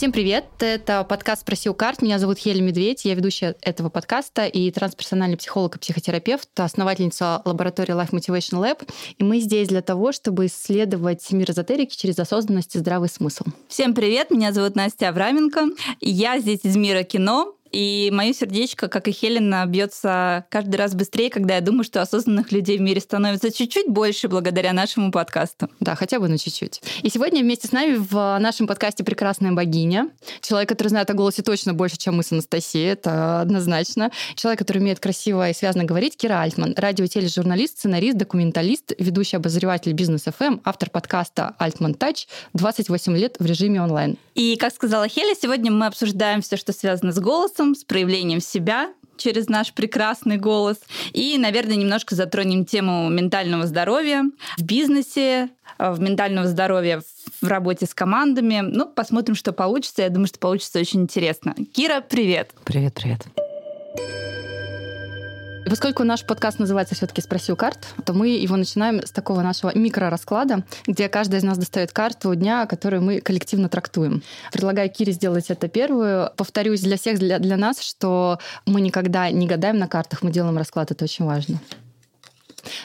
Всем 0.00 0.12
привет! 0.12 0.46
Это 0.60 1.04
подкаст 1.04 1.42
«Спроси 1.42 1.68
у 1.68 1.74
карт». 1.74 2.00
Меня 2.00 2.18
зовут 2.18 2.38
Хеля 2.38 2.62
Медведь, 2.62 3.04
я 3.04 3.14
ведущая 3.14 3.54
этого 3.60 3.90
подкаста 3.90 4.46
и 4.46 4.70
трансперсональный 4.70 5.36
психолог 5.36 5.76
и 5.76 5.78
психотерапевт, 5.78 6.48
основательница 6.58 7.42
лаборатории 7.44 7.92
Life 7.92 8.12
Motivation 8.12 8.62
Lab. 8.62 8.90
И 9.18 9.22
мы 9.22 9.40
здесь 9.40 9.68
для 9.68 9.82
того, 9.82 10.12
чтобы 10.12 10.46
исследовать 10.46 11.30
мир 11.32 11.50
эзотерики 11.50 11.94
через 11.94 12.18
осознанность 12.18 12.76
и 12.76 12.78
здравый 12.78 13.10
смысл. 13.10 13.44
Всем 13.68 13.92
привет! 13.92 14.30
Меня 14.30 14.54
зовут 14.54 14.74
Настя 14.74 15.10
Авраменко. 15.10 15.66
Я 16.00 16.38
здесь 16.38 16.60
из 16.62 16.76
мира 16.76 17.02
кино, 17.02 17.56
и 17.72 18.10
мое 18.12 18.32
сердечко, 18.32 18.88
как 18.88 19.08
и 19.08 19.12
Хелена, 19.12 19.64
бьется 19.66 20.44
каждый 20.48 20.76
раз 20.76 20.94
быстрее, 20.94 21.30
когда 21.30 21.56
я 21.56 21.60
думаю, 21.60 21.84
что 21.84 22.02
осознанных 22.02 22.52
людей 22.52 22.78
в 22.78 22.80
мире 22.80 23.00
становится 23.00 23.52
чуть-чуть 23.52 23.88
больше 23.88 24.28
благодаря 24.28 24.72
нашему 24.72 25.12
подкасту. 25.12 25.70
Да, 25.80 25.94
хотя 25.94 26.18
бы 26.18 26.28
на 26.28 26.38
чуть-чуть. 26.38 26.82
И 27.02 27.10
сегодня 27.10 27.42
вместе 27.42 27.68
с 27.68 27.72
нами 27.72 27.96
в 27.96 28.38
нашем 28.38 28.66
подкасте 28.66 29.04
прекрасная 29.04 29.52
богиня. 29.52 30.10
Человек, 30.40 30.68
который 30.68 30.88
знает 30.88 31.10
о 31.10 31.14
голосе 31.14 31.42
точно 31.42 31.74
больше, 31.74 31.96
чем 31.96 32.16
мы 32.16 32.22
с 32.22 32.32
Анастасией, 32.32 32.92
это 32.92 33.40
однозначно. 33.40 34.10
Человек, 34.34 34.58
который 34.58 34.78
умеет 34.78 35.00
красиво 35.00 35.48
и 35.48 35.54
связно 35.54 35.84
говорить, 35.84 36.16
Кира 36.16 36.42
Альтман. 36.42 36.74
Радио- 36.76 37.04
и 37.04 37.08
тележурналист, 37.08 37.78
сценарист, 37.78 38.16
документалист, 38.16 38.92
ведущий 38.98 39.36
обозреватель 39.36 39.92
бизнес 39.92 40.26
FM, 40.26 40.60
автор 40.64 40.90
подкаста 40.90 41.54
Альтман 41.58 41.94
Тач, 41.94 42.26
28 42.54 43.16
лет 43.16 43.36
в 43.38 43.46
режиме 43.46 43.82
онлайн. 43.82 44.16
И, 44.34 44.56
как 44.56 44.72
сказала 44.72 45.06
Хеля, 45.06 45.34
сегодня 45.34 45.70
мы 45.70 45.86
обсуждаем 45.86 46.40
все, 46.40 46.56
что 46.56 46.72
связано 46.72 47.12
с 47.12 47.18
голосом, 47.18 47.59
голосом, 47.60 47.74
с 47.74 47.84
проявлением 47.84 48.40
себя 48.40 48.92
через 49.16 49.48
наш 49.48 49.74
прекрасный 49.74 50.38
голос. 50.38 50.78
И, 51.12 51.36
наверное, 51.36 51.76
немножко 51.76 52.14
затронем 52.14 52.64
тему 52.64 53.10
ментального 53.10 53.66
здоровья 53.66 54.24
в 54.56 54.62
бизнесе, 54.62 55.50
в 55.78 56.00
ментального 56.00 56.46
здоровья 56.46 57.02
в 57.42 57.46
работе 57.46 57.84
с 57.84 57.94
командами. 57.94 58.60
Ну, 58.62 58.86
посмотрим, 58.86 59.34
что 59.34 59.52
получится. 59.52 60.02
Я 60.02 60.08
думаю, 60.08 60.28
что 60.28 60.38
получится 60.38 60.78
очень 60.78 61.02
интересно. 61.02 61.54
Кира, 61.74 62.00
привет. 62.00 62.50
Привет, 62.64 62.94
привет. 62.94 63.26
Поскольку 65.66 66.04
наш 66.04 66.24
подкаст 66.24 66.58
называется 66.58 66.94
все-таки 66.94 67.20
«Спроси 67.20 67.52
у 67.52 67.56
карт», 67.56 67.86
то 68.04 68.12
мы 68.12 68.28
его 68.28 68.56
начинаем 68.56 69.04
с 69.04 69.10
такого 69.10 69.42
нашего 69.42 69.76
микрорасклада, 69.76 70.64
где 70.86 71.08
каждый 71.08 71.38
из 71.38 71.42
нас 71.42 71.58
достает 71.58 71.92
карту 71.92 72.34
дня, 72.34 72.66
которую 72.66 73.02
мы 73.02 73.20
коллективно 73.20 73.68
трактуем. 73.68 74.22
Предлагаю 74.52 74.90
Кире 74.90 75.12
сделать 75.12 75.50
это 75.50 75.68
первую. 75.68 76.30
Повторюсь 76.36 76.80
для 76.80 76.96
всех, 76.96 77.18
для, 77.18 77.38
для 77.38 77.56
нас, 77.56 77.80
что 77.80 78.38
мы 78.66 78.80
никогда 78.80 79.30
не 79.30 79.46
гадаем 79.46 79.78
на 79.78 79.88
картах, 79.88 80.22
мы 80.22 80.30
делаем 80.30 80.56
расклад, 80.56 80.90
это 80.90 81.04
очень 81.04 81.24
важно. 81.24 81.60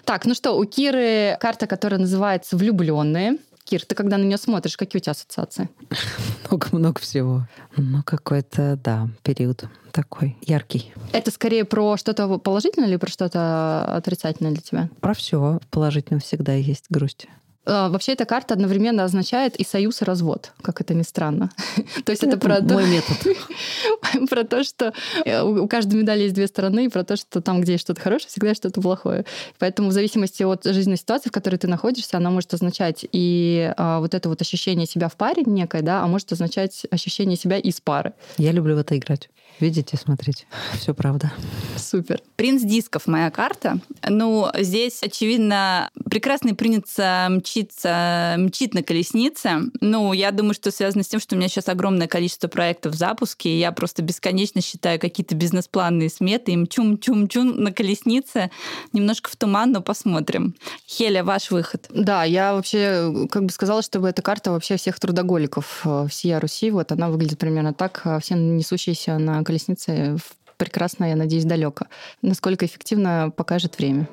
Так, 0.03 0.25
ну 0.25 0.33
что, 0.33 0.53
у 0.53 0.65
Киры 0.65 1.37
карта, 1.39 1.67
которая 1.67 1.99
называется 1.99 2.57
«Влюбленные». 2.57 3.37
Кир, 3.65 3.83
ты 3.83 3.95
когда 3.95 4.17
на 4.17 4.23
нее 4.23 4.37
смотришь, 4.37 4.77
какие 4.77 4.99
у 4.99 5.03
тебя 5.03 5.11
ассоциации? 5.11 5.69
Много-много 6.49 7.01
всего. 7.01 7.47
Ну, 7.75 8.03
какой-то, 8.03 8.79
да, 8.83 9.09
период 9.23 9.65
такой 9.91 10.37
яркий. 10.41 10.93
Это 11.13 11.31
скорее 11.31 11.65
про 11.65 11.97
что-то 11.97 12.37
положительное 12.37 12.89
или 12.89 12.97
про 12.97 13.09
что-то 13.09 13.85
отрицательное 13.95 14.51
для 14.51 14.61
тебя? 14.61 14.89
Про 15.01 15.15
все 15.15 15.59
положительно 15.71 16.19
всегда 16.19 16.53
есть 16.53 16.85
грусть. 16.89 17.27
А, 17.65 17.89
вообще 17.89 18.13
эта 18.13 18.25
карта 18.25 18.53
одновременно 18.53 19.03
означает 19.03 19.55
и 19.55 19.63
союз, 19.63 20.01
и 20.01 20.05
развод, 20.05 20.51
как 20.61 20.81
это 20.81 20.93
ни 20.93 21.03
странно. 21.03 21.49
то 22.05 22.11
есть 22.11 22.23
это, 22.23 22.37
про 22.37 22.61
мой 22.61 22.87
метод. 22.87 23.37
про 24.29 24.43
то, 24.43 24.63
что 24.63 24.93
э, 25.25 25.41
у 25.41 25.67
каждой 25.67 25.95
медали 25.95 26.23
есть 26.23 26.35
две 26.35 26.47
стороны, 26.47 26.85
и 26.85 26.89
про 26.89 27.03
то, 27.03 27.15
что 27.15 27.41
там, 27.41 27.61
где 27.61 27.73
есть 27.73 27.83
что-то 27.83 28.01
хорошее, 28.01 28.29
всегда 28.29 28.49
есть 28.49 28.61
что-то 28.61 28.81
плохое. 28.81 29.25
Поэтому 29.59 29.89
в 29.89 29.91
зависимости 29.91 30.43
от 30.43 30.63
жизненной 30.63 30.97
ситуации, 30.97 31.29
в 31.29 31.31
которой 31.31 31.57
ты 31.57 31.67
находишься, 31.67 32.17
она 32.17 32.29
может 32.29 32.53
означать 32.53 33.05
и 33.11 33.73
а, 33.77 33.99
вот 33.99 34.13
это 34.13 34.29
вот 34.29 34.41
ощущение 34.41 34.85
себя 34.85 35.09
в 35.09 35.15
паре 35.15 35.43
некое, 35.45 35.81
да, 35.81 36.03
а 36.03 36.07
может 36.07 36.31
означать 36.31 36.85
ощущение 36.91 37.37
себя 37.37 37.57
из 37.57 37.81
пары. 37.81 38.13
Я 38.37 38.51
люблю 38.51 38.75
в 38.75 38.79
это 38.79 38.97
играть. 38.97 39.29
Видите, 39.59 39.97
смотрите, 39.97 40.45
все 40.79 40.93
правда. 40.93 41.31
Супер. 41.77 42.21
Принц 42.35 42.61
дисков 42.61 43.07
моя 43.07 43.31
карта. 43.31 43.79
Ну, 44.07 44.47
здесь, 44.57 45.01
очевидно, 45.01 45.89
прекрасный 46.09 46.53
принц 46.53 46.97
мчится, 47.29 48.35
мчит 48.37 48.73
на 48.73 48.83
колеснице. 48.83 49.71
Ну, 49.79 50.11
я 50.13 50.31
думаю, 50.31 50.53
что 50.53 50.71
связано 50.71 51.03
с 51.03 51.07
тем, 51.07 51.19
что 51.19 51.35
у 51.35 51.37
меня 51.37 51.47
сейчас 51.47 51.69
огромное 51.69 52.07
количество 52.07 52.47
проектов 52.47 52.93
в 52.93 52.97
запуске, 52.97 53.49
и 53.49 53.59
я 53.59 53.71
просто 53.71 54.01
бесконечно 54.01 54.61
считаю 54.61 54.99
какие-то 54.99 55.35
бизнес-планы 55.35 56.03
и 56.03 56.09
сметы, 56.09 56.51
и 56.51 56.57
мчу-мчу-мчу 56.57 57.43
на 57.43 57.71
колеснице. 57.71 58.51
Немножко 58.91 59.29
в 59.29 59.35
туман, 59.37 59.71
но 59.71 59.81
посмотрим. 59.81 60.55
Хеля, 60.87 61.23
ваш 61.23 61.51
выход. 61.51 61.85
Да, 61.89 62.25
я 62.25 62.53
вообще 62.53 63.27
как 63.31 63.45
бы 63.45 63.51
сказала, 63.51 63.81
чтобы 63.81 64.09
эта 64.09 64.21
карта 64.21 64.51
вообще 64.51 64.75
всех 64.75 64.99
трудоголиков 64.99 65.81
э, 65.85 66.07
всея 66.09 66.39
Руси, 66.39 66.71
вот 66.71 66.91
она 66.91 67.09
выглядит 67.09 67.39
примерно 67.39 67.73
так, 67.73 68.01
э, 68.03 68.19
все 68.21 68.35
несущиеся 68.35 69.17
на 69.17 69.44
колеснице 69.45 70.17
прекрасно, 70.57 71.05
я 71.05 71.15
надеюсь, 71.15 71.45
далеко. 71.45 71.85
Насколько 72.21 72.65
эффективно 72.65 73.31
покажет 73.35 73.77
время. 73.77 74.07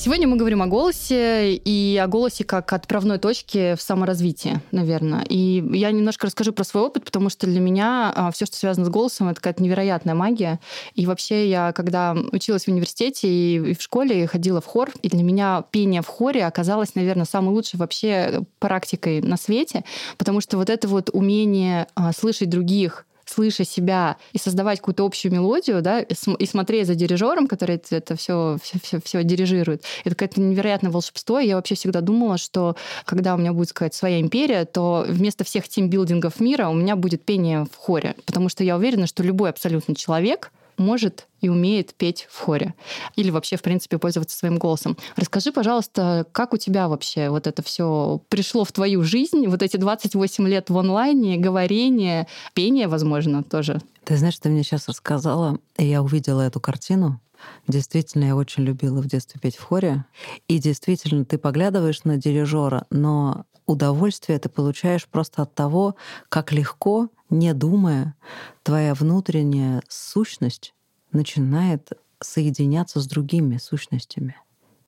Сегодня 0.00 0.28
мы 0.28 0.36
говорим 0.36 0.62
о 0.62 0.68
голосе 0.68 1.54
и 1.54 2.00
о 2.00 2.06
голосе 2.06 2.44
как 2.44 2.72
отправной 2.72 3.18
точке 3.18 3.74
в 3.74 3.82
саморазвитии, 3.82 4.60
наверное. 4.70 5.24
И 5.28 5.60
я 5.72 5.90
немножко 5.90 6.26
расскажу 6.26 6.52
про 6.52 6.62
свой 6.62 6.84
опыт, 6.84 7.04
потому 7.04 7.30
что 7.30 7.48
для 7.48 7.58
меня 7.58 8.12
а, 8.14 8.30
все, 8.30 8.46
что 8.46 8.56
связано 8.56 8.86
с 8.86 8.90
голосом, 8.90 9.28
это 9.28 9.40
какая-то 9.40 9.60
невероятная 9.60 10.14
магия. 10.14 10.60
И 10.94 11.04
вообще 11.04 11.50
я, 11.50 11.72
когда 11.72 12.16
училась 12.30 12.66
в 12.66 12.68
университете 12.68 13.28
и 13.28 13.74
в 13.74 13.82
школе, 13.82 14.28
ходила 14.28 14.60
в 14.60 14.66
хор, 14.66 14.90
и 15.02 15.08
для 15.08 15.24
меня 15.24 15.64
пение 15.72 16.02
в 16.02 16.06
хоре 16.06 16.46
оказалось, 16.46 16.94
наверное, 16.94 17.26
самой 17.26 17.52
лучшей 17.52 17.80
вообще 17.80 18.42
практикой 18.60 19.20
на 19.20 19.36
свете, 19.36 19.82
потому 20.16 20.40
что 20.40 20.58
вот 20.58 20.70
это 20.70 20.86
вот 20.86 21.10
умение 21.12 21.88
а, 21.96 22.12
слышать 22.12 22.48
других, 22.48 23.04
слыша 23.28 23.64
себя 23.64 24.16
и 24.32 24.38
создавать 24.38 24.78
какую-то 24.78 25.04
общую 25.04 25.32
мелодию, 25.32 25.82
да, 25.82 26.00
и 26.00 26.46
смотреть 26.46 26.86
за 26.86 26.94
дирижером, 26.94 27.46
который 27.46 27.80
это 27.90 28.16
все, 28.16 28.58
все, 28.62 28.78
все, 28.82 29.00
все 29.04 29.24
дирижирует. 29.24 29.84
Это 30.04 30.14
какое-то 30.14 30.40
невероятное 30.40 30.90
волшебство. 30.90 31.38
И 31.38 31.46
я 31.46 31.56
вообще 31.56 31.74
всегда 31.74 32.00
думала, 32.00 32.38
что 32.38 32.76
когда 33.04 33.34
у 33.34 33.38
меня 33.38 33.52
будет 33.52 33.68
сказать 33.68 33.94
своя 33.94 34.20
империя, 34.20 34.64
то 34.64 35.04
вместо 35.08 35.44
всех 35.44 35.68
тимбилдингов 35.68 36.40
мира 36.40 36.68
у 36.68 36.74
меня 36.74 36.96
будет 36.96 37.24
пение 37.24 37.66
в 37.70 37.76
хоре. 37.76 38.14
Потому 38.26 38.48
что 38.48 38.64
я 38.64 38.76
уверена, 38.76 39.06
что 39.06 39.22
любой 39.22 39.50
абсолютно 39.50 39.94
человек 39.94 40.50
может 40.78 41.26
и 41.40 41.48
умеет 41.48 41.94
петь 41.94 42.26
в 42.30 42.38
хоре. 42.38 42.74
Или 43.16 43.30
вообще, 43.30 43.56
в 43.56 43.62
принципе, 43.62 43.98
пользоваться 43.98 44.36
своим 44.36 44.58
голосом. 44.58 44.96
Расскажи, 45.16 45.52
пожалуйста, 45.52 46.26
как 46.32 46.54
у 46.54 46.56
тебя 46.56 46.88
вообще 46.88 47.28
вот 47.30 47.46
это 47.46 47.62
все 47.62 48.20
пришло 48.28 48.64
в 48.64 48.72
твою 48.72 49.02
жизнь, 49.02 49.46
вот 49.46 49.62
эти 49.62 49.76
28 49.76 50.48
лет 50.48 50.70
в 50.70 50.78
онлайне, 50.78 51.36
говорение, 51.36 52.26
пение, 52.54 52.88
возможно, 52.88 53.42
тоже? 53.42 53.80
Ты 54.04 54.16
знаешь, 54.16 54.38
ты 54.38 54.48
мне 54.48 54.62
сейчас 54.62 54.88
рассказала, 54.88 55.58
и 55.76 55.86
я 55.86 56.02
увидела 56.02 56.42
эту 56.42 56.60
картину. 56.60 57.20
Действительно, 57.66 58.24
я 58.24 58.36
очень 58.36 58.64
любила 58.64 59.00
в 59.00 59.06
детстве 59.06 59.40
петь 59.40 59.56
в 59.56 59.62
хоре. 59.62 60.04
И 60.48 60.58
действительно, 60.58 61.24
ты 61.24 61.38
поглядываешь 61.38 62.04
на 62.04 62.16
дирижера, 62.16 62.86
но 62.90 63.44
удовольствие 63.68 64.38
ты 64.38 64.48
получаешь 64.48 65.06
просто 65.06 65.42
от 65.42 65.54
того, 65.54 65.94
как 66.28 66.52
легко, 66.52 67.10
не 67.30 67.52
думая, 67.54 68.16
твоя 68.62 68.94
внутренняя 68.94 69.82
сущность 69.88 70.74
начинает 71.12 71.92
соединяться 72.20 73.00
с 73.00 73.06
другими 73.06 73.58
сущностями. 73.58 74.36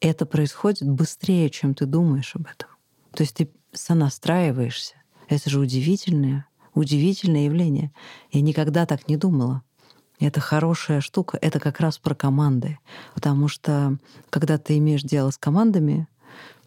Это 0.01 0.27
происходит 0.27 0.89
быстрее, 0.89 1.51
чем 1.51 1.75
ты 1.75 1.87
думаешь 1.87 2.35
об 2.35 2.47
этом. 2.47 2.71
То 3.13 3.23
есть 3.23 3.37
ты 3.37 3.51
сонастраиваешься. 3.73 4.95
Это 5.29 5.49
же 5.51 5.61
удивительное, 5.61 6.47
удивительное 6.75 7.45
явление. 7.45 7.93
Я 8.33 8.41
никогда 8.41 8.87
так 8.87 9.09
не 9.09 9.17
думала. 9.17 9.63
Это 10.19 10.41
хорошая 10.41 11.01
штука. 11.01 11.39
Это 11.41 11.61
как 11.61 11.81
раз 11.81 11.99
про 11.99 12.15
команды. 12.15 12.79
Потому 13.15 13.49
что 13.49 13.99
когда 14.31 14.59
ты 14.59 14.79
имеешь 14.79 15.03
дело 15.03 15.31
с 15.31 15.39
командами, 15.39 16.09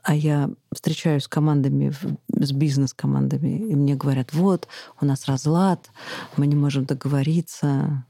а 0.04 0.14
я 0.14 0.50
встречаюсь 0.74 1.24
с 1.24 1.28
командами, 1.28 1.94
с 2.28 2.52
бизнес-командами, 2.52 3.72
и 3.72 3.76
мне 3.76 3.96
говорят, 3.96 4.34
вот, 4.34 4.68
у 5.00 5.06
нас 5.06 5.26
разлад, 5.26 5.90
мы 6.36 6.46
не 6.46 6.56
можем 6.56 6.86
договориться. 6.86 8.06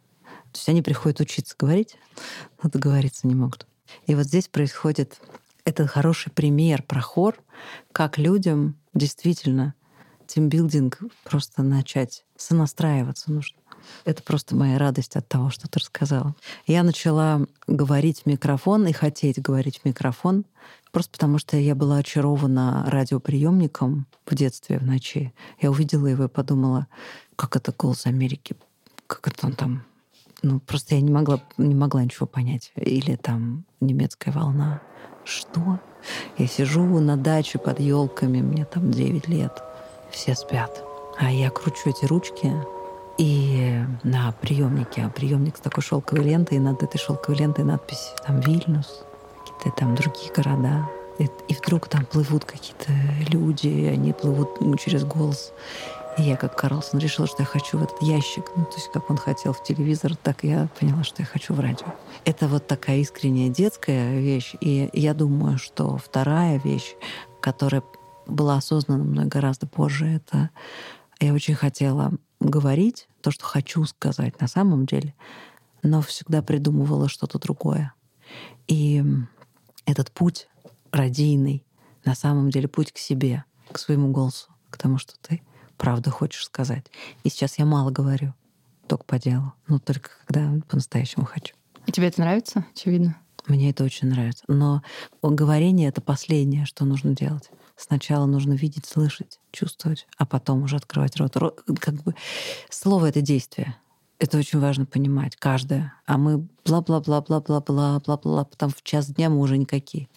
То 0.51 0.57
есть 0.57 0.69
они 0.69 0.81
приходят 0.81 1.19
учиться 1.19 1.55
говорить, 1.57 1.95
но 2.61 2.69
договориться 2.69 3.27
не 3.27 3.35
могут. 3.35 3.67
И 4.07 4.15
вот 4.15 4.25
здесь 4.25 4.47
происходит 4.47 5.19
этот 5.65 5.89
хороший 5.89 6.31
пример 6.31 6.83
про 6.83 6.99
хор, 6.99 7.39
как 7.91 8.17
людям 8.17 8.75
действительно 8.93 9.75
тимбилдинг 10.25 10.99
просто 11.23 11.61
начать 11.61 12.25
сонастраиваться 12.35 13.31
нужно. 13.31 13.57
Это 14.05 14.23
просто 14.23 14.55
моя 14.55 14.77
радость 14.77 15.15
от 15.15 15.27
того, 15.27 15.49
что 15.49 15.67
ты 15.67 15.79
рассказала. 15.79 16.35
Я 16.67 16.83
начала 16.83 17.45
говорить 17.67 18.21
в 18.21 18.25
микрофон 18.25 18.87
и 18.87 18.93
хотеть 18.93 19.41
говорить 19.41 19.79
в 19.79 19.85
микрофон, 19.85 20.45
просто 20.91 21.11
потому 21.11 21.37
что 21.39 21.57
я 21.57 21.75
была 21.75 21.97
очарована 21.97 22.85
радиоприемником 22.87 24.05
в 24.25 24.35
детстве 24.35 24.79
в 24.79 24.83
ночи. 24.83 25.33
Я 25.61 25.71
увидела 25.71 26.07
его 26.07 26.25
и 26.25 26.29
подумала, 26.29 26.87
как 27.35 27.55
это 27.55 27.71
голос 27.71 28.05
Америки, 28.05 28.55
как 29.07 29.27
это 29.27 29.47
он 29.47 29.53
там 29.53 29.83
ну, 30.43 30.59
просто 30.59 30.95
я 30.95 31.01
не 31.01 31.11
могла, 31.11 31.41
не 31.57 31.73
могла 31.73 32.03
ничего 32.03 32.27
понять. 32.27 32.73
Или 32.75 33.15
там 33.15 33.63
немецкая 33.79 34.31
волна. 34.31 34.81
Что? 35.23 35.79
Я 36.37 36.47
сижу 36.47 36.83
на 36.99 37.15
даче 37.15 37.57
под 37.57 37.79
елками, 37.79 38.41
мне 38.41 38.65
там 38.65 38.91
9 38.91 39.29
лет. 39.29 39.63
Все 40.11 40.35
спят. 40.35 40.83
А 41.17 41.31
я 41.31 41.49
кручу 41.49 41.89
эти 41.89 42.05
ручки, 42.05 42.53
и 43.17 43.79
на 44.03 44.31
приемнике, 44.31 45.03
а 45.03 45.09
приемник 45.09 45.57
с 45.57 45.59
такой 45.59 45.83
шелковой 45.83 46.23
лентой, 46.23 46.57
и 46.57 46.61
над 46.61 46.81
этой 46.81 46.97
шелковой 46.97 47.37
лентой 47.37 47.63
надпись 47.63 48.13
там 48.25 48.39
Вильнюс, 48.39 49.03
какие-то 49.39 49.77
там 49.77 49.95
другие 49.95 50.31
города. 50.33 50.87
И, 51.19 51.29
и 51.47 51.53
вдруг 51.53 51.87
там 51.87 52.05
плывут 52.05 52.43
какие-то 52.45 52.91
люди, 53.31 53.67
и 53.67 53.85
они 53.85 54.13
плывут 54.13 54.59
ну, 54.61 54.75
через 54.77 55.03
голос. 55.03 55.53
И 56.17 56.23
я, 56.23 56.37
как 56.37 56.55
Карлсон, 56.55 56.99
решила, 56.99 57.27
что 57.27 57.43
я 57.43 57.45
хочу 57.45 57.77
в 57.77 57.83
этот 57.83 58.01
ящик. 58.01 58.45
Ну, 58.55 58.65
то 58.65 58.75
есть, 58.75 58.91
как 58.91 59.09
он 59.09 59.17
хотел 59.17 59.53
в 59.53 59.63
телевизор, 59.63 60.15
так 60.15 60.43
я 60.43 60.67
поняла, 60.79 61.03
что 61.03 61.21
я 61.21 61.25
хочу 61.25 61.53
в 61.53 61.59
радио. 61.59 61.87
Это 62.25 62.47
вот 62.47 62.67
такая 62.67 62.97
искренняя 62.97 63.49
детская 63.49 64.19
вещь. 64.19 64.55
И 64.59 64.89
я 64.93 65.13
думаю, 65.13 65.57
что 65.57 65.97
вторая 65.97 66.59
вещь, 66.63 66.95
которая 67.41 67.83
была 68.25 68.57
осознана 68.57 69.03
мной 69.03 69.25
гораздо 69.25 69.67
позже, 69.67 70.07
это 70.07 70.49
я 71.19 71.33
очень 71.33 71.55
хотела 71.55 72.11
говорить 72.49 73.07
то, 73.21 73.31
что 73.31 73.45
хочу 73.45 73.83
сказать 73.85 74.39
на 74.41 74.47
самом 74.47 74.85
деле, 74.85 75.15
но 75.81 76.01
всегда 76.01 76.41
придумывала 76.41 77.09
что-то 77.09 77.39
другое. 77.39 77.93
И 78.67 79.03
этот 79.85 80.11
путь 80.11 80.47
радийный, 80.91 81.65
на 82.05 82.15
самом 82.15 82.49
деле 82.49 82.67
путь 82.67 82.91
к 82.91 82.97
себе, 82.97 83.43
к 83.71 83.79
своему 83.79 84.11
голосу, 84.11 84.49
к 84.69 84.77
тому, 84.77 84.97
что 84.97 85.13
ты 85.21 85.41
правда 85.77 86.09
хочешь 86.09 86.45
сказать. 86.45 86.85
И 87.23 87.29
сейчас 87.29 87.57
я 87.59 87.65
мало 87.65 87.91
говорю, 87.91 88.33
только 88.87 89.03
по 89.05 89.19
делу, 89.19 89.53
но 89.67 89.79
только 89.79 90.11
когда 90.25 90.53
по-настоящему 90.67 91.25
хочу. 91.25 91.55
И 91.85 91.91
тебе 91.91 92.07
это 92.07 92.21
нравится, 92.21 92.65
очевидно? 92.73 93.17
Мне 93.47 93.71
это 93.71 93.83
очень 93.83 94.07
нравится. 94.07 94.43
Но 94.47 94.83
говорение— 95.21 95.87
это 95.89 96.01
последнее, 96.01 96.65
что 96.65 96.85
нужно 96.85 97.15
делать. 97.15 97.49
Сначала 97.75 98.25
нужно 98.25 98.53
видеть, 98.53 98.85
слышать, 98.85 99.39
чувствовать, 99.51 100.07
а 100.17 100.25
потом 100.25 100.63
уже 100.63 100.75
открывать 100.75 101.17
рот. 101.17 101.35
рот 101.35 101.63
как 101.79 101.95
бы 102.03 102.15
слово— 102.69 103.05
это 103.09 103.21
действие. 103.21 103.75
Это 104.19 104.37
очень 104.37 104.59
важно 104.59 104.85
понимать, 104.85 105.35
каждое. 105.35 105.93
А 106.05 106.17
мы 106.17 106.47
бла-бла-бла-бла-бла-бла-бла-бла, 106.65 108.45
потом 108.45 108.69
в 108.69 108.83
час 108.83 109.07
дня 109.07 109.29
мы 109.29 109.39
уже 109.39 109.57
никакие. 109.57 110.07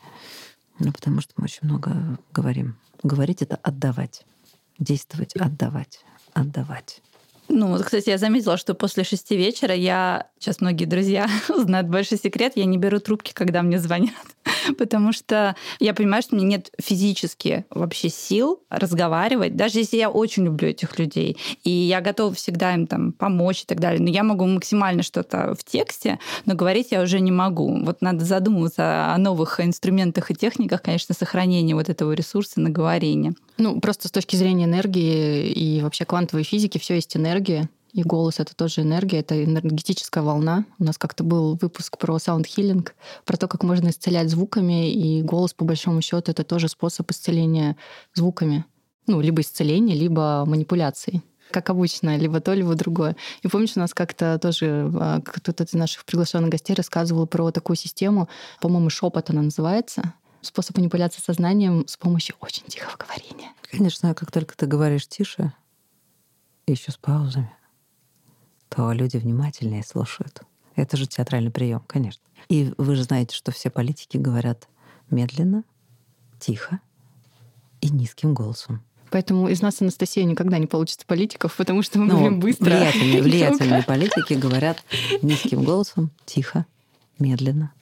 Ну, 0.78 0.92
потому 0.92 1.20
что 1.20 1.32
мы 1.36 1.44
очень 1.44 1.60
много 1.62 2.18
говорим. 2.32 2.76
Говорить— 3.02 3.40
это 3.42 3.56
отдавать. 3.56 4.24
Действовать— 4.78 5.34
отдавать. 5.36 6.04
Отдавать. 6.34 7.00
Ну, 7.48 7.68
вот, 7.68 7.84
кстати, 7.84 8.10
я 8.10 8.18
заметила, 8.18 8.56
что 8.56 8.74
после 8.74 9.04
шести 9.04 9.36
вечера 9.36 9.74
я... 9.74 10.28
Сейчас 10.38 10.60
многие 10.60 10.84
друзья 10.84 11.28
знают 11.48 11.88
большой 11.88 12.18
секрет. 12.18 12.52
Я 12.56 12.64
не 12.64 12.76
беру 12.76 12.98
трубки, 12.98 13.32
когда 13.32 13.62
мне 13.62 13.78
звонят. 13.78 14.14
Потому 14.78 15.12
что 15.12 15.56
я 15.78 15.94
понимаю, 15.94 16.22
что 16.22 16.36
мне 16.36 16.44
нет 16.44 16.70
физически 16.80 17.64
вообще 17.70 18.08
сил 18.08 18.62
разговаривать, 18.70 19.56
даже 19.56 19.78
если 19.78 19.96
я 19.96 20.10
очень 20.10 20.44
люблю 20.44 20.68
этих 20.68 20.98
людей. 20.98 21.36
И 21.64 21.70
я 21.70 22.00
готова 22.00 22.34
всегда 22.34 22.74
им 22.74 22.86
там 22.86 23.12
помочь 23.12 23.62
и 23.62 23.66
так 23.66 23.80
далее. 23.80 24.00
Но 24.00 24.10
я 24.10 24.22
могу 24.22 24.46
максимально 24.46 25.02
что-то 25.02 25.54
в 25.58 25.64
тексте, 25.64 26.18
но 26.44 26.54
говорить 26.54 26.88
я 26.90 27.02
уже 27.02 27.20
не 27.20 27.32
могу. 27.32 27.84
Вот 27.84 28.02
надо 28.02 28.24
задумываться 28.24 29.12
о 29.14 29.18
новых 29.18 29.60
инструментах 29.60 30.30
и 30.30 30.34
техниках, 30.34 30.82
конечно, 30.82 31.14
сохранения 31.14 31.74
вот 31.74 31.88
этого 31.88 32.12
ресурса 32.12 32.60
на 32.60 32.70
говорение. 32.70 33.34
Ну, 33.58 33.80
просто 33.80 34.08
с 34.08 34.10
точки 34.10 34.36
зрения 34.36 34.64
энергии 34.64 35.48
и 35.48 35.80
вообще 35.80 36.04
квантовой 36.04 36.44
физики 36.44 36.78
все 36.78 36.94
есть 36.94 37.16
энергия. 37.16 37.68
И 37.96 38.02
голос— 38.02 38.34
это 38.40 38.54
тоже 38.54 38.82
энергия, 38.82 39.20
это 39.20 39.42
энергетическая 39.42 40.22
волна. 40.22 40.66
У 40.78 40.84
нас 40.84 40.98
как-то 40.98 41.24
был 41.24 41.54
выпуск 41.54 41.96
про 41.96 42.18
саунд-хиллинг, 42.18 42.94
про 43.24 43.36
то, 43.38 43.48
как 43.48 43.62
можно 43.62 43.88
исцелять 43.88 44.28
звуками, 44.28 44.92
и 44.92 45.22
голос, 45.22 45.54
по 45.54 45.64
большому 45.64 46.02
счету, 46.02 46.30
это 46.30 46.44
тоже 46.44 46.68
способ 46.68 47.10
исцеления 47.10 47.74
звуками. 48.12 48.66
Ну, 49.06 49.22
либо 49.22 49.40
исцеления, 49.40 49.94
либо 49.94 50.44
манипуляции 50.46 51.22
как 51.52 51.70
обычно, 51.70 52.18
либо 52.18 52.40
то, 52.40 52.52
либо 52.52 52.74
другое. 52.74 53.16
И 53.42 53.48
помнишь, 53.48 53.76
у 53.76 53.80
нас 53.80 53.94
как-то 53.94 54.36
тоже 54.38 54.90
а, 55.00 55.20
кто-то 55.22 55.62
из 55.62 55.72
наших 55.74 56.04
приглашенных 56.04 56.50
гостей 56.50 56.74
рассказывал 56.74 57.28
про 57.28 57.52
такую 57.52 57.76
систему, 57.76 58.28
по-моему, 58.60 58.90
шепот 58.90 59.30
она 59.30 59.42
называется, 59.42 60.12
способ 60.42 60.76
манипуляции 60.76 61.22
сознанием 61.22 61.86
с 61.86 61.96
помощью 61.96 62.34
очень 62.40 62.64
тихого 62.66 62.96
говорения. 62.98 63.52
Конечно, 63.70 64.12
как 64.14 64.32
только 64.32 64.56
ты 64.56 64.66
говоришь 64.66 65.06
тише, 65.06 65.52
еще 66.66 66.90
с 66.90 66.96
паузами, 66.96 67.56
то 68.68 68.92
люди 68.92 69.16
внимательнее 69.16 69.82
слушают. 69.82 70.42
Это 70.74 70.96
же 70.96 71.06
театральный 71.06 71.50
прием, 71.50 71.82
конечно. 71.86 72.22
И 72.48 72.72
вы 72.76 72.96
же 72.96 73.04
знаете, 73.04 73.34
что 73.34 73.50
все 73.52 73.70
политики 73.70 74.16
говорят 74.16 74.68
медленно, 75.10 75.64
тихо 76.38 76.80
и 77.80 77.90
низким 77.90 78.34
голосом. 78.34 78.82
Поэтому 79.10 79.48
из 79.48 79.62
нас 79.62 79.80
Анастасия 79.80 80.24
никогда 80.24 80.58
не 80.58 80.66
получится 80.66 81.06
политиков, 81.06 81.56
потому 81.56 81.82
что 81.82 81.98
мы 81.98 82.06
ну, 82.06 82.18
говорим 82.18 82.40
быстро. 82.40 82.64
Влиятельные, 82.66 83.22
влиятельные 83.22 83.82
политики 83.86 84.34
говорят 84.34 84.84
низким 85.22 85.62
голосом, 85.64 86.10
тихо, 86.24 86.66
медленно, 87.18 87.72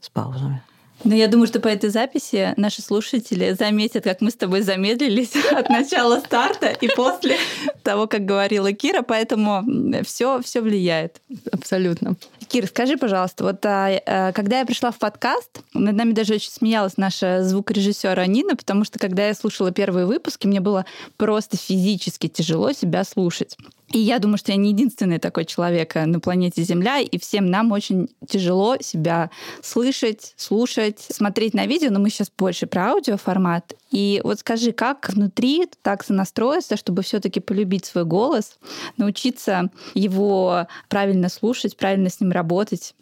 с 0.00 0.08
паузами. 0.10 0.62
Но 1.04 1.14
я 1.14 1.28
думаю, 1.28 1.46
что 1.46 1.60
по 1.60 1.68
этой 1.68 1.90
записи 1.90 2.54
наши 2.56 2.82
слушатели 2.82 3.52
заметят, 3.52 4.04
как 4.04 4.20
мы 4.20 4.30
с 4.30 4.34
тобой 4.34 4.62
замедлились 4.62 5.32
от 5.52 5.68
начала 5.68 6.20
старта 6.20 6.68
и 6.68 6.88
после 6.88 7.36
того, 7.82 8.06
как 8.06 8.24
говорила 8.24 8.72
Кира, 8.72 9.02
поэтому 9.02 9.64
все, 10.04 10.40
все 10.42 10.60
влияет. 10.60 11.20
Абсолютно. 11.52 12.16
Кир, 12.48 12.66
скажи, 12.66 12.96
пожалуйста, 12.96 13.44
вот 13.44 13.64
а, 13.66 14.00
а, 14.06 14.32
когда 14.32 14.60
я 14.60 14.66
пришла 14.66 14.90
в 14.90 14.98
подкаст, 14.98 15.60
над 15.74 15.96
нами 15.96 16.12
даже 16.12 16.34
очень 16.34 16.50
смеялась 16.50 16.96
наша 16.96 17.42
звукорежиссер 17.42 18.26
Нина, 18.28 18.56
потому 18.56 18.84
что 18.84 18.98
когда 18.98 19.26
я 19.26 19.34
слушала 19.34 19.72
первые 19.72 20.06
выпуски, 20.06 20.46
мне 20.46 20.60
было 20.60 20.86
просто 21.16 21.56
физически 21.56 22.28
тяжело 22.28 22.72
себя 22.72 23.04
слушать. 23.04 23.56
И 23.96 23.98
я 23.98 24.18
думаю, 24.18 24.36
что 24.36 24.52
я 24.52 24.58
не 24.58 24.72
единственный 24.72 25.18
такой 25.18 25.46
человек 25.46 25.96
э, 25.96 26.04
на 26.04 26.20
планете 26.20 26.62
Земля, 26.62 27.00
и 27.00 27.18
всем 27.18 27.46
нам 27.46 27.72
очень 27.72 28.10
тяжело 28.28 28.76
себя 28.78 29.30
слышать, 29.62 30.34
слушать, 30.36 31.00
смотреть 31.00 31.54
на 31.54 31.64
видео, 31.64 31.88
но 31.90 31.98
мы 31.98 32.10
сейчас 32.10 32.30
больше 32.36 32.66
про 32.66 32.90
аудиоформат. 32.90 33.72
И 33.90 34.20
вот 34.22 34.40
скажи, 34.40 34.72
как 34.72 35.08
внутри 35.08 35.66
так 35.80 36.04
сонастроиться, 36.04 36.76
чтобы 36.76 37.00
все-таки 37.00 37.40
полюбить 37.40 37.86
свой 37.86 38.04
голос, 38.04 38.58
научиться 38.98 39.70
его 39.94 40.66
правильно 40.90 41.30
слушать, 41.30 41.74
правильно 41.78 42.10
с 42.10 42.20
ним 42.20 42.32
работать? 42.32 42.94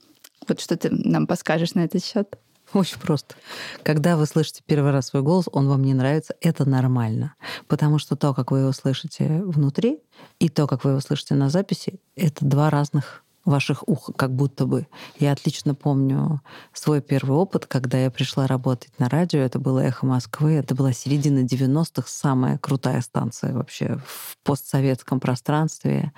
Вот 0.46 0.60
что 0.60 0.76
ты 0.76 0.90
нам 0.92 1.26
подскажешь 1.26 1.74
на 1.74 1.80
этот 1.80 2.04
счет? 2.04 2.38
Очень 2.78 2.98
просто. 2.98 3.36
Когда 3.82 4.16
вы 4.16 4.26
слышите 4.26 4.62
первый 4.66 4.90
раз 4.90 5.06
свой 5.06 5.22
голос, 5.22 5.46
он 5.52 5.68
вам 5.68 5.82
не 5.82 5.94
нравится, 5.94 6.34
это 6.40 6.68
нормально. 6.68 7.34
Потому 7.68 7.98
что 7.98 8.16
то, 8.16 8.34
как 8.34 8.50
вы 8.50 8.60
его 8.60 8.72
слышите 8.72 9.42
внутри, 9.44 10.00
и 10.40 10.48
то, 10.48 10.66
как 10.66 10.84
вы 10.84 10.90
его 10.90 11.00
слышите 11.00 11.34
на 11.34 11.50
записи, 11.50 12.00
это 12.16 12.44
два 12.44 12.70
разных 12.70 13.22
ваших 13.44 13.86
ух, 13.86 14.10
как 14.16 14.34
будто 14.34 14.66
бы. 14.66 14.86
Я 15.18 15.32
отлично 15.32 15.74
помню 15.74 16.40
свой 16.72 17.00
первый 17.00 17.36
опыт, 17.36 17.66
когда 17.66 17.98
я 17.98 18.10
пришла 18.10 18.46
работать 18.46 18.98
на 18.98 19.08
радио. 19.08 19.40
Это 19.40 19.58
было 19.58 19.80
«Эхо 19.80 20.06
Москвы». 20.06 20.54
Это 20.54 20.74
была 20.74 20.92
середина 20.92 21.44
90-х, 21.44 22.08
самая 22.08 22.58
крутая 22.58 23.02
станция 23.02 23.52
вообще 23.52 24.00
в 24.06 24.38
постсоветском 24.42 25.20
пространстве. 25.20 26.12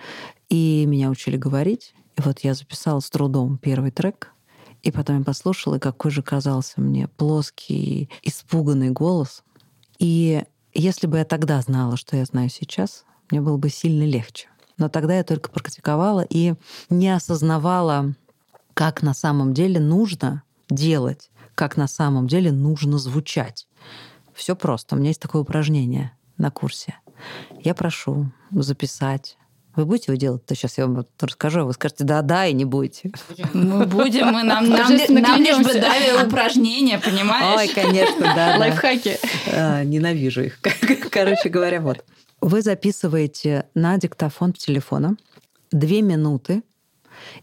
И 0.48 0.84
меня 0.86 1.10
учили 1.10 1.36
говорить. 1.36 1.94
И 2.16 2.22
вот 2.22 2.40
я 2.40 2.54
записала 2.54 3.00
с 3.00 3.10
трудом 3.10 3.58
первый 3.58 3.90
трек, 3.90 4.32
и 4.87 4.93
потом 4.93 5.19
я 5.19 5.25
послушала, 5.25 5.81
какой 5.81 6.12
же 6.12 6.23
казался 6.23 6.81
мне 6.81 7.09
плоский, 7.09 8.09
испуганный 8.23 8.90
голос. 8.90 9.43
И 9.99 10.45
если 10.75 11.09
бы 11.09 11.19
я 11.19 11.25
тогда 11.25 11.61
знала, 11.61 11.97
что 11.97 12.16
я 12.16 12.25
знаю 12.25 12.50
сейчас, 12.50 13.05
мне 13.28 13.40
было 13.40 13.57
бы 13.57 13.69
сильно 13.69 14.05
легче. 14.05 14.47
Но 14.78 14.88
тогда 14.88 15.16
я 15.16 15.25
только 15.25 15.50
практиковала 15.50 16.25
и 16.28 16.55
не 16.88 17.09
осознавала, 17.09 18.14
как 18.75 19.02
на 19.02 19.12
самом 19.12 19.55
деле 19.55 19.81
нужно 19.81 20.45
делать, 20.71 21.33
как 21.57 21.76
на 21.76 21.88
самом 21.88 22.28
деле 22.28 22.52
нужно 22.52 22.99
звучать. 22.99 23.66
Все 24.35 24.55
просто. 24.55 24.95
У 24.95 24.99
меня 24.99 25.09
есть 25.09 25.21
такое 25.21 25.43
упражнение 25.43 26.12
на 26.38 26.52
курсе. 26.52 26.95
Я 27.64 27.75
прошу 27.75 28.31
записать 28.52 29.37
вы 29.76 29.85
будете 29.85 30.06
его 30.11 30.18
делать? 30.18 30.45
То 30.47 30.54
сейчас 30.54 30.78
я 30.78 30.87
вам 30.87 31.06
расскажу, 31.21 31.61
а 31.61 31.64
вы 31.64 31.75
скажете 31.75 32.04
да-да 32.04 32.47
и 32.47 32.54
не 32.54 32.64
будете. 32.64 33.12
Мы 33.52 33.87
будем, 33.87 34.26
мы 34.28 34.42
нам, 34.42 34.68
нам, 34.68 34.88
нам 34.88 35.42
лишь 35.42 35.59
бы 35.59 35.75
дали 35.75 36.26
упражнения, 36.26 36.99
понимаешь? 36.99 37.59
Ой, 37.59 37.68
конечно, 37.75 38.21
да. 38.35 38.56
Лайфхаки. 38.59 39.18
А, 39.52 39.85
ненавижу 39.85 40.42
их. 40.42 40.61
Короче 41.11 41.50
говоря, 41.50 41.80
вот. 41.80 42.04
Вы 42.40 42.62
записываете 42.62 43.66
на 43.75 43.99
диктофон 43.99 44.52
телефона 44.52 45.16
две 45.71 46.00
минуты 46.02 46.62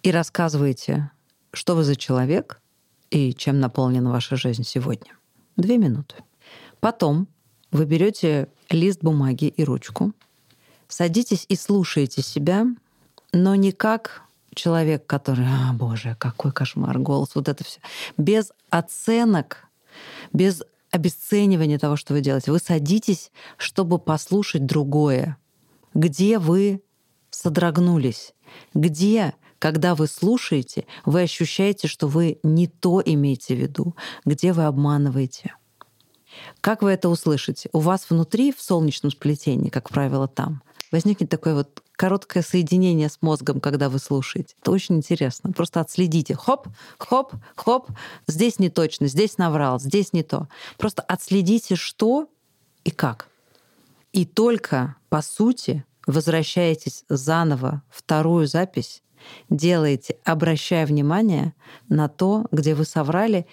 и 0.01 0.11
рассказываете, 0.11 1.11
что 1.53 1.75
вы 1.75 1.83
за 1.83 1.95
человек 1.95 2.61
и 3.09 3.33
чем 3.33 3.59
наполнена 3.59 4.11
ваша 4.11 4.35
жизнь 4.35 4.63
сегодня. 4.63 5.11
Две 5.55 5.77
минуты. 5.77 6.15
Потом 6.79 7.27
вы 7.71 7.85
берете 7.85 8.47
лист 8.69 8.99
бумаги 9.01 9.45
и 9.45 9.63
ручку, 9.63 10.13
Садитесь 10.93 11.47
и 11.49 11.55
слушайте 11.55 12.21
себя, 12.21 12.67
но 13.31 13.55
не 13.55 13.71
как 13.71 14.21
человек, 14.53 15.07
который, 15.07 15.47
а, 15.47 15.73
боже, 15.73 16.15
какой 16.19 16.51
кошмар, 16.51 16.99
голос, 16.99 17.29
вот 17.33 17.47
это 17.47 17.63
все. 17.63 17.79
Без 18.17 18.51
оценок, 18.69 19.69
без 20.33 20.61
обесценивания 20.91 21.79
того, 21.79 21.95
что 21.95 22.13
вы 22.13 22.21
делаете. 22.21 22.51
Вы 22.51 22.59
садитесь, 22.59 23.31
чтобы 23.57 23.97
послушать 23.97 24.67
другое. 24.67 25.37
Где 25.95 26.37
вы 26.37 26.83
содрогнулись? 27.31 28.35
Где 28.75 29.33
когда 29.57 29.95
вы 29.95 30.05
слушаете, 30.05 30.85
вы 31.05 31.21
ощущаете, 31.23 31.87
что 31.87 32.07
вы 32.07 32.37
не 32.43 32.67
то 32.67 33.01
имеете 33.03 33.55
в 33.55 33.59
виду, 33.59 33.95
где 34.25 34.53
вы 34.53 34.65
обманываете. 34.65 35.55
Как 36.61 36.81
вы 36.81 36.91
это 36.91 37.09
услышите? 37.09 37.69
У 37.73 37.79
вас 37.79 38.09
внутри, 38.09 38.51
в 38.51 38.61
солнечном 38.61 39.11
сплетении, 39.11 39.69
как 39.69 39.89
правило, 39.89 40.27
там, 40.27 40.61
возникнет 40.93 41.29
такое 41.29 41.55
вот 41.55 41.81
короткое 41.93 42.43
соединение 42.43 43.09
с 43.09 43.17
мозгом, 43.21 43.59
когда 43.59 43.89
вы 43.89 43.97
слушаете. 43.97 44.55
Это 44.61 44.71
очень 44.71 44.95
интересно. 44.95 45.51
Просто 45.51 45.81
отследите. 45.81 46.35
Хоп, 46.35 46.67
хоп, 46.99 47.33
хоп. 47.55 47.89
Здесь 48.27 48.59
не 48.59 48.69
точно, 48.69 49.07
здесь 49.07 49.37
наврал, 49.39 49.79
здесь 49.79 50.13
не 50.13 50.21
то. 50.23 50.47
Просто 50.77 51.01
отследите, 51.01 51.75
что 51.75 52.29
и 52.83 52.91
как. 52.91 53.27
И 54.11 54.25
только, 54.25 54.95
по 55.09 55.23
сути, 55.23 55.83
возвращаетесь 56.05 57.03
заново 57.09 57.81
вторую 57.89 58.47
запись 58.47 59.01
делаете, 59.49 60.17
обращая 60.23 60.85
внимание 60.85 61.53
на 61.89 62.07
то, 62.07 62.45
где 62.51 62.75
вы 62.75 62.85
соврали, 62.85 63.47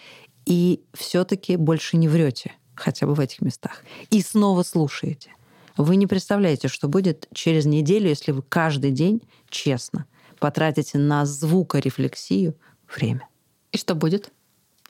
и 0.45 0.83
все-таки 0.93 1.57
больше 1.57 1.97
не 1.97 2.09
врете, 2.09 2.53
хотя 2.75 3.07
бы 3.07 3.15
в 3.15 3.21
этих 3.21 3.41
местах. 3.41 3.83
И 4.11 4.21
снова 4.21 4.63
слушаете. 4.63 5.31
Вы 5.83 5.97
не 5.97 6.07
представляете, 6.07 6.69
что 6.69 6.89
будет 6.89 7.27
через 7.33 7.65
неделю, 7.65 8.09
если 8.09 8.33
вы 8.33 8.43
каждый 8.43 8.91
день 8.91 9.23
честно 9.49 10.07
потратите 10.39 10.99
на 10.99 11.27
звукорефлексию 11.27 12.55
время. 12.95 13.29
И 13.73 13.79
что 13.79 13.95
будет? 13.95 14.31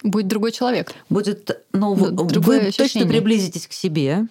Будет 0.03 0.29
другой 0.29 0.53
человек. 0.53 0.95
Будет, 1.11 1.65
ну, 1.73 1.95
вы, 1.95 2.11
вы 2.13 2.73
точно 2.73 3.07
приблизитесь 3.07 3.67
к 3.67 3.73
себе, 3.73 4.27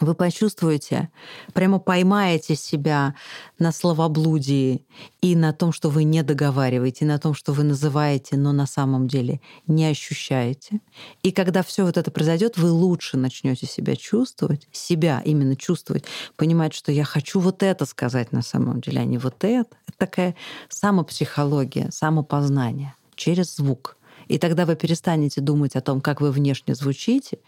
вы 0.00 0.14
почувствуете, 0.14 1.10
прямо 1.52 1.78
поймаете 1.78 2.54
себя 2.54 3.14
на 3.58 3.72
словоблудии 3.72 4.84
и 5.20 5.36
на 5.36 5.52
том, 5.52 5.72
что 5.72 5.90
вы 5.90 6.04
не 6.04 6.22
договариваете, 6.22 7.04
на 7.04 7.18
том, 7.18 7.34
что 7.34 7.52
вы 7.52 7.64
называете, 7.64 8.36
но 8.36 8.52
на 8.52 8.66
самом 8.66 9.08
деле 9.08 9.40
не 9.66 9.86
ощущаете. 9.86 10.80
И 11.22 11.32
когда 11.32 11.62
все 11.62 11.84
вот 11.84 11.96
это 11.96 12.10
произойдет, 12.10 12.56
вы 12.56 12.70
лучше 12.70 13.16
начнете 13.16 13.66
себя 13.66 13.96
чувствовать, 13.96 14.68
себя 14.72 15.22
именно 15.24 15.56
чувствовать, 15.56 16.04
понимать, 16.36 16.74
что 16.74 16.92
я 16.92 17.04
хочу 17.04 17.40
вот 17.40 17.62
это 17.62 17.86
сказать 17.86 18.32
на 18.32 18.42
самом 18.42 18.80
деле, 18.80 19.00
а 19.00 19.04
не 19.04 19.18
вот 19.18 19.44
это. 19.44 19.76
Это 19.86 19.98
такая 19.98 20.34
самопсихология, 20.68 21.90
самопознание 21.90 22.94
через 23.14 23.56
звук. 23.56 23.96
И 24.28 24.38
тогда 24.38 24.66
вы 24.66 24.76
перестанете 24.76 25.40
думать 25.40 25.76
о 25.76 25.80
том, 25.80 26.00
как 26.00 26.20
вы 26.20 26.30
внешне 26.30 26.74
звучите, 26.74 27.38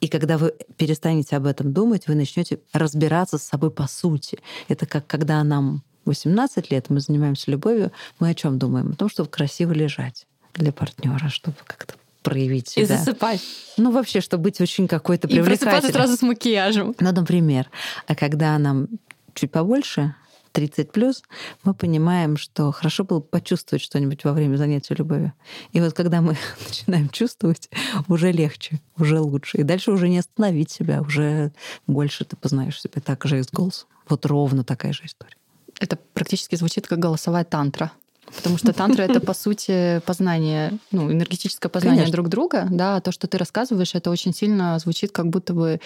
и 0.00 0.08
когда 0.08 0.38
вы 0.38 0.54
перестанете 0.76 1.36
об 1.36 1.46
этом 1.46 1.72
думать, 1.72 2.06
вы 2.06 2.14
начнете 2.14 2.60
разбираться 2.72 3.38
с 3.38 3.42
собой 3.42 3.70
по 3.70 3.86
сути. 3.86 4.38
Это 4.68 4.86
как 4.86 5.06
когда 5.06 5.42
нам 5.42 5.82
18 6.04 6.70
лет, 6.70 6.90
мы 6.90 7.00
занимаемся 7.00 7.50
любовью, 7.50 7.92
мы 8.18 8.30
о 8.30 8.34
чем 8.34 8.58
думаем? 8.58 8.92
О 8.92 8.96
том, 8.96 9.08
чтобы 9.08 9.28
красиво 9.28 9.72
лежать 9.72 10.26
для 10.54 10.72
партнера, 10.72 11.28
чтобы 11.28 11.56
как-то 11.64 11.94
проявить 12.22 12.68
себя. 12.68 12.82
И 12.82 12.86
засыпать. 12.86 13.40
Ну, 13.76 13.90
вообще, 13.92 14.20
чтобы 14.20 14.44
быть 14.44 14.60
очень 14.60 14.88
какой-то 14.88 15.28
привлекательной. 15.28 15.54
И 15.54 15.58
просыпаться 15.58 15.92
сразу 15.92 16.16
с 16.16 16.22
макияжем. 16.22 16.94
Ну, 16.98 17.12
например. 17.12 17.70
А 18.06 18.14
когда 18.14 18.58
нам 18.58 18.88
чуть 19.34 19.52
побольше, 19.52 20.14
30 20.56 20.90
плюс, 20.90 21.22
мы 21.64 21.74
понимаем, 21.74 22.38
что 22.38 22.72
хорошо 22.72 23.04
было 23.04 23.20
почувствовать 23.20 23.82
что-нибудь 23.82 24.24
во 24.24 24.32
время 24.32 24.56
занятия 24.56 24.94
любовью. 24.94 25.34
И 25.72 25.82
вот 25.82 25.92
когда 25.92 26.22
мы 26.22 26.34
начинаем 26.66 27.10
чувствовать, 27.10 27.68
уже 28.08 28.32
легче, 28.32 28.80
уже 28.96 29.20
лучше. 29.20 29.58
И 29.58 29.64
дальше 29.64 29.92
уже 29.92 30.08
не 30.08 30.18
остановить 30.18 30.70
себя, 30.70 31.02
уже 31.02 31.52
больше 31.86 32.24
ты 32.24 32.36
познаешь 32.36 32.80
себя 32.80 33.02
так 33.04 33.22
же 33.26 33.38
и 33.38 33.42
с 33.42 33.50
голосом. 33.50 33.90
Вот 34.08 34.24
ровно 34.24 34.64
такая 34.64 34.94
же 34.94 35.04
история. 35.04 35.36
Это 35.78 35.98
практически 36.14 36.56
звучит 36.56 36.86
как 36.86 37.00
голосовая 37.00 37.44
тантра. 37.44 37.92
Потому 38.34 38.58
что 38.58 38.72
тантра 38.72 39.02
это 39.02 39.20
по 39.20 39.34
сути 39.34 40.00
познание, 40.04 40.78
ну, 40.90 41.10
энергетическое 41.10 41.70
познание 41.70 42.00
Конечно. 42.00 42.16
друг 42.16 42.28
друга, 42.28 42.66
да, 42.70 42.96
а 42.96 43.00
то, 43.00 43.12
что 43.12 43.26
ты 43.28 43.38
рассказываешь, 43.38 43.94
это 43.94 44.10
очень 44.10 44.34
сильно 44.34 44.78
звучит, 44.78 45.12
как 45.12 45.28
будто 45.28 45.54
бы, 45.54 45.80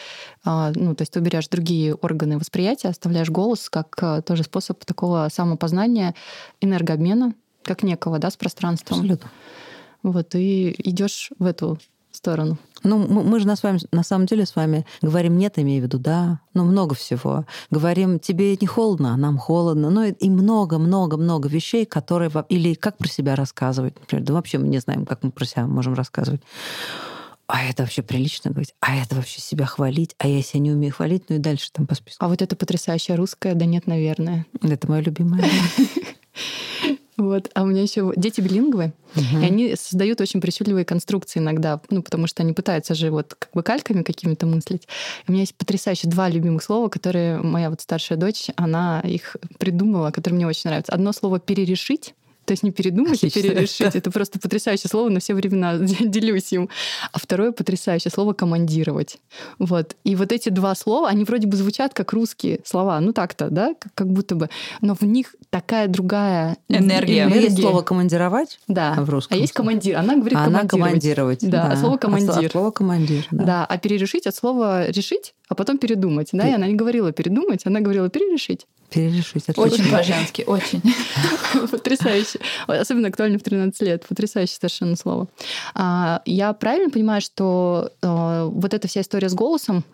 а, 0.44 0.72
ну, 0.74 0.94
то 0.94 1.02
есть 1.02 1.12
ты 1.12 1.20
уберешь 1.20 1.48
другие 1.48 1.94
органы 1.94 2.38
восприятия, 2.38 2.88
оставляешь 2.88 3.30
голос 3.30 3.68
как 3.68 3.96
а, 4.00 4.22
тоже 4.22 4.44
способ 4.44 4.84
такого 4.84 5.28
самопознания, 5.32 6.14
энергообмена, 6.60 7.34
как 7.62 7.82
некого, 7.82 8.18
да, 8.18 8.30
с 8.30 8.36
пространством. 8.36 9.00
Абсолютно. 9.00 9.30
Вот, 10.02 10.34
и 10.34 10.74
идешь 10.78 11.30
в 11.38 11.44
эту 11.44 11.78
сторону. 12.12 12.58
Ну, 12.82 12.98
мы, 12.98 13.40
же 13.40 13.46
на, 13.46 13.56
с 13.56 13.62
вами, 13.62 13.78
на 13.92 14.02
самом 14.02 14.26
деле 14.26 14.46
с 14.46 14.56
вами 14.56 14.86
говорим 15.02 15.36
нет, 15.36 15.58
имею 15.58 15.82
в 15.82 15.84
виду 15.84 15.98
да, 15.98 16.40
ну, 16.54 16.64
много 16.64 16.94
всего. 16.94 17.44
Говорим, 17.70 18.18
тебе 18.18 18.56
не 18.56 18.66
холодно, 18.66 19.12
а 19.14 19.16
нам 19.16 19.38
холодно. 19.38 19.90
Ну, 19.90 20.04
и 20.04 20.30
много-много-много 20.30 21.48
вещей, 21.48 21.84
которые... 21.84 22.30
Или 22.48 22.74
как 22.74 22.96
про 22.96 23.08
себя 23.08 23.36
рассказывать, 23.36 23.98
например. 24.00 24.24
Да 24.24 24.34
вообще 24.34 24.58
мы 24.58 24.68
не 24.68 24.78
знаем, 24.78 25.04
как 25.04 25.22
мы 25.22 25.30
про 25.30 25.44
себя 25.44 25.66
можем 25.66 25.94
рассказывать. 25.94 26.40
А 27.46 27.64
это 27.64 27.82
вообще 27.82 28.02
прилично 28.02 28.52
говорить? 28.52 28.74
А 28.80 28.94
это 28.96 29.16
вообще 29.16 29.40
себя 29.40 29.66
хвалить? 29.66 30.14
А 30.18 30.28
я 30.28 30.40
себя 30.40 30.60
не 30.60 30.70
умею 30.70 30.94
хвалить? 30.94 31.24
Ну 31.28 31.36
и 31.36 31.38
дальше 31.38 31.70
там 31.72 31.86
по 31.86 31.96
списку. 31.96 32.24
А 32.24 32.28
вот 32.28 32.40
это 32.40 32.54
потрясающая 32.54 33.16
русская, 33.16 33.54
да 33.54 33.66
нет, 33.66 33.88
наверное. 33.88 34.46
Это 34.62 34.88
мое 34.88 35.00
любимое. 35.00 35.44
Вот. 37.20 37.50
А 37.54 37.62
у 37.62 37.66
меня 37.66 37.82
еще 37.82 38.14
дети 38.16 38.40
билингвы, 38.40 38.94
угу. 39.14 39.42
и 39.42 39.44
они 39.44 39.76
создают 39.76 40.22
очень 40.22 40.40
причудливые 40.40 40.86
конструкции 40.86 41.38
иногда, 41.38 41.78
ну, 41.90 42.02
потому 42.02 42.26
что 42.26 42.42
они 42.42 42.54
пытаются 42.54 42.94
же 42.94 43.10
вот 43.10 43.34
как 43.38 43.50
бы 43.52 43.62
кальками 43.62 44.02
какими-то 44.02 44.46
мыслить. 44.46 44.84
И 44.84 45.30
у 45.30 45.32
меня 45.32 45.42
есть 45.42 45.54
потрясающие 45.54 46.10
два 46.10 46.30
любимых 46.30 46.62
слова, 46.62 46.88
которые 46.88 47.42
моя 47.42 47.68
вот 47.68 47.82
старшая 47.82 48.16
дочь, 48.16 48.46
она 48.56 49.00
их 49.00 49.36
придумала, 49.58 50.10
которые 50.12 50.36
мне 50.36 50.46
очень 50.46 50.70
нравятся. 50.70 50.92
Одно 50.92 51.12
слово 51.12 51.38
«перерешить», 51.40 52.14
то 52.50 52.52
есть 52.52 52.64
не 52.64 52.72
передумать 52.72 53.18
Отлично. 53.18 53.38
и 53.38 53.42
перерешить. 53.44 53.94
Это 53.94 54.10
просто 54.10 54.40
потрясающее 54.40 54.88
слово, 54.90 55.08
на 55.08 55.20
все 55.20 55.34
времена 55.34 55.78
делюсь 55.78 56.52
им. 56.52 56.68
А 57.12 57.20
второе 57.20 57.52
потрясающее 57.52 58.10
слово 58.10 58.32
«командировать». 58.32 59.18
Вот. 59.60 59.94
И 60.02 60.16
вот 60.16 60.32
эти 60.32 60.48
два 60.48 60.74
слова, 60.74 61.08
они 61.08 61.22
вроде 61.22 61.46
бы 61.46 61.56
звучат 61.56 61.94
как 61.94 62.12
русские 62.12 62.58
слова. 62.64 62.98
Ну 62.98 63.12
так-то, 63.12 63.50
да, 63.50 63.74
как, 63.78 63.94
как 63.94 64.08
будто 64.08 64.34
бы. 64.34 64.50
Но 64.80 64.96
в 64.96 65.02
них 65.02 65.36
такая 65.50 65.86
другая 65.86 66.56
энергия. 66.68 67.22
энергия. 67.22 67.42
Есть 67.42 67.60
слово 67.60 67.82
«командировать» 67.82 68.58
да. 68.66 68.94
в 68.98 69.08
русском. 69.08 69.38
А 69.38 69.40
есть 69.40 69.52
командир. 69.52 69.96
Она 69.98 70.16
говорит 70.16 70.36
а 70.36 70.46
командировать. 70.46 70.72
Она 70.72 70.84
командировать. 70.86 71.40
Да, 71.48 71.68
да. 71.68 71.76
слово 71.76 71.98
командир. 71.98 72.46
От 72.46 72.50
слова 72.50 72.72
командир. 72.72 73.26
Да. 73.30 73.44
да, 73.44 73.64
а 73.64 73.78
перерешить 73.78 74.26
от 74.26 74.34
слова 74.34 74.90
решить, 74.90 75.34
а 75.50 75.56
потом 75.56 75.78
передумать. 75.78 76.28
Да, 76.32 76.48
и 76.48 76.52
она 76.52 76.68
не 76.68 76.74
говорила 76.74 77.10
передумать, 77.12 77.66
она 77.66 77.80
говорила 77.80 78.08
перерешить. 78.08 78.66
Перерешить. 78.88 79.44
Очень 79.56 79.90
по-женски, 79.90 80.44
очень. 80.46 80.80
Потрясающе. 81.70 82.38
Особенно 82.68 83.08
актуально 83.08 83.38
в 83.38 83.42
13 83.42 83.82
лет. 83.82 84.06
Потрясающее 84.06 84.56
совершенно 84.56 84.94
слово. 84.94 85.26
А, 85.74 86.22
я 86.24 86.52
правильно 86.52 86.88
понимаю, 86.88 87.20
что 87.20 87.90
а, 88.00 88.44
вот 88.46 88.72
эта 88.74 88.86
вся 88.86 89.00
история 89.00 89.28
с 89.28 89.34
голосом, 89.34 89.84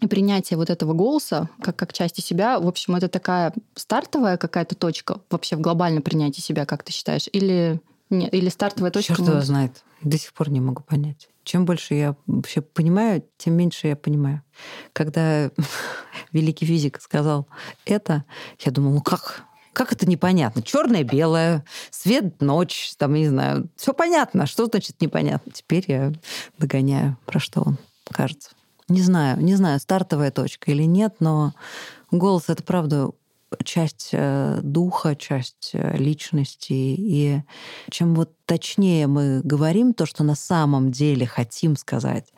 и 0.00 0.08
принятие 0.08 0.56
вот 0.56 0.68
этого 0.68 0.94
голоса 0.94 1.48
как, 1.62 1.76
как 1.76 1.92
части 1.92 2.20
себя, 2.20 2.58
в 2.58 2.66
общем, 2.66 2.96
это 2.96 3.08
такая 3.08 3.52
стартовая 3.76 4.36
какая-то 4.36 4.74
точка 4.74 5.20
вообще 5.30 5.54
в 5.54 5.60
глобальном 5.60 6.02
принятии 6.02 6.40
себя, 6.40 6.66
как 6.66 6.82
ты 6.82 6.92
считаешь? 6.92 7.28
Или, 7.32 7.80
нет, 8.10 8.34
или 8.34 8.48
стартовая 8.48 8.90
точка? 8.90 9.14
Черт 9.14 9.28
его 9.28 9.40
знает. 9.42 9.84
До 10.02 10.18
сих 10.18 10.32
пор 10.32 10.50
не 10.50 10.60
могу 10.60 10.82
понять. 10.82 11.28
Чем 11.48 11.64
больше 11.64 11.94
я 11.94 12.14
вообще 12.26 12.60
понимаю, 12.60 13.24
тем 13.38 13.54
меньше 13.54 13.86
я 13.86 13.96
понимаю. 13.96 14.42
Когда 14.92 15.50
великий 16.32 16.66
физик 16.66 17.00
сказал 17.00 17.48
это, 17.86 18.24
я 18.60 18.70
думала, 18.70 18.96
ну 18.96 19.00
как? 19.00 19.44
Как 19.72 19.90
это 19.90 20.06
непонятно? 20.06 20.60
Черное, 20.60 21.04
белое, 21.04 21.64
свет, 21.90 22.42
ночь, 22.42 22.92
там, 22.98 23.14
не 23.14 23.28
знаю. 23.28 23.70
Все 23.76 23.94
понятно. 23.94 24.44
Что 24.44 24.66
значит 24.66 25.00
непонятно? 25.00 25.50
Теперь 25.50 25.84
я 25.88 26.12
догоняю, 26.58 27.16
про 27.24 27.40
что 27.40 27.62
он 27.62 27.78
кажется. 28.10 28.50
Не 28.90 29.00
знаю, 29.00 29.40
не 29.40 29.54
знаю, 29.54 29.80
стартовая 29.80 30.30
точка 30.30 30.70
или 30.70 30.82
нет, 30.82 31.14
но 31.18 31.54
голос 32.10 32.50
это 32.50 32.62
правда 32.62 33.08
часть 33.64 34.10
э, 34.12 34.60
духа, 34.62 35.16
часть 35.16 35.70
э, 35.72 35.96
личности. 35.96 36.72
И 36.72 37.42
чем 37.90 38.14
вот 38.14 38.32
точнее 38.44 39.06
мы 39.06 39.40
говорим 39.42 39.94
то, 39.94 40.06
что 40.06 40.24
на 40.24 40.34
самом 40.34 40.90
деле 40.90 41.26
хотим 41.26 41.76
сказать, 41.76 42.32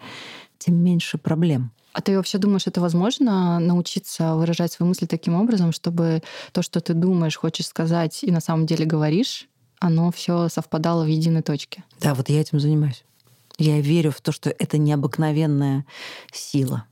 тем 0.58 0.76
меньше 0.76 1.18
проблем. 1.18 1.72
А 1.92 2.02
ты 2.02 2.16
вообще 2.16 2.38
думаешь, 2.38 2.66
это 2.66 2.80
возможно 2.80 3.58
научиться 3.58 4.36
выражать 4.36 4.72
свои 4.72 4.88
мысли 4.88 5.06
таким 5.06 5.34
образом, 5.34 5.72
чтобы 5.72 6.22
то, 6.52 6.62
что 6.62 6.80
ты 6.80 6.94
думаешь, 6.94 7.36
хочешь 7.36 7.66
сказать 7.66 8.22
и 8.22 8.30
на 8.30 8.40
самом 8.40 8.66
деле 8.66 8.84
говоришь, 8.84 9.48
оно 9.80 10.12
все 10.12 10.48
совпадало 10.48 11.04
в 11.04 11.08
единой 11.08 11.42
точке? 11.42 11.82
Да, 12.00 12.14
вот 12.14 12.28
я 12.28 12.40
этим 12.40 12.60
занимаюсь. 12.60 13.04
Я 13.58 13.80
верю 13.80 14.12
в 14.12 14.20
то, 14.20 14.30
что 14.30 14.50
это 14.50 14.78
необыкновенная 14.78 15.84
сила, 16.32 16.84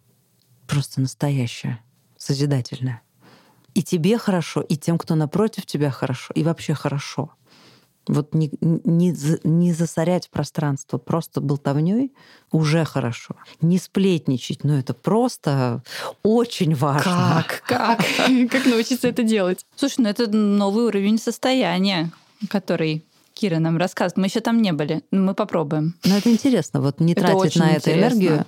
просто 0.67 1.01
настоящая, 1.01 1.81
созидательная. 2.17 3.03
И 3.79 3.83
тебе 3.85 4.19
хорошо, 4.19 4.61
и 4.61 4.77
тем, 4.77 4.99
кто 4.99 5.15
напротив 5.15 5.65
тебя 5.65 5.93
хорошо, 5.93 6.33
и 6.35 6.43
вообще 6.43 6.75
хорошо. 6.75 7.31
Вот 8.09 8.35
не, 8.35 8.51
не, 8.61 9.15
не 9.45 9.73
засорять 9.73 10.31
пространство 10.31 10.99
просто 10.99 11.41
болтовней 11.41 12.13
уже 12.51 12.85
хорошо. 12.85 13.37
Не 13.61 13.79
сплетничать, 13.79 14.65
но 14.65 14.77
это 14.81 14.95
просто 14.95 15.85
очень 16.25 16.75
важно. 16.75 17.45
Как? 17.47 17.63
Как? 17.69 17.99
Как 18.51 18.67
научиться 18.67 19.07
это 19.07 19.23
делать? 19.23 19.65
Слушай, 19.77 20.01
ну 20.01 20.09
это 20.09 20.27
новый 20.27 20.87
уровень 20.87 21.19
состояния, 21.19 22.11
который 22.51 23.05
Кира 23.38 23.59
нам 23.59 23.76
рассказывает. 23.76 24.16
Мы 24.16 24.26
еще 24.26 24.40
там 24.40 24.61
не 24.61 24.73
были, 24.73 25.02
но 25.11 25.21
мы 25.21 25.35
попробуем. 25.35 25.95
Но 26.04 26.16
это 26.16 26.30
интересно, 26.30 26.80
вот 26.80 26.99
не 26.99 27.12
это 27.12 27.23
тратить 27.23 27.57
на 27.57 27.71
это 27.71 27.97
энергию, 27.97 28.47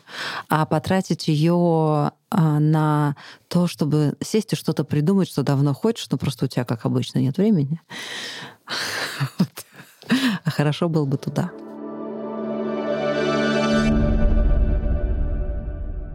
а 0.48 0.66
потратить 0.66 1.28
ее 1.28 2.12
а, 2.30 2.58
на 2.58 3.14
то, 3.48 3.68
чтобы 3.68 4.16
сесть 4.20 4.52
и 4.52 4.56
что-то 4.56 4.84
придумать, 4.84 5.28
что 5.28 5.42
давно 5.42 5.74
хочешь, 5.74 6.08
но 6.10 6.18
просто 6.18 6.46
у 6.46 6.48
тебя, 6.48 6.64
как 6.64 6.86
обычно, 6.86 7.18
нет 7.18 7.36
времени. 7.38 7.80
А 10.44 10.50
хорошо 10.50 10.88
было 10.88 11.04
бы 11.04 11.18
туда. 11.18 11.52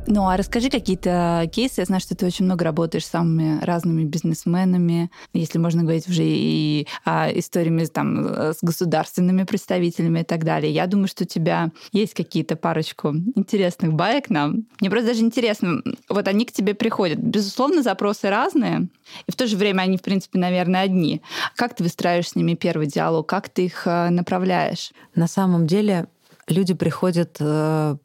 Ну, 0.07 0.27
а 0.27 0.37
расскажи 0.37 0.69
какие-то 0.69 1.49
кейсы. 1.51 1.81
Я 1.81 1.85
знаю, 1.85 1.99
что 1.99 2.15
ты 2.15 2.25
очень 2.25 2.45
много 2.45 2.63
работаешь 2.63 3.05
с 3.05 3.09
самыми 3.09 3.63
разными 3.63 4.03
бизнесменами, 4.03 5.09
если 5.33 5.57
можно 5.57 5.81
говорить 5.81 6.07
уже 6.07 6.23
и 6.23 6.87
а, 7.05 7.29
историями 7.33 7.85
там, 7.85 8.27
с 8.27 8.59
государственными 8.61 9.43
представителями 9.43 10.19
и 10.19 10.23
так 10.23 10.43
далее. 10.43 10.71
Я 10.71 10.85
думаю, 10.87 11.07
что 11.07 11.23
у 11.23 11.27
тебя 11.27 11.71
есть 11.91 12.13
какие-то 12.13 12.55
парочку 12.55 13.15
интересных 13.35 13.93
баек 13.93 14.29
нам. 14.29 14.65
Мне 14.79 14.89
просто 14.89 15.07
даже 15.07 15.21
интересно, 15.21 15.81
вот 16.09 16.27
они 16.27 16.45
к 16.45 16.51
тебе 16.51 16.75
приходят. 16.75 17.19
Безусловно, 17.19 17.81
запросы 17.81 18.29
разные, 18.29 18.87
и 19.27 19.31
в 19.31 19.35
то 19.35 19.47
же 19.47 19.57
время 19.57 19.81
они, 19.81 19.97
в 19.97 20.01
принципе, 20.01 20.37
наверное, 20.39 20.81
одни. 20.81 21.21
Как 21.55 21.75
ты 21.75 21.83
выстраиваешь 21.83 22.29
с 22.29 22.35
ними 22.35 22.53
первый 22.53 22.87
диалог? 22.87 23.27
Как 23.27 23.49
ты 23.49 23.65
их 23.65 23.87
э, 23.87 24.09
направляешь? 24.09 24.91
На 25.15 25.27
самом 25.27 25.67
деле 25.67 26.07
люди 26.47 26.73
приходят 26.73 27.37
э, 27.39 27.97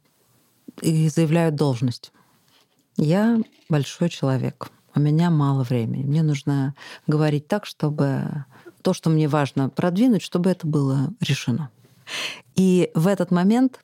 и 0.83 1.09
заявляют 1.09 1.55
должность. 1.55 2.13
Я 2.97 3.39
большой 3.69 4.09
человек, 4.09 4.71
у 4.95 5.01
меня 5.01 5.31
мало 5.31 5.63
времени. 5.63 6.05
Мне 6.05 6.23
нужно 6.23 6.75
говорить 7.07 7.49
так, 7.49 7.65
чтобы 7.67 8.45
то, 8.83 8.93
что 8.93 9.11
мне 9.11 9.29
важно 9.29 9.69
продвинуть, 9.69 10.23
чтобы 10.23 10.51
это 10.51 10.67
было 10.67 11.13
решено. 11.21 11.71
И 12.57 12.91
в 12.95 13.07
этот 13.07 13.31
момент 13.31 13.81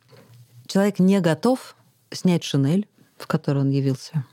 человек 0.67 0.99
не 0.99 1.21
готов 1.21 1.77
снять 2.11 2.45
шинель, 2.45 2.89
в 3.17 3.27
которой 3.27 3.59
он 3.59 3.71
явился, 3.71 4.25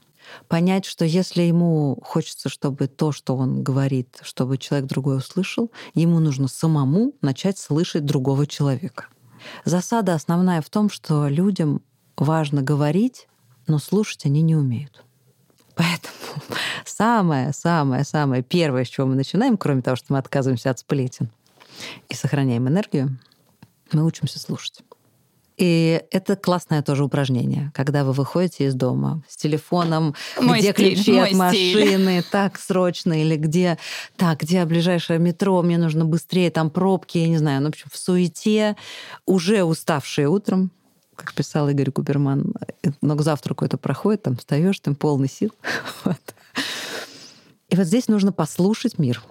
понять, 0.47 0.85
что 0.85 1.05
если 1.05 1.43
ему 1.43 1.99
хочется, 2.03 2.49
чтобы 2.49 2.87
то, 2.87 3.11
что 3.11 3.35
он 3.35 3.63
говорит, 3.63 4.19
чтобы 4.23 4.57
человек 4.57 4.87
другой 4.87 5.17
услышал, 5.17 5.71
ему 5.93 6.19
нужно 6.19 6.47
самому 6.47 7.13
начать 7.21 7.57
слышать 7.57 8.05
другого 8.05 8.47
человека. 8.47 9.07
Засада 9.65 10.13
основная 10.13 10.61
в 10.61 10.69
том, 10.69 10.89
что 10.89 11.27
людям 11.27 11.81
важно 12.17 12.61
говорить, 12.61 13.27
но 13.67 13.79
слушать 13.79 14.25
они 14.25 14.41
не 14.41 14.55
умеют. 14.55 15.03
Поэтому 15.75 16.43
самое-самое-самое 16.85 18.43
первое, 18.43 18.85
с 18.85 18.89
чего 18.89 19.07
мы 19.07 19.15
начинаем, 19.15 19.57
кроме 19.57 19.81
того, 19.81 19.95
что 19.95 20.13
мы 20.13 20.19
отказываемся 20.19 20.69
от 20.69 20.79
сплетен 20.79 21.29
и 22.09 22.13
сохраняем 22.13 22.67
энергию, 22.67 23.17
мы 23.91 24.05
учимся 24.05 24.39
слушать. 24.39 24.81
И 25.57 26.01
это 26.09 26.35
классное 26.35 26.81
тоже 26.81 27.03
упражнение, 27.03 27.71
когда 27.75 28.03
вы 28.03 28.11
выходите 28.11 28.65
из 28.65 28.73
дома 28.73 29.23
с 29.27 29.37
телефоном, 29.37 30.15
мой 30.41 30.59
где 30.59 30.71
стиль, 30.71 30.95
ключи 30.95 31.17
от 31.17 31.31
машины, 31.33 32.19
стиль. 32.19 32.23
так 32.31 32.57
срочно, 32.57 33.21
или 33.21 33.35
где, 33.35 33.77
так, 34.15 34.41
где 34.41 34.65
ближайшее 34.65 35.19
метро, 35.19 35.61
мне 35.61 35.77
нужно 35.77 36.05
быстрее, 36.05 36.49
там 36.49 36.71
пробки, 36.71 37.19
я 37.19 37.27
не 37.27 37.37
знаю, 37.37 37.61
ну, 37.61 37.67
в 37.67 37.69
общем, 37.69 37.87
в 37.91 37.97
суете, 37.97 38.75
уже 39.27 39.63
уставшие 39.63 40.27
утром, 40.27 40.71
как 41.23 41.33
писал 41.33 41.69
Игорь 41.69 41.91
Куберман, 41.91 42.53
но 43.01 43.15
к 43.15 43.21
завтраку 43.21 43.63
это 43.63 43.77
проходит, 43.77 44.23
там 44.23 44.35
встаешь, 44.35 44.79
ты 44.79 44.93
полный 44.93 45.29
сил. 45.29 45.51
Вот. 46.03 46.35
И 47.69 47.75
вот 47.75 47.87
здесь 47.87 48.07
нужно 48.07 48.31
послушать 48.31 48.99
мир, 48.99 49.23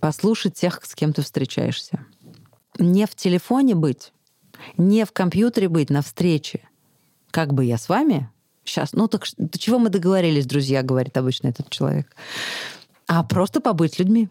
послушать 0.00 0.54
тех, 0.54 0.80
с 0.82 0.94
кем 0.94 1.12
ты 1.12 1.22
встречаешься. 1.22 2.04
Не 2.78 3.06
в 3.06 3.14
телефоне 3.14 3.74
быть, 3.74 4.12
не 4.76 5.04
в 5.04 5.12
компьютере 5.12 5.68
быть 5.68 5.90
на 5.90 6.02
встрече. 6.02 6.68
Как 7.30 7.52
бы 7.52 7.64
я 7.64 7.78
с 7.78 7.88
вами 7.88 8.30
сейчас, 8.64 8.94
ну 8.94 9.06
так 9.06 9.26
до 9.36 9.58
чего 9.58 9.78
мы 9.78 9.90
договорились, 9.90 10.46
друзья, 10.46 10.82
говорит 10.82 11.16
обычно 11.16 11.48
этот 11.48 11.70
человек. 11.70 12.16
А 13.06 13.22
просто 13.22 13.60
побыть 13.60 13.94
с 13.94 13.98
людьми 13.98 14.28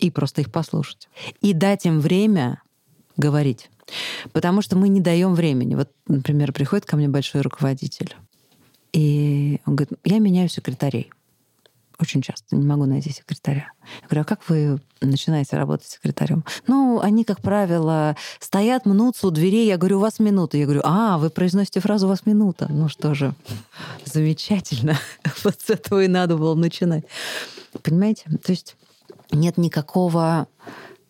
и 0.00 0.10
просто 0.10 0.40
их 0.40 0.50
послушать. 0.50 1.08
И 1.40 1.52
дать 1.52 1.86
им 1.86 2.00
время 2.00 2.60
говорить. 3.18 3.68
Потому 4.32 4.62
что 4.62 4.76
мы 4.76 4.88
не 4.88 5.00
даем 5.00 5.34
времени. 5.34 5.74
Вот, 5.74 5.90
например, 6.06 6.52
приходит 6.52 6.86
ко 6.86 6.96
мне 6.96 7.08
большой 7.08 7.42
руководитель, 7.42 8.14
и 8.92 9.60
он 9.66 9.76
говорит, 9.76 9.98
я 10.04 10.18
меняю 10.18 10.48
секретарей. 10.48 11.10
Очень 12.00 12.22
часто 12.22 12.54
не 12.54 12.64
могу 12.64 12.84
найти 12.84 13.10
секретаря. 13.10 13.72
Я 14.02 14.08
говорю, 14.08 14.22
а 14.22 14.24
как 14.24 14.48
вы 14.48 14.80
начинаете 15.00 15.56
работать 15.56 15.88
секретарем? 15.88 16.44
Ну, 16.68 17.00
они, 17.00 17.24
как 17.24 17.40
правило, 17.40 18.16
стоят, 18.38 18.86
мнутся 18.86 19.26
у 19.26 19.30
дверей. 19.32 19.66
Я 19.66 19.78
говорю, 19.78 19.96
у 19.98 20.00
вас 20.00 20.20
минута. 20.20 20.56
Я 20.58 20.66
говорю, 20.66 20.82
а, 20.84 21.18
вы 21.18 21.28
произносите 21.28 21.80
фразу 21.80 22.06
«у 22.06 22.08
вас 22.08 22.24
минута». 22.24 22.68
Ну 22.70 22.88
что 22.88 23.14
же, 23.14 23.34
замечательно. 24.04 24.96
Вот 25.42 25.60
с 25.60 25.70
этого 25.70 26.04
и 26.04 26.08
надо 26.08 26.36
было 26.36 26.54
начинать. 26.54 27.04
Понимаете? 27.82 28.24
То 28.44 28.52
есть 28.52 28.76
нет 29.32 29.58
никакого 29.58 30.46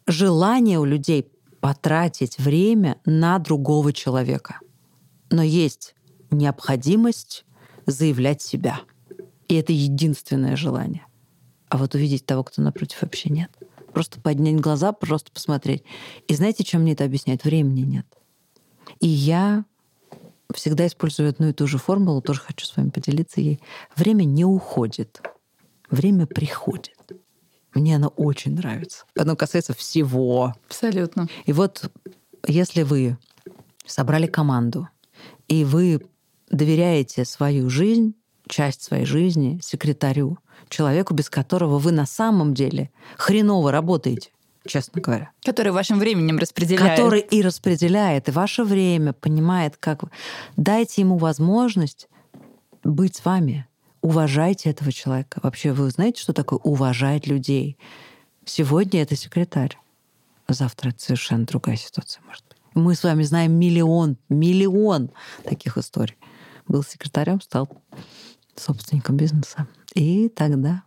желания 0.07 0.79
у 0.79 0.87
людей 0.87 1.31
потратить 1.61 2.38
время 2.38 2.99
на 3.05 3.38
другого 3.38 3.92
человека. 3.92 4.61
Но 5.31 5.42
есть 5.42 5.94
необходимость 6.31 7.44
заявлять 7.87 8.42
себя. 8.42 8.81
И 9.49 9.55
это 9.55 9.73
единственное 9.73 10.57
желание. 10.57 11.07
А 11.68 11.79
вот 11.79 11.94
увидеть 11.94 12.27
того, 12.27 12.44
кто 12.44 12.62
напротив, 12.62 13.03
вообще 13.03 13.31
нет. 13.31 13.51
Просто 13.92 14.21
поднять 14.21 14.61
глаза, 14.61 14.92
просто 14.92 15.33
посмотреть. 15.33 15.83
И 16.27 16.35
знаете, 16.35 16.64
чем 16.64 16.83
мне 16.83 16.92
это 16.92 17.05
объясняет? 17.05 17.44
Времени 17.44 17.81
нет. 17.81 18.07
И 19.01 19.09
я 19.09 19.64
всегда 20.55 20.87
использую 20.87 21.31
одну 21.31 21.49
и 21.49 21.53
ту 21.53 21.66
же 21.66 21.79
формулу, 21.79 22.23
тоже 22.23 22.40
хочу 22.40 22.66
с 22.66 22.77
вами 22.77 22.90
поделиться 22.90 23.40
ей. 23.40 23.61
Время 23.97 24.25
не 24.25 24.44
уходит, 24.44 25.21
время 25.90 26.27
приходит. 26.27 26.98
Мне 27.74 27.96
она 27.96 28.09
очень 28.09 28.54
нравится. 28.54 29.04
Оно 29.16 29.37
касается 29.37 29.74
всего. 29.74 30.54
Абсолютно. 30.66 31.28
И 31.44 31.52
вот 31.52 31.90
если 32.46 32.83
вы 32.83 33.18
собрали 33.87 34.26
команду, 34.26 34.88
и 35.48 35.64
вы 35.64 36.00
доверяете 36.50 37.24
свою 37.24 37.68
жизнь, 37.68 38.14
часть 38.48 38.83
своей 38.83 39.04
жизни 39.04 39.61
секретарю, 39.62 40.38
человеку, 40.68 41.14
без 41.14 41.31
которого 41.31 41.78
вы 41.78 41.92
на 41.92 42.07
самом 42.07 42.54
деле 42.54 42.90
хреново 43.16 43.72
работаете, 43.72 44.31
честно 44.66 45.00
говоря. 45.00 45.31
Который 45.44 45.72
вашим 45.72 45.98
временем 45.98 46.38
распределяет. 46.38 46.96
Который 46.96 47.20
и 47.20 47.42
распределяет, 47.42 48.28
и 48.28 48.33
ваше 48.33 48.64
время, 48.64 49.12
понимает, 49.12 49.76
как... 49.76 50.04
Дайте 50.57 51.02
ему 51.02 51.16
возможность 51.16 52.09
быть 52.85 53.16
с 53.16 53.24
вами, 53.24 53.66
уважайте 54.01 54.71
этого 54.71 54.93
человека. 54.93 55.41
Вообще, 55.43 55.73
вы 55.73 55.91
знаете, 55.91 56.23
что 56.23 56.33
такое 56.33 56.59
уважать 56.59 57.27
людей? 57.27 57.77
Сегодня 58.45 59.03
это 59.03 59.17
секретарь. 59.17 59.79
Завтра 60.49 60.91
это 60.91 61.01
совершенно 61.01 61.45
другая 61.45 61.77
ситуация 61.77 62.23
может 62.25 62.45
быть. 62.49 62.59
Мы 62.75 62.95
с 62.95 63.03
вами 63.03 63.23
знаем 63.23 63.53
миллион, 63.53 64.17
миллион 64.29 65.11
таких 65.45 65.77
историй. 65.77 66.17
Был 66.67 66.83
секретарем, 66.83 67.41
стал 67.41 67.69
собственником 68.57 69.17
бизнеса. 69.17 69.67
И 69.95 70.29
тогда 70.29 70.83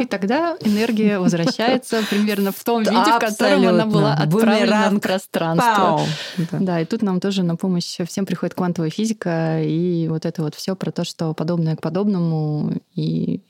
и 0.00 0.04
тогда 0.06 0.56
энергия 0.60 1.18
возвращается 1.18 2.02
примерно 2.08 2.52
в 2.52 2.62
том 2.64 2.82
виде, 2.82 2.94
в 2.94 3.18
котором 3.18 3.66
она 3.66 3.86
была 3.86 4.14
отправлена 4.14 4.90
в 4.90 5.00
пространство. 5.00 6.00
Да, 6.52 6.80
и 6.80 6.84
тут 6.84 7.02
нам 7.02 7.20
тоже 7.20 7.42
на 7.42 7.56
помощь 7.56 7.98
всем 8.06 8.26
приходит 8.26 8.54
квантовая 8.54 8.90
физика 8.90 9.60
и 9.62 10.08
вот 10.08 10.24
это 10.26 10.42
вот 10.42 10.54
все 10.54 10.76
про 10.76 10.90
то, 10.90 11.04
что 11.04 11.34
подобное 11.34 11.76
к 11.76 11.80
подобному 11.80 12.72
и 12.94 13.40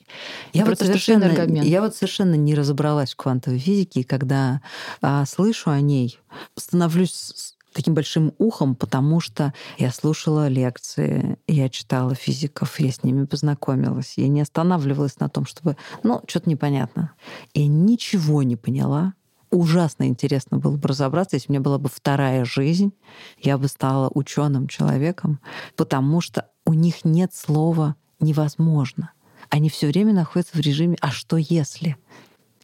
я 0.53 0.65
вот, 0.65 0.79
совершенно, 0.79 1.25
я 1.63 1.81
вот 1.81 1.95
совершенно 1.95 2.35
не 2.35 2.55
разобралась 2.55 3.13
в 3.13 3.17
квантовой 3.17 3.59
физике, 3.59 4.01
и 4.01 4.05
когда 4.05 4.61
а, 5.03 5.27
слышу 5.27 5.71
о 5.71 5.81
ней, 5.81 6.19
становлюсь 6.57 7.56
таким 7.77 7.93
большим 7.93 8.33
ухом, 8.39 8.75
потому 8.75 9.21
что 9.21 9.53
я 9.77 9.93
слушала 9.93 10.49
лекции, 10.49 11.37
я 11.47 11.69
читала 11.69 12.15
физиков, 12.15 12.81
я 12.81 12.91
с 12.91 13.03
ними 13.05 13.27
познакомилась. 13.27 14.15
Я 14.17 14.29
не 14.29 14.41
останавливалась 14.41 15.21
на 15.21 15.29
том, 15.29 15.45
чтобы... 15.45 15.77
Ну, 16.03 16.23
что-то 16.27 16.49
непонятно. 16.49 17.13
И 17.53 17.67
ничего 17.67 18.43
не 18.43 18.57
поняла. 18.57 19.13
Ужасно 19.51 20.05
интересно 20.05 20.57
было 20.57 20.77
бы 20.77 20.89
разобраться, 20.89 21.37
если 21.37 21.51
у 21.51 21.53
меня 21.53 21.61
была 21.61 21.79
бы 21.79 21.91
вторая 21.91 22.47
жизнь, 22.47 22.93
я 23.41 23.59
бы 23.59 23.69
стала 23.69 24.11
ученым 24.13 24.69
человеком, 24.69 25.39
потому 25.77 26.23
что 26.23 26.49
у 26.65 26.73
них 26.73 27.05
нет 27.05 27.35
слова 27.35 27.95
невозможно. 28.21 29.13
они 29.51 29.69
все 29.69 29.87
время 29.87 30.13
находятся 30.13 30.57
в 30.57 30.61
режиме 30.61 30.97
«а 31.01 31.11
что 31.11 31.37
если?». 31.37 31.97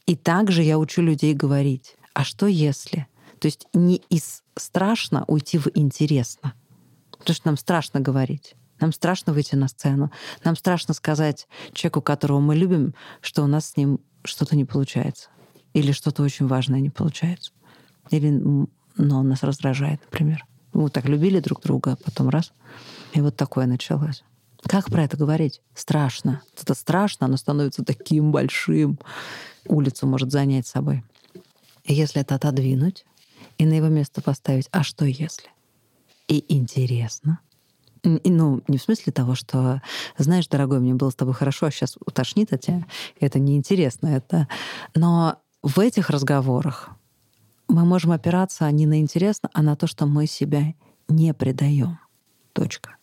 И 0.07 0.17
также 0.17 0.63
я 0.63 0.79
учу 0.79 1.03
людей 1.03 1.35
говорить 1.35 1.97
«а 2.15 2.25
что 2.25 2.47
если?». 2.47 3.07
То 3.43 3.49
есть 3.49 3.67
не 3.75 3.97
из 4.09 4.45
страшно 4.57 5.25
уйти 5.27 5.59
в 5.59 5.67
интересно. 5.75 6.55
Потому 7.11 7.35
что 7.35 7.49
нам 7.49 7.57
страшно 7.57 7.99
говорить. 7.99 8.55
Нам 8.79 8.93
страшно 8.93 9.33
выйти 9.33 9.57
на 9.57 9.67
сцену. 9.67 10.13
Нам 10.45 10.55
страшно 10.55 10.95
сказать 10.95 11.49
человеку, 11.73 12.03
которого 12.03 12.39
мы 12.39 12.55
любим, 12.55 12.95
что 13.21 13.43
у 13.43 13.49
нас 13.49 13.71
с 13.71 13.77
ним 13.77 13.99
что-то 14.23 14.55
не 14.55 14.65
получается. 14.65 15.29
Или 15.75 15.91
что-то 15.91 16.23
очень 16.23 16.47
важное 16.47 16.79
не 16.79 16.91
получается. 16.91 17.51
Или 18.11 18.31
но 18.31 18.69
ну, 18.97 19.19
он 19.19 19.29
нас 19.29 19.43
раздражает, 19.43 20.01
например. 20.05 20.47
Мы 20.73 20.89
так 20.89 21.07
любили 21.07 21.41
друг 21.41 21.63
друга, 21.63 21.95
а 21.95 21.97
потом 21.97 22.29
раз. 22.29 22.53
И 23.13 23.21
вот 23.21 23.35
такое 23.35 23.67
началось. 23.67 24.23
Как 24.63 24.87
про 24.87 25.03
это 25.03 25.17
говорить? 25.17 25.63
Страшно. 25.75 26.43
Это 26.61 26.75
страшно, 26.75 27.27
оно 27.27 27.37
становится 27.37 27.85
таким 27.85 28.31
большим. 28.31 29.01
Улицу 29.67 30.07
может 30.07 30.31
занять 30.31 30.69
собой. 30.69 31.03
И 31.83 31.93
если 31.93 32.21
это 32.21 32.37
отодвинуть 32.37 33.05
и 33.59 33.67
на 33.67 33.75
его 33.75 33.89
место 33.89 34.23
поставить, 34.23 34.69
а 34.73 34.83
что 34.83 35.05
если? 35.05 35.51
И 36.29 36.45
интересно, 36.49 37.41
ну, 38.05 38.63
не 38.67 38.79
в 38.79 38.83
смысле 38.83 39.13
того, 39.13 39.35
что, 39.35 39.81
знаешь, 40.19 40.49
дорогой, 40.49 40.81
мне 40.81 40.95
было 40.95 41.11
с 41.11 41.15
тобой 41.15 41.35
хорошо, 41.35 41.67
а 41.67 41.71
сейчас 41.71 41.97
утошнит 42.05 42.53
от 42.53 42.61
тебя. 42.61 42.85
Это 43.21 43.39
неинтересно. 43.39 44.09
Это... 44.09 44.49
Но 44.95 45.37
в 45.63 45.79
этих 45.79 46.11
разговорах 46.11 46.91
мы 47.69 47.85
можем 47.85 48.11
опираться 48.11 48.71
не 48.71 48.87
на 48.87 48.99
интересно, 48.99 49.49
а 49.53 49.63
на 49.63 49.77
то, 49.77 49.87
что 49.87 50.07
мы 50.07 50.27
себя 50.27 50.75
не 51.09 51.33
предаем. 51.33 51.99
Точка. 52.53 52.97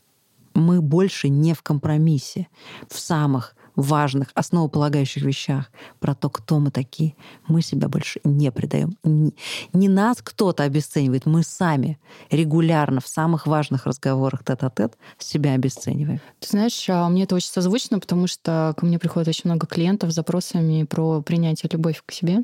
Мы 0.54 0.82
больше 0.82 1.30
не 1.30 1.54
в 1.54 1.62
компромиссе 1.62 2.48
в 2.90 3.00
самых 3.00 3.56
важных, 3.82 4.30
основополагающих 4.34 5.24
вещах, 5.24 5.72
про 6.00 6.16
то, 6.16 6.30
кто 6.30 6.60
мы 6.60 6.72
такие, 6.72 7.16
мы 7.48 7.62
себя 7.62 7.88
больше 7.88 8.20
не 8.24 8.52
предаем. 8.52 8.98
Не, 9.04 9.34
не 9.74 9.90
нас 9.90 10.20
кто-то 10.22 10.64
обесценивает, 10.64 11.26
мы 11.26 11.44
сами 11.44 12.00
регулярно 12.30 13.02
в 13.02 13.08
самых 13.08 13.48
важных 13.48 13.86
разговорах 13.86 14.44
тет-а-тет 14.44 14.98
себя 15.18 15.54
обесцениваем. 15.54 16.20
Ты 16.40 16.50
знаешь, 16.50 16.90
а, 16.90 17.10
мне 17.10 17.24
это 17.24 17.36
очень 17.36 17.50
созвучно, 17.50 18.00
потому 18.00 18.28
что 18.28 18.74
ко 18.78 18.86
мне 18.86 19.00
приходит 19.00 19.28
очень 19.28 19.50
много 19.50 19.68
клиентов 19.68 20.12
с 20.12 20.16
запросами 20.16 20.84
про 20.84 21.22
принятие 21.22 21.70
любовь 21.72 22.02
к 22.06 22.12
себе. 22.12 22.44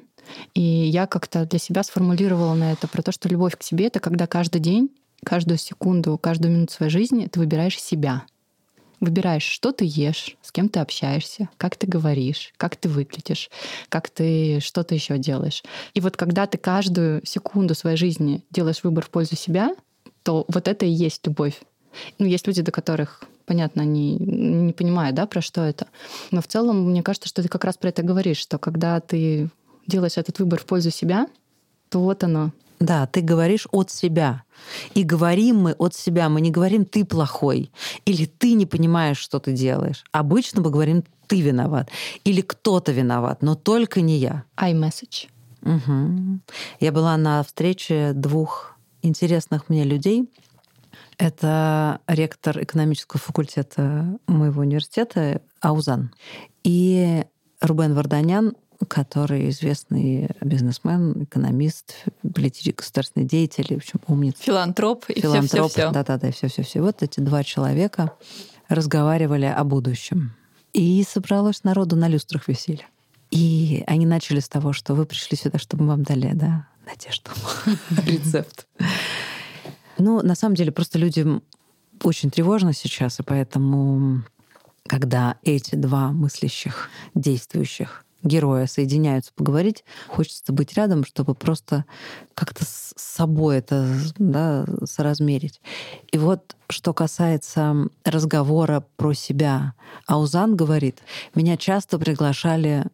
И 0.53 0.61
я 0.61 1.05
как-то 1.07 1.45
для 1.45 1.59
себя 1.59 1.83
сформулировала 1.83 2.55
на 2.55 2.71
это 2.71 2.87
про 2.87 3.01
то, 3.01 3.11
что 3.11 3.29
любовь 3.29 3.57
к 3.57 3.63
себе— 3.63 3.85
это 3.87 3.99
когда 3.99 4.27
каждый 4.27 4.59
день 4.59 4.89
каждую 5.23 5.57
секунду, 5.57 6.17
каждую 6.17 6.53
минуту 6.53 6.73
своей 6.73 6.91
жизни 6.91 7.27
ты 7.27 7.39
выбираешь 7.39 7.81
себя 7.81 8.23
выбираешь, 9.05 9.43
что 9.43 9.71
ты 9.71 9.85
ешь, 9.87 10.35
с 10.41 10.51
кем 10.51 10.67
ты 10.67 10.79
общаешься, 10.79 11.49
как 11.57 11.77
ты 11.77 11.87
говоришь, 11.87 12.53
как 12.57 12.75
ты 12.75 12.89
выглядишь, 12.89 13.49
как 13.89 14.09
ты 14.09 14.59
что-то 14.59 14.93
еще 14.93 15.17
делаешь. 15.17 15.63
И 15.93 16.01
вот 16.01 16.17
когда 16.17 16.47
ты 16.47 16.57
каждую 16.57 17.25
секунду 17.25 17.75
своей 17.75 17.97
жизни 17.97 18.43
делаешь 18.51 18.83
выбор 18.83 19.05
в 19.05 19.09
пользу 19.09 19.35
себя, 19.35 19.75
то 20.23 20.45
вот 20.47 20.67
это 20.67 20.85
и 20.85 20.89
есть 20.89 21.25
любовь. 21.25 21.61
Ну, 22.19 22.25
есть 22.25 22.47
люди, 22.47 22.61
до 22.61 22.71
которых, 22.71 23.23
понятно, 23.45 23.83
они 23.83 24.17
не 24.17 24.73
понимают, 24.73 25.15
да, 25.15 25.25
про 25.27 25.41
что 25.41 25.61
это. 25.61 25.87
Но 26.31 26.41
в 26.41 26.47
целом, 26.47 26.89
мне 26.89 27.03
кажется, 27.03 27.29
что 27.29 27.41
ты 27.41 27.47
как 27.47 27.63
раз 27.63 27.77
про 27.77 27.89
это 27.89 28.03
говоришь, 28.03 28.37
что 28.37 28.57
когда 28.57 28.99
ты 28.99 29.49
делаешь 29.87 30.17
этот 30.17 30.39
выбор 30.39 30.59
в 30.59 30.65
пользу 30.65 30.91
себя, 30.91 31.27
то 31.89 31.99
вот 31.99 32.23
оно, 32.23 32.51
да, 32.79 33.05
ты 33.07 33.21
говоришь 33.21 33.67
от 33.71 33.89
себя. 33.89 34.43
И 34.93 35.03
говорим 35.03 35.57
мы 35.57 35.71
от 35.73 35.93
себя. 35.93 36.29
Мы 36.29 36.41
не 36.41 36.51
говорим 36.51 36.85
«ты 36.85 37.05
плохой» 37.05 37.71
или 38.05 38.25
«ты 38.25 38.53
не 38.53 38.65
понимаешь, 38.65 39.17
что 39.17 39.39
ты 39.39 39.53
делаешь». 39.53 40.03
Обычно 40.11 40.61
мы 40.61 40.69
говорим 40.69 41.03
«ты 41.27 41.41
виноват» 41.41 41.89
или 42.23 42.41
«кто-то 42.41 42.91
виноват», 42.91 43.41
но 43.41 43.55
только 43.55 44.01
не 44.01 44.17
я. 44.17 44.43
iMessage. 44.57 45.27
Угу. 45.61 46.39
Я 46.79 46.91
была 46.91 47.17
на 47.17 47.43
встрече 47.43 48.11
двух 48.13 48.75
интересных 49.01 49.69
мне 49.69 49.83
людей. 49.83 50.29
Это 51.17 51.99
ректор 52.07 52.61
экономического 52.61 53.19
факультета 53.19 54.17
моего 54.27 54.61
университета 54.61 55.41
Аузан 55.61 56.11
и 56.63 57.23
Рубен 57.61 57.93
Варданян, 57.93 58.53
который 58.87 59.49
известный 59.49 60.29
бизнесмен, 60.41 61.23
экономист, 61.23 62.05
политический 62.21 62.73
государственный 62.73 63.25
деятель, 63.25 63.73
в 63.73 63.77
общем, 63.77 63.99
умница. 64.07 64.41
Филантроп 64.41 65.05
и 65.09 65.21
Филантроп, 65.21 65.71
все-все-все. 65.71 65.91
Да-да-да, 65.91 66.31
все-все-все. 66.31 66.81
Вот 66.81 67.01
эти 67.03 67.19
два 67.19 67.43
человека 67.43 68.13
разговаривали 68.67 69.45
о 69.45 69.63
будущем. 69.63 70.33
И 70.73 71.03
собралось 71.07 71.63
народу 71.63 71.95
на 71.95 72.07
люстрах 72.07 72.47
веселье. 72.47 72.85
И 73.31 73.83
они 73.87 74.05
начали 74.05 74.39
с 74.39 74.49
того, 74.49 74.73
что 74.73 74.93
вы 74.93 75.05
пришли 75.05 75.37
сюда, 75.37 75.57
чтобы 75.57 75.83
мы 75.83 75.89
вам 75.91 76.03
дали, 76.03 76.31
да, 76.33 76.67
надежду, 76.85 77.31
рецепт. 78.05 78.67
Ну, 79.97 80.21
на 80.21 80.35
самом 80.35 80.55
деле, 80.55 80.71
просто 80.71 80.99
людям 80.99 81.43
очень 82.03 82.29
тревожно 82.29 82.73
сейчас, 82.73 83.19
и 83.19 83.23
поэтому, 83.23 84.23
когда 84.87 85.37
эти 85.43 85.75
два 85.75 86.11
мыслящих, 86.11 86.89
действующих 87.13 88.05
героя 88.25 88.67
соединяются 88.67 89.31
поговорить, 89.33 89.85
хочется 90.07 90.51
быть 90.51 90.73
рядом, 90.73 91.05
чтобы 91.05 91.35
просто 91.35 91.85
как-то 92.33 92.65
с 92.65 92.93
собой 92.97 93.59
это 93.59 93.87
да, 94.17 94.65
соразмерить. 94.83 95.61
И 96.11 96.17
вот 96.17 96.55
что 96.69 96.93
касается 96.93 97.87
разговора 98.03 98.85
про 98.97 99.13
себя, 99.13 99.73
Аузан 100.07 100.55
говорит, 100.55 100.99
меня 101.35 101.55
часто 101.55 101.97
приглашали 101.99 102.85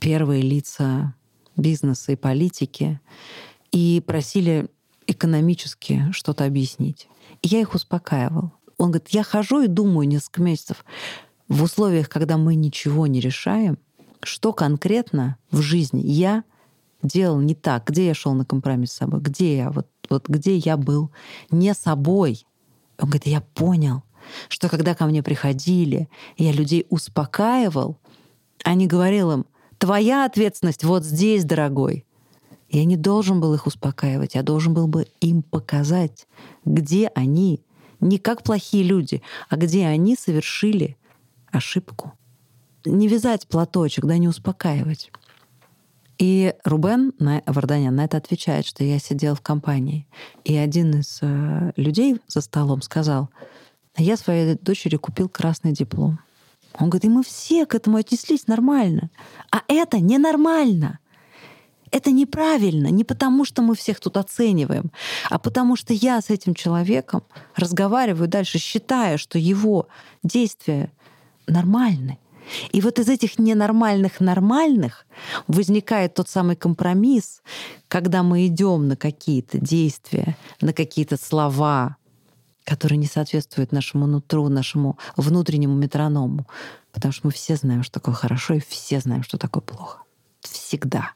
первые 0.00 0.42
лица 0.42 1.14
бизнеса 1.56 2.12
и 2.12 2.16
политики 2.16 3.00
и 3.70 4.02
просили 4.06 4.68
экономически 5.06 6.06
что-то 6.12 6.44
объяснить. 6.44 7.08
И 7.42 7.48
я 7.48 7.60
их 7.60 7.74
успокаивал. 7.74 8.52
Он 8.78 8.90
говорит, 8.90 9.08
я 9.10 9.22
хожу 9.22 9.62
и 9.62 9.66
думаю 9.66 10.08
несколько 10.08 10.40
месяцев, 10.40 10.84
в 11.48 11.62
условиях, 11.62 12.08
когда 12.08 12.36
мы 12.36 12.54
ничего 12.54 13.06
не 13.06 13.20
решаем, 13.20 13.78
что 14.22 14.52
конкретно 14.52 15.36
в 15.50 15.60
жизни 15.60 16.00
я 16.04 16.44
делал 17.02 17.40
не 17.40 17.54
так, 17.54 17.86
где 17.86 18.06
я 18.06 18.14
шел 18.14 18.34
на 18.34 18.44
компромисс 18.44 18.92
с 18.92 18.96
собой, 18.96 19.20
где 19.20 19.56
я, 19.56 19.70
вот, 19.70 19.86
вот 20.10 20.28
где 20.28 20.56
я 20.56 20.76
был 20.76 21.10
не 21.50 21.74
собой. 21.74 22.44
Он 22.98 23.08
говорит, 23.08 23.26
я 23.26 23.40
понял, 23.40 24.02
что 24.48 24.68
когда 24.68 24.94
ко 24.94 25.06
мне 25.06 25.22
приходили, 25.22 26.08
я 26.36 26.52
людей 26.52 26.86
успокаивал, 26.90 27.98
а 28.64 28.74
не 28.74 28.86
говорил 28.86 29.32
им, 29.32 29.46
твоя 29.78 30.24
ответственность 30.24 30.84
вот 30.84 31.04
здесь, 31.04 31.44
дорогой. 31.44 32.04
Я 32.68 32.84
не 32.84 32.96
должен 32.96 33.40
был 33.40 33.54
их 33.54 33.66
успокаивать, 33.66 34.34
я 34.34 34.42
должен 34.42 34.74
был 34.74 34.88
бы 34.88 35.06
им 35.20 35.42
показать, 35.42 36.26
где 36.64 37.10
они, 37.14 37.64
не 38.00 38.18
как 38.18 38.42
плохие 38.42 38.82
люди, 38.82 39.22
а 39.48 39.56
где 39.56 39.86
они 39.86 40.16
совершили 40.16 40.96
ошибку 41.50 42.12
не 42.84 43.08
вязать 43.08 43.46
платочек, 43.46 44.04
да 44.04 44.18
не 44.18 44.28
успокаивать. 44.28 45.10
И 46.18 46.54
Рубен 46.64 47.12
на, 47.18 47.42
Варданян 47.46 47.94
на 47.94 48.04
это 48.04 48.16
отвечает, 48.16 48.66
что 48.66 48.82
я 48.82 48.98
сидел 48.98 49.36
в 49.36 49.40
компании. 49.40 50.06
И 50.44 50.56
один 50.56 50.98
из 50.98 51.20
э, 51.22 51.72
людей 51.76 52.20
за 52.26 52.40
столом 52.40 52.82
сказал, 52.82 53.30
я 53.96 54.16
своей 54.16 54.56
дочери 54.56 54.96
купил 54.96 55.28
красный 55.28 55.72
диплом. 55.72 56.18
Он 56.74 56.90
говорит, 56.90 57.04
и 57.04 57.08
мы 57.08 57.22
все 57.22 57.66
к 57.66 57.74
этому 57.74 57.96
отнеслись 57.96 58.46
нормально. 58.46 59.10
А 59.50 59.62
это 59.68 59.98
ненормально. 60.00 60.98
Это 61.90 62.10
неправильно, 62.10 62.88
не 62.88 63.04
потому 63.04 63.44
что 63.44 63.62
мы 63.62 63.74
всех 63.74 63.98
тут 63.98 64.18
оцениваем, 64.18 64.90
а 65.30 65.38
потому 65.38 65.74
что 65.74 65.94
я 65.94 66.20
с 66.20 66.28
этим 66.28 66.54
человеком 66.54 67.22
разговариваю 67.56 68.28
дальше, 68.28 68.58
считая, 68.58 69.16
что 69.16 69.38
его 69.38 69.88
действия 70.22 70.92
нормальны. 71.46 72.18
И 72.72 72.80
вот 72.80 72.98
из 72.98 73.08
этих 73.08 73.38
ненормальных 73.38 74.20
нормальных 74.20 75.06
возникает 75.46 76.14
тот 76.14 76.28
самый 76.28 76.56
компромисс, 76.56 77.42
когда 77.88 78.22
мы 78.22 78.46
идем 78.46 78.88
на 78.88 78.96
какие-то 78.96 79.58
действия, 79.58 80.36
на 80.60 80.72
какие-то 80.72 81.16
слова, 81.16 81.96
которые 82.64 82.98
не 82.98 83.06
соответствуют 83.06 83.72
нашему 83.72 84.06
нутру, 84.06 84.48
нашему 84.48 84.98
внутреннему 85.16 85.74
метроному. 85.74 86.46
Потому 86.92 87.12
что 87.12 87.26
мы 87.28 87.32
все 87.32 87.56
знаем, 87.56 87.82
что 87.82 87.94
такое 87.94 88.14
хорошо, 88.14 88.54
и 88.54 88.60
все 88.60 89.00
знаем, 89.00 89.22
что 89.22 89.38
такое 89.38 89.62
плохо. 89.62 90.02
Всегда. 90.40 91.12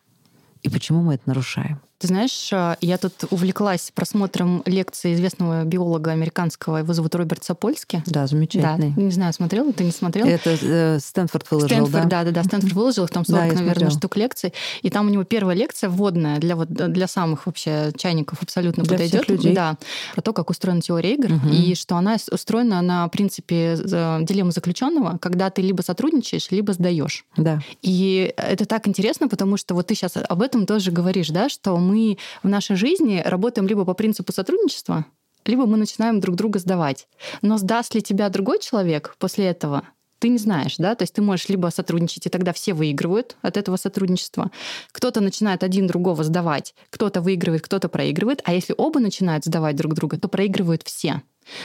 И 0.62 0.68
почему 0.68 1.02
мы 1.02 1.14
это 1.14 1.24
нарушаем? 1.26 1.80
Ты 2.02 2.08
знаешь, 2.08 2.48
э, 2.52 2.74
я 2.80 2.98
тут 2.98 3.12
увлеклась 3.30 3.92
просмотром 3.94 4.62
лекции 4.66 5.14
известного 5.14 5.62
биолога 5.64 6.10
американского, 6.10 6.78
его 6.78 6.92
зовут 6.92 7.14
Роберт 7.14 7.44
Сапольски. 7.44 8.02
Да, 8.06 8.26
замечательный. 8.26 8.90
Да, 8.90 9.00
не 9.00 9.12
знаю, 9.12 9.32
смотрел 9.32 9.72
ты, 9.72 9.84
не 9.84 9.92
смотрел? 9.92 10.26
Это 10.26 10.56
э, 10.60 10.98
Стэнфорд 10.98 11.48
выложил, 11.48 11.68
Стэнфорд, 11.68 12.08
да? 12.08 12.24
да, 12.24 12.24
да, 12.24 12.30
да, 12.32 12.44
Стэнфорд 12.44 12.72
выложил, 12.74 13.06
там 13.06 13.24
40, 13.24 13.40
Да, 13.40 13.46
наверное, 13.46 13.64
смотрела. 13.74 13.90
штук 13.92 14.16
лекций. 14.16 14.52
И 14.82 14.90
там 14.90 15.06
у 15.06 15.10
него 15.10 15.22
первая 15.22 15.54
лекция 15.56 15.90
вводная 15.90 16.38
для, 16.40 16.56
вот, 16.56 16.68
для 16.70 17.06
самых 17.06 17.46
вообще 17.46 17.92
чайников 17.96 18.42
абсолютно 18.42 18.82
Для 18.82 18.94
подойдет. 18.94 19.22
всех 19.24 19.28
людей. 19.28 19.54
Да, 19.54 19.76
про 20.14 20.22
то, 20.22 20.32
как 20.32 20.50
устроена 20.50 20.80
теория 20.80 21.14
игр, 21.14 21.28
Мгм. 21.28 21.50
и 21.52 21.76
что 21.76 21.94
она 21.96 22.16
устроена 22.32 22.82
на 22.82 23.06
принципе 23.06 23.76
э, 23.78 24.18
дилеммы 24.22 24.50
заключенного, 24.50 25.18
когда 25.18 25.50
ты 25.50 25.62
либо 25.62 25.82
сотрудничаешь, 25.82 26.50
либо 26.50 26.72
сдаешь. 26.72 27.24
Да. 27.36 27.60
И 27.80 28.34
это 28.36 28.66
так 28.66 28.88
интересно, 28.88 29.28
потому 29.28 29.56
что 29.56 29.74
вот 29.76 29.86
ты 29.86 29.94
сейчас 29.94 30.14
об 30.16 30.42
этом 30.42 30.66
тоже 30.66 30.90
говоришь, 30.90 31.28
да, 31.28 31.48
что 31.48 31.76
мы 31.76 31.91
в 32.42 32.48
нашей 32.48 32.76
жизни 32.76 33.22
работаем 33.24 33.66
либо 33.66 33.84
по 33.84 33.94
принципу 33.94 34.32
сотрудничества, 34.32 35.06
либо 35.44 35.66
мы 35.66 35.76
начинаем 35.76 36.20
друг 36.20 36.36
друга 36.36 36.58
сдавать. 36.58 37.08
Но 37.40 37.58
сдаст 37.58 37.94
ли 37.94 38.02
тебя 38.02 38.28
другой 38.28 38.60
человек 38.60 39.16
после 39.18 39.46
этого? 39.46 39.82
Ты 40.18 40.28
не 40.28 40.38
знаешь, 40.38 40.76
да? 40.76 40.94
То 40.94 41.02
есть 41.02 41.14
ты 41.14 41.20
можешь 41.20 41.48
либо 41.48 41.66
сотрудничать, 41.68 42.26
и 42.26 42.30
тогда 42.30 42.52
все 42.52 42.74
выигрывают 42.74 43.36
от 43.42 43.56
этого 43.56 43.76
сотрудничества. 43.76 44.52
Кто-то 44.92 45.20
начинает 45.20 45.64
один 45.64 45.88
другого 45.88 46.22
сдавать, 46.22 46.76
кто-то 46.90 47.20
выигрывает, 47.20 47.62
кто-то 47.62 47.88
проигрывает. 47.88 48.40
А 48.44 48.52
если 48.52 48.72
оба 48.78 49.00
начинают 49.00 49.44
сдавать 49.44 49.74
друг 49.74 49.94
друга, 49.94 50.18
то 50.18 50.28
проигрывают 50.28 50.84
все. 50.84 51.22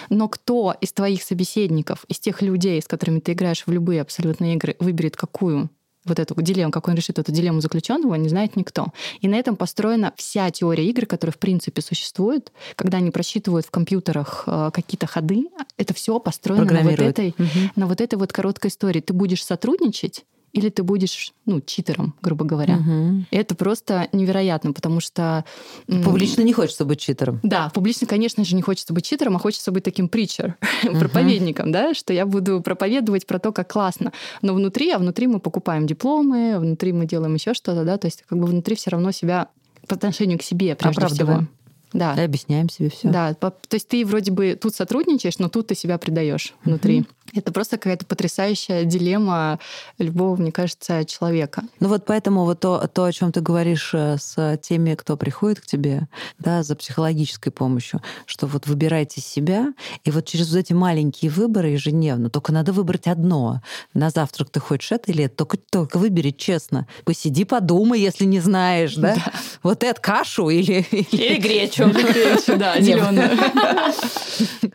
Но 0.09 0.27
кто 0.27 0.75
из 0.81 0.91
твоих 0.91 1.21
собеседников, 1.21 2.03
из 2.07 2.19
тех 2.19 2.41
людей, 2.41 2.81
с 2.81 2.87
которыми 2.87 3.19
ты 3.19 3.33
играешь 3.33 3.63
в 3.67 3.71
любые 3.71 4.01
абсолютно 4.01 4.53
игры, 4.53 4.75
выберет 4.79 5.15
какую 5.15 5.69
вот 6.07 6.19
эту 6.19 6.35
дилемму, 6.41 6.71
как 6.71 6.87
он 6.87 6.95
решит 6.95 7.19
эту 7.19 7.31
дилемму 7.31 7.61
заключенного, 7.61 8.15
не 8.15 8.29
знает 8.29 8.55
никто. 8.55 8.87
И 9.21 9.27
на 9.27 9.35
этом 9.35 9.55
построена 9.55 10.13
вся 10.15 10.49
теория 10.51 10.85
игр, 10.89 11.05
которая 11.05 11.33
в 11.33 11.37
принципе 11.39 11.81
существует. 11.81 12.51
Когда 12.75 12.97
они 12.97 13.11
просчитывают 13.11 13.65
в 13.65 13.71
компьютерах 13.71 14.43
э, 14.47 14.71
какие-то 14.73 15.07
ходы, 15.07 15.47
это 15.77 15.93
все 15.93 16.19
построено 16.19 16.65
на 16.65 16.81
вот 16.81 16.99
этой, 16.99 17.35
Мгм. 17.37 17.71
на 17.75 17.87
вот 17.87 18.01
этой 18.01 18.15
вот 18.15 18.33
короткой 18.33 18.69
истории. 18.69 19.01
Ты 19.01 19.13
будешь 19.13 19.43
сотрудничать 19.43 20.25
или 20.53 20.69
ты 20.69 20.83
будешь, 20.83 21.33
ну, 21.45 21.61
читером, 21.61 22.15
грубо 22.21 22.45
говоря. 22.45 22.79
И 23.31 23.35
это 23.35 23.55
просто 23.55 24.07
невероятно, 24.11 24.73
потому 24.73 24.99
что... 24.99 25.45
Публично 25.87 26.41
не 26.41 26.53
хочется 26.53 26.85
быть 26.85 26.99
читером. 26.99 27.39
да, 27.43 27.69
публично, 27.73 28.07
конечно 28.07 28.43
же, 28.43 28.55
не 28.55 28.61
хочется 28.61 28.93
быть 28.93 29.05
читером, 29.05 29.35
а 29.35 29.39
хочется 29.39 29.71
быть 29.71 29.83
таким 29.83 30.09
притчер, 30.09 30.55
проповедником, 30.99 31.71
да, 31.71 31.93
что 31.93 32.13
я 32.13 32.25
буду 32.25 32.61
проповедовать 32.61 33.25
про 33.25 33.39
то, 33.39 33.51
как 33.51 33.71
классно. 33.71 34.11
Но 34.41 34.53
внутри, 34.53 34.91
а 34.91 34.99
внутри 34.99 35.27
мы 35.27 35.39
покупаем 35.39 35.85
дипломы, 35.85 36.59
внутри 36.59 36.93
мы 36.93 37.05
делаем 37.05 37.33
еще 37.35 37.53
что-то, 37.53 37.83
да, 37.83 37.97
то 37.97 38.07
есть 38.07 38.23
как 38.27 38.39
бы 38.39 38.45
внутри 38.45 38.75
все 38.75 38.91
равно 38.91 39.11
себя 39.11 39.49
по 39.87 39.95
отношению 39.95 40.39
к 40.39 40.43
себе 40.43 40.75
прежде 40.75 41.05
всего. 41.07 41.47
Да. 41.93 42.13
И 42.15 42.21
объясняем 42.21 42.69
себе 42.69 42.89
все. 42.89 43.09
Да, 43.09 43.33
то 43.33 43.53
есть 43.71 43.87
ты 43.87 44.05
вроде 44.05 44.31
бы 44.31 44.57
тут 44.59 44.75
сотрудничаешь, 44.75 45.39
но 45.39 45.49
тут 45.49 45.67
ты 45.67 45.75
себя 45.75 45.97
предаешь 45.97 46.53
внутри. 46.63 47.05
Это 47.33 47.51
просто 47.51 47.77
какая-то 47.77 48.05
потрясающая 48.05 48.85
дилемма 48.85 49.59
любого, 49.97 50.37
мне 50.37 50.51
кажется, 50.51 51.03
человека. 51.03 51.63
Ну 51.79 51.89
вот 51.89 52.05
поэтому 52.05 52.45
вот 52.45 52.61
то, 52.61 52.89
то, 52.91 53.03
о 53.03 53.11
чем 53.11 53.33
ты 53.33 53.41
говоришь 53.41 53.91
э, 53.93 54.17
с 54.17 54.57
теми, 54.61 54.95
кто 54.95 55.17
приходит 55.17 55.59
к 55.59 55.65
тебе, 55.65 56.07
да, 56.39 56.63
за 56.63 56.77
психологической 56.77 57.51
помощью, 57.51 58.01
что 58.25 58.47
вот 58.47 58.67
выбирайте 58.67 59.19
себя, 59.19 59.73
и 60.05 60.11
вот 60.11 60.25
через 60.25 60.51
вот 60.51 60.59
эти 60.59 60.71
маленькие 60.71 61.29
выборы 61.29 61.69
ежедневно, 61.69 62.29
только 62.29 62.53
надо 62.53 62.71
выбрать 62.71 63.07
одно. 63.07 63.61
На 63.93 64.09
завтрак 64.09 64.49
ты 64.49 64.61
хочешь 64.61 64.93
это 64.93 65.11
или 65.11 65.25
это, 65.25 65.35
только, 65.35 65.57
только 65.57 65.97
выбери 65.97 66.31
честно. 66.31 66.87
Посиди, 67.03 67.43
подумай, 67.43 67.99
если 67.99 68.23
не 68.23 68.39
знаешь, 68.39 68.95
да? 68.95 69.17
Вот 69.63 69.83
это 69.83 69.99
кашу 69.99 70.49
или... 70.49 70.85
Или 71.11 71.39
гречу. 71.39 71.76
Да, 72.57 72.79
зеленую. 72.81 73.29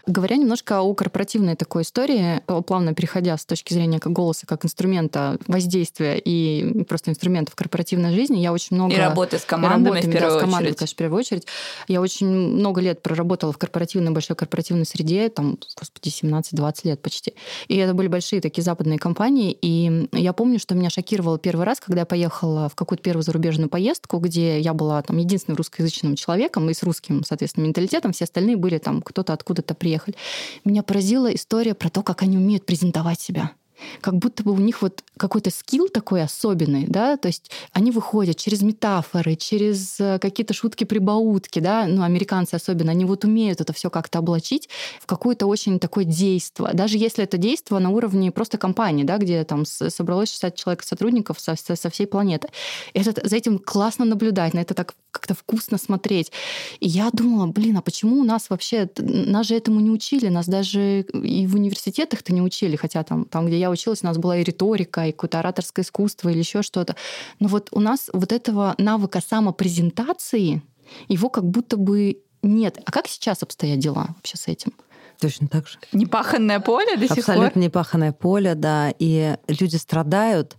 Говоря 0.07 0.37
немножко 0.37 0.81
о 0.81 0.95
корпоративной 0.95 1.57
такой 1.57 1.83
истории, 1.83 2.43
плавно 2.67 2.95
переходя 2.95 3.37
с 3.37 3.45
точки 3.45 3.73
зрения 3.73 3.99
как 3.99 4.13
голоса, 4.13 4.47
как 4.47 4.65
инструмента 4.65 5.39
воздействия 5.47 6.19
и 6.19 6.85
просто 6.85 7.11
инструмента 7.11 7.53
в 7.53 7.55
корпоративной 7.55 8.13
жизни, 8.15 8.39
я 8.39 8.53
очень 8.53 8.77
много... 8.77 8.95
И 8.95 8.99
работы 8.99 9.39
с 9.39 9.45
командами 9.45 9.95
работами, 9.95 10.11
в 10.11 10.15
да, 10.15 10.21
первую 10.21 10.39
с 10.39 10.41
командой, 10.41 10.63
очередь. 10.65 10.79
конечно, 10.79 10.95
в 10.95 10.99
первую 10.99 11.19
очередь. 11.21 11.47
Я 11.89 12.01
очень 12.01 12.27
много 12.27 12.81
лет 12.81 13.03
проработала 13.03 13.53
в 13.53 13.59
корпоративной, 13.59 14.13
большой 14.13 14.37
корпоративной 14.37 14.87
среде, 14.87 15.29
там, 15.29 15.59
господи, 15.79 16.09
17-20 16.09 16.75
лет 16.85 17.03
почти. 17.03 17.35
И 17.69 17.77
это 17.77 17.95
были 17.95 18.09
большие 18.09 18.41
такие 18.41 18.63
западные 18.63 18.99
компании. 18.99 19.57
И 19.61 20.09
я 20.13 20.33
помню, 20.33 20.59
что 20.59 20.75
меня 20.75 20.91
шокировало 20.91 21.39
первый 21.39 21.65
раз, 21.65 21.81
когда 21.81 22.01
я 22.01 22.07
поехала 22.07 22.69
в 22.69 22.75
какую-то 22.75 23.03
первую 23.03 23.23
зарубежную 23.23 23.69
поездку, 23.69 24.19
где 24.19 24.61
я 24.61 24.75
была 24.75 25.03
там 25.03 25.17
единственным 25.17 25.57
русскоязычным 25.57 26.17
человеком 26.17 26.69
и 26.71 26.75
с 26.75 26.83
русским, 26.83 26.92
соответственно, 27.25 27.65
менталитетом. 27.65 28.13
Все 28.13 28.25
остальные 28.25 28.57
были 28.57 28.79
там 28.79 29.03
кто-то 29.03 29.33
откуда-то 29.33 29.75
приехали. 29.75 30.17
Меня 30.65 30.83
поразила 30.83 31.33
история 31.35 31.75
про 31.75 31.91
то, 31.91 32.03
как 32.03 32.23
они 32.23 32.37
умеют 32.37 32.67
презентовать 32.67 33.21
себя 33.21 33.53
как 34.01 34.15
будто 34.17 34.43
бы 34.43 34.53
у 34.53 34.59
них 34.59 34.83
вот 34.83 35.03
какой-то 35.17 35.51
скилл 35.51 35.89
такой 35.89 36.23
особенный, 36.23 36.87
да, 36.87 37.17
то 37.17 37.29
есть 37.29 37.51
они 37.73 37.91
выходят 37.91 38.37
через 38.37 38.63
метафоры, 38.63 39.37
через 39.37 40.01
э, 40.01 40.19
какие-то 40.19 40.55
шутки-прибаутки, 40.55 41.61
да, 41.61 41.87
ну, 41.87 42.03
американцы 42.03 42.55
особенно, 42.55 42.93
они 42.93 43.05
вот 43.05 43.25
умеют 43.25 43.61
это 43.61 43.73
все 43.73 43.91
как-то 43.91 44.19
облачить 44.19 44.69
в 45.01 45.07
какое-то 45.07 45.47
очень 45.47 45.79
такое 45.79 46.05
действо, 46.05 46.71
даже 46.73 46.99
если 46.99 47.25
это 47.25 47.39
действо 47.39 47.79
на 47.79 47.91
уровне 47.91 48.31
просто 48.31 48.59
компании, 48.59 49.05
да, 49.05 49.19
где 49.19 49.45
там 49.45 49.65
собралось 49.67 50.31
60 50.31 50.55
человек 50.57 50.83
сотрудников 50.83 51.41
со, 51.41 51.57
со- 51.57 51.77
со 51.77 51.91
всей 51.91 52.07
планеты. 52.07 52.49
Это, 52.95 53.29
за 53.29 53.37
этим 53.37 53.59
классно 53.59 54.05
наблюдать, 54.05 54.55
на 54.55 54.61
это 54.61 54.75
так 54.75 54.95
как-то 55.13 55.35
вкусно 55.35 55.79
смотреть. 55.79 56.33
И 56.81 56.89
я 56.89 57.11
думала, 57.13 57.47
блин, 57.47 57.77
а 57.77 57.83
почему 57.83 58.21
у 58.21 58.25
нас 58.25 58.49
вообще, 58.49 58.89
нас 58.99 59.47
же 59.47 59.55
этому 59.55 59.79
не 59.81 59.91
учили, 59.91 60.29
нас 60.29 60.47
даже 60.49 61.03
и 61.03 61.47
в 61.47 61.55
университетах-то 61.55 62.33
не 62.33 62.41
учили, 62.41 62.77
хотя 62.77 63.03
там, 63.05 63.27
там, 63.27 63.47
где 63.47 63.59
я 63.59 63.71
училась, 63.73 64.03
у 64.03 64.07
нас 64.07 64.19
была 64.19 64.39
и 64.39 64.45
риторика, 64.45 65.07
и 65.07 65.13
какое-то 65.13 65.39
ораторское 65.39 65.85
искусство 65.85 66.29
или 66.29 66.39
еще 66.39 66.63
что-то. 66.63 66.97
Но 67.41 67.49
вот 67.49 67.69
у 67.73 67.81
нас 67.81 68.11
вот 68.13 68.33
этого 68.33 68.75
навыка 68.79 69.21
самопрезентации, 69.21 70.63
его 71.09 71.29
как 71.29 71.45
будто 71.45 71.77
бы 71.77 72.23
нет. 72.43 72.79
А 72.85 72.93
как 72.93 73.07
сейчас 73.09 73.43
обстоят 73.43 73.79
дела 73.79 74.09
вообще 74.17 74.37
с 74.37 74.49
этим? 74.49 74.73
Точно 75.21 75.47
так 75.47 75.69
же. 75.69 75.79
Непаханное 75.93 76.59
поле 76.59 76.97
до 76.97 77.07
сих 77.07 77.19
Абсолютно 77.19 77.51
пор. 77.51 77.63
непаханное 77.63 78.13
поле, 78.13 78.57
да. 78.57 78.93
И 78.99 79.37
люди 79.47 79.77
страдают 79.77 80.57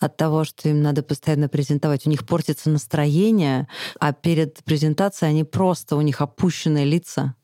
от 0.00 0.16
того, 0.16 0.44
что 0.44 0.70
им 0.70 0.80
надо 0.80 1.02
постоянно 1.02 1.50
презентовать. 1.50 2.06
У 2.06 2.10
них 2.10 2.26
портится 2.26 2.70
настроение, 2.70 3.68
а 4.00 4.14
перед 4.14 4.64
презентацией 4.64 5.32
они 5.32 5.44
просто, 5.44 5.96
у 5.96 6.00
них 6.00 6.22
опущенные 6.22 6.86
лица. 6.86 7.34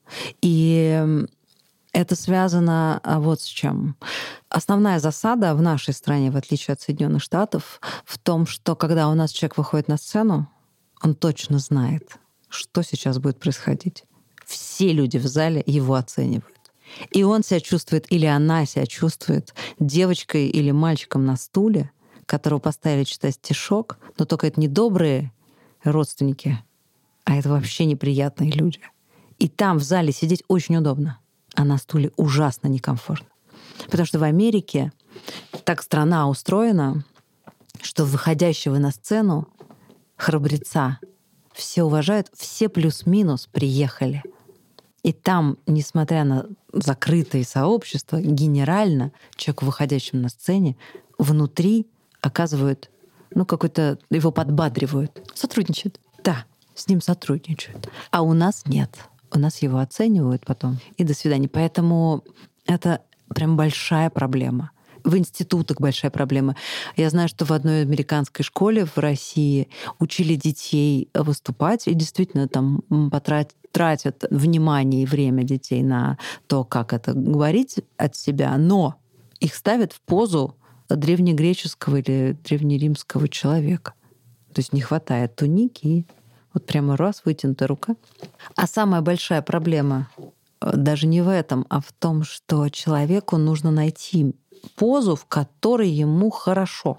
И 0.41 1.27
это 1.93 2.17
связано 2.17 3.01
а, 3.03 3.21
вот 3.21 3.41
с 3.41 3.47
чем. 3.47 3.97
Основная 4.49 4.99
засада 4.99 5.55
в 5.55 5.63
нашей 5.63 5.95
стране, 5.95 6.31
в 6.31 6.37
отличие 6.37 6.73
от 6.73 6.81
Соединенных 6.81 7.23
Штатов, 7.23 7.81
в 8.05 8.19
том, 8.19 8.47
что 8.47 8.75
когда 8.75 9.09
у 9.09 9.15
нас 9.15 9.31
человек 9.31 9.59
выходит 9.59 9.89
на 9.89 9.97
сцену, 9.97 10.49
он 11.03 11.15
точно 11.15 11.59
знает, 11.59 12.19
что 12.49 12.83
сейчас 12.83 13.19
будет 13.19 13.39
происходить. 13.39 14.05
Все 14.47 14.93
люди 14.93 15.19
в 15.19 15.27
зале 15.27 15.63
его 15.67 15.95
оценивают. 15.95 16.47
И 17.11 17.23
он 17.23 17.43
себя 17.43 17.61
чувствует, 17.61 18.11
или 18.11 18.27
она 18.27 18.67
себя 18.67 18.87
чувствует 18.87 19.55
девочкой 19.79 20.49
или 20.49 20.71
мальчиком 20.71 21.25
на 21.25 21.37
стуле, 21.37 21.91
которого 22.27 22.59
поставили 22.59 23.05
читать 23.05 23.35
стишок, 23.35 23.99
но 24.19 24.25
только 24.25 24.47
это 24.47 24.61
не 24.61 24.69
добрые 24.69 25.33
родственники, 25.85 26.59
а 27.25 27.37
это 27.37 27.49
вообще 27.49 27.85
неприятные 27.85 28.51
люди. 28.51 28.81
И 29.39 29.49
там 29.49 29.79
в 29.79 29.83
зале 29.83 30.13
сидеть 30.13 30.45
очень 30.49 30.77
удобно, 30.77 31.19
а 31.55 31.65
на 31.65 31.79
стуле 31.79 32.11
ужасно 32.17 32.69
некомфортно. 32.69 33.29
Потому 33.87 34.07
что 34.07 34.19
в 34.19 34.23
Америке 34.25 34.93
так 35.65 35.83
страна 35.83 36.29
устроена, 36.29 37.05
что 37.81 38.05
выходящего 38.05 38.79
на 38.79 38.91
сцену 38.91 39.49
храбреца 40.17 40.99
все 41.53 41.83
уважают, 41.83 42.29
все 42.35 42.69
плюс-минус 42.69 43.49
приехали. 43.51 44.23
И 45.03 45.13
там, 45.13 45.59
несмотря 45.67 46.25
на 46.25 46.47
закрытые 46.73 47.45
сообщества, 47.45 48.21
генерально 48.21 49.13
человек, 49.37 49.63
выходящим 49.63 50.23
на 50.23 50.29
сцене, 50.29 50.77
внутри 51.19 51.87
оказывают, 52.21 52.89
ну, 53.35 53.45
какой-то, 53.45 53.99
его 54.11 54.31
подбадривают. 54.31 55.21
Сотрудничают. 55.35 56.01
Да, 56.23 56.45
с 56.75 56.87
ним 56.87 57.01
сотрудничают. 57.01 57.89
А 58.11 58.23
у 58.23 58.33
нас 58.33 58.63
нет. 58.67 58.91
У 59.35 59.39
нас 59.39 59.63
его 59.63 59.79
оценивают 59.79 60.45
потом. 60.45 60.79
И 60.97 61.05
до 61.05 61.15
свидания. 61.15 61.49
Поэтому 61.49 62.23
это 62.67 63.01
прям 63.35 63.57
большая 63.57 64.11
проблема. 64.11 64.71
В 65.05 65.17
институтах 65.17 65.81
большая 65.81 66.11
проблема. 66.11 66.55
Я 66.97 67.11
знаю, 67.11 67.29
что 67.29 67.45
в 67.45 67.51
одной 67.53 67.83
американской 67.83 68.45
школе 68.45 68.85
в 68.85 68.99
России 68.99 69.69
учили 69.99 70.37
детей 70.37 71.09
выступать, 71.15 71.89
и 71.89 71.95
действительно 71.95 72.47
там 72.47 72.83
потратить 73.11 73.57
тратят 73.73 74.25
внимание 74.31 75.03
и 75.03 75.07
время 75.07 75.43
детей 75.43 75.83
на 75.83 76.19
то, 76.47 76.63
как 76.63 76.93
это 76.93 77.15
говорить 77.15 77.81
от 77.97 78.15
себя, 78.15 78.57
но 78.59 78.97
их 79.41 79.55
ставят 79.55 79.93
в 79.93 80.01
позу 80.03 80.57
древнегреческого 80.89 81.97
или 81.97 82.37
древнеримского 82.45 83.29
человека. 83.29 83.95
То 84.53 84.61
есть 84.61 84.73
не 84.75 84.83
хватает 84.83 85.35
туники, 85.35 86.07
Вот 86.55 86.67
прямо 86.67 86.97
раз, 86.97 87.23
вытянутая 87.25 87.69
рука. 87.69 87.97
А 88.57 88.67
самая 88.67 89.01
большая 89.01 89.43
проблема 89.43 90.11
э, 90.61 90.77
даже 90.77 91.07
не 91.07 91.23
в 91.23 91.29
этом, 91.29 91.67
а 91.69 91.81
в 91.81 91.93
том, 91.93 92.25
что 92.25 92.69
человеку 92.69 93.37
нужно 93.37 93.71
найти 93.71 94.35
позу, 94.77 95.17
в 95.17 95.27
которой 95.27 95.89
ему 95.89 96.31
хорошо. 96.31 96.99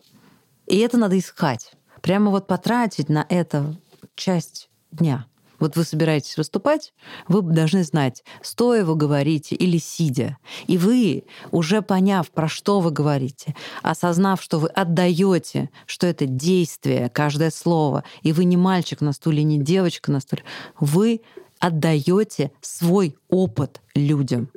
И 0.67 0.77
это 0.77 0.97
надо 0.97 1.17
искать. 1.17 1.73
Прямо 2.01 2.31
вот 2.31 2.47
потратить 2.47 3.09
на 3.09 3.25
это 3.29 3.75
часть 4.15 4.69
дня. 4.91 5.25
Вот 5.63 5.77
вы 5.77 5.85
собираетесь 5.85 6.35
выступать, 6.35 6.93
вы 7.29 7.41
должны 7.41 7.85
знать, 7.85 8.25
стоя 8.41 8.83
вы 8.83 8.97
говорите 8.97 9.55
или 9.55 9.77
сидя. 9.77 10.37
И 10.67 10.77
вы, 10.77 11.23
уже 11.51 11.81
поняв, 11.81 12.29
про 12.31 12.49
что 12.49 12.81
вы 12.81 12.91
говорите, 12.91 13.55
осознав, 13.81 14.43
что 14.43 14.59
вы 14.59 14.67
отдаете, 14.67 15.69
что 15.85 16.05
это 16.05 16.25
действие, 16.25 17.07
каждое 17.07 17.49
слово, 17.49 18.03
и 18.23 18.33
вы 18.33 18.43
не 18.43 18.57
мальчик 18.57 18.99
на 18.99 19.13
стуле, 19.13 19.41
не 19.43 19.57
девочка 19.57 20.11
на 20.11 20.19
стуле, 20.19 20.43
вы 20.81 21.21
отдаете 21.59 22.51
свой 22.59 23.15
опыт 23.29 23.79
людям 23.95 24.49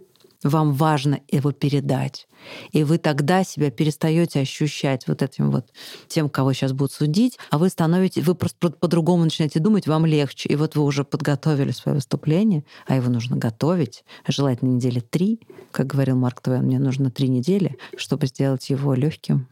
вам 0.49 0.73
важно 0.73 1.21
его 1.29 1.53
передать. 1.53 2.27
И 2.73 2.85
вы 2.85 2.99
тогда 2.99 3.45
себя 3.45 3.71
перестаете 3.71 4.41
ощущать 4.41 5.09
вот 5.09 5.23
этим 5.23 5.51
вот 5.51 5.67
тем, 6.09 6.29
кого 6.29 6.53
сейчас 6.53 6.73
будут 6.73 6.93
судить, 6.93 7.39
а 7.51 7.59
вы 7.59 7.69
становитесь, 7.69 8.25
вы 8.25 8.35
просто 8.35 8.71
по-другому 8.71 9.25
начинаете 9.25 9.59
думать, 9.59 9.87
вам 9.87 10.07
легче. 10.07 10.49
И 10.49 10.57
вот 10.57 10.77
вы 10.77 10.85
уже 10.85 11.05
подготовили 11.05 11.73
свое 11.73 11.97
выступление, 11.97 12.65
а 12.87 12.97
его 12.97 13.11
нужно 13.11 13.37
готовить, 13.37 14.05
желательно 14.29 14.71
недели 14.71 15.01
три. 15.01 15.41
Как 15.73 15.87
говорил 15.87 16.17
Марк 16.17 16.41
Твен, 16.41 16.65
мне 16.65 16.79
нужно 16.79 17.11
три 17.11 17.29
недели, 17.29 17.77
чтобы 17.97 18.27
сделать 18.27 18.71
его 18.71 18.95
легким 18.95 19.49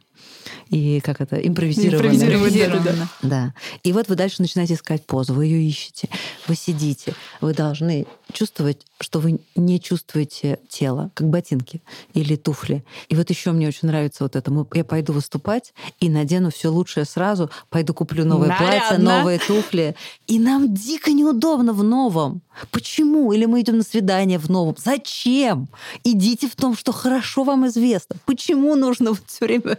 и 0.69 0.99
как 1.01 1.21
это 1.21 1.35
импровизированно. 1.35 2.13
Импровизированно. 2.13 3.09
Да. 3.21 3.53
И 3.83 3.91
вот 3.93 4.07
вы 4.07 4.15
дальше 4.15 4.41
начинаете 4.41 4.75
искать 4.75 5.05
позу, 5.05 5.33
вы 5.33 5.45
ее 5.45 5.67
ищете, 5.67 6.09
вы 6.47 6.55
сидите, 6.55 7.13
вы 7.41 7.53
должны 7.53 8.05
чувствовать, 8.33 8.85
что 8.99 9.19
вы 9.19 9.39
не 9.55 9.79
чувствуете 9.79 10.59
тело, 10.67 11.11
как 11.13 11.29
ботинки 11.29 11.81
или 12.13 12.35
туфли. 12.35 12.83
И 13.09 13.15
вот 13.15 13.29
еще 13.29 13.51
мне 13.51 13.67
очень 13.67 13.87
нравится 13.87 14.23
вот 14.23 14.35
это. 14.35 14.51
Я 14.73 14.83
пойду 14.83 15.13
выступать 15.13 15.73
и 15.99 16.09
надену 16.09 16.51
все 16.51 16.69
лучшее 16.69 17.05
сразу, 17.05 17.49
пойду 17.69 17.93
куплю 17.93 18.25
новое 18.25 18.49
Нарядно. 18.49 18.67
платье, 18.79 18.97
новые 18.97 19.39
туфли. 19.39 19.95
И 20.27 20.39
нам 20.39 20.73
дико 20.73 21.11
неудобно 21.11 21.73
в 21.73 21.83
новом. 21.83 22.41
Почему? 22.71 23.31
Или 23.33 23.45
мы 23.45 23.61
идем 23.61 23.77
на 23.77 23.83
свидание 23.83 24.39
в 24.39 24.49
новом? 24.49 24.75
Зачем? 24.77 25.67
Идите 26.03 26.47
в 26.47 26.55
том, 26.55 26.75
что 26.75 26.91
хорошо 26.91 27.43
вам 27.43 27.67
известно. 27.67 28.15
Почему 28.25 28.75
нужно 28.75 29.11
вот 29.11 29.21
все 29.27 29.45
время 29.45 29.77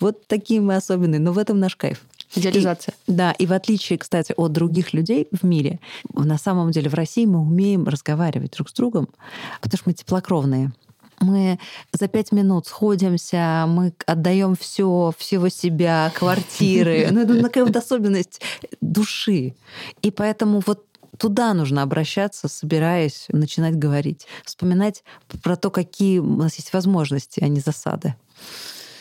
вот 0.00 0.26
такие 0.26 0.60
мы 0.60 0.76
особенные? 0.76 1.20
Но 1.20 1.32
в 1.32 1.38
этом 1.38 1.58
наш 1.58 1.76
кайф. 1.76 2.02
Идеализация. 2.34 2.94
И, 3.06 3.12
да, 3.12 3.32
и 3.32 3.46
в 3.46 3.52
отличие, 3.52 3.98
кстати, 3.98 4.32
от 4.36 4.52
других 4.52 4.94
людей 4.94 5.28
в 5.32 5.44
мире, 5.44 5.80
на 6.14 6.38
самом 6.38 6.70
деле 6.70 6.88
в 6.88 6.94
России 6.94 7.26
мы 7.26 7.40
умеем 7.40 7.86
разговаривать 7.86 8.52
друг 8.52 8.70
с 8.70 8.72
другом, 8.72 9.08
потому 9.60 9.78
что 9.78 9.90
мы 9.90 9.94
теплокровные. 9.94 10.72
Мы 11.20 11.58
за 11.92 12.08
пять 12.08 12.32
минут 12.32 12.66
сходимся, 12.66 13.66
мы 13.68 13.92
отдаем 14.06 14.56
все, 14.56 15.12
всего 15.16 15.48
себя, 15.48 16.10
квартиры. 16.14 17.08
Ну, 17.12 17.20
это 17.20 17.40
такая 17.42 17.64
вот 17.64 17.76
особенность 17.76 18.40
души. 18.80 19.54
И 20.00 20.10
поэтому 20.10 20.62
вот 20.66 20.86
туда 21.18 21.54
нужно 21.54 21.82
обращаться, 21.82 22.48
собираясь 22.48 23.26
начинать 23.28 23.76
говорить, 23.76 24.26
вспоминать 24.44 25.04
про 25.42 25.56
то, 25.56 25.70
какие 25.70 26.18
у 26.18 26.36
нас 26.36 26.56
есть 26.56 26.72
возможности, 26.72 27.40
а 27.40 27.48
не 27.48 27.60
засады. 27.60 28.16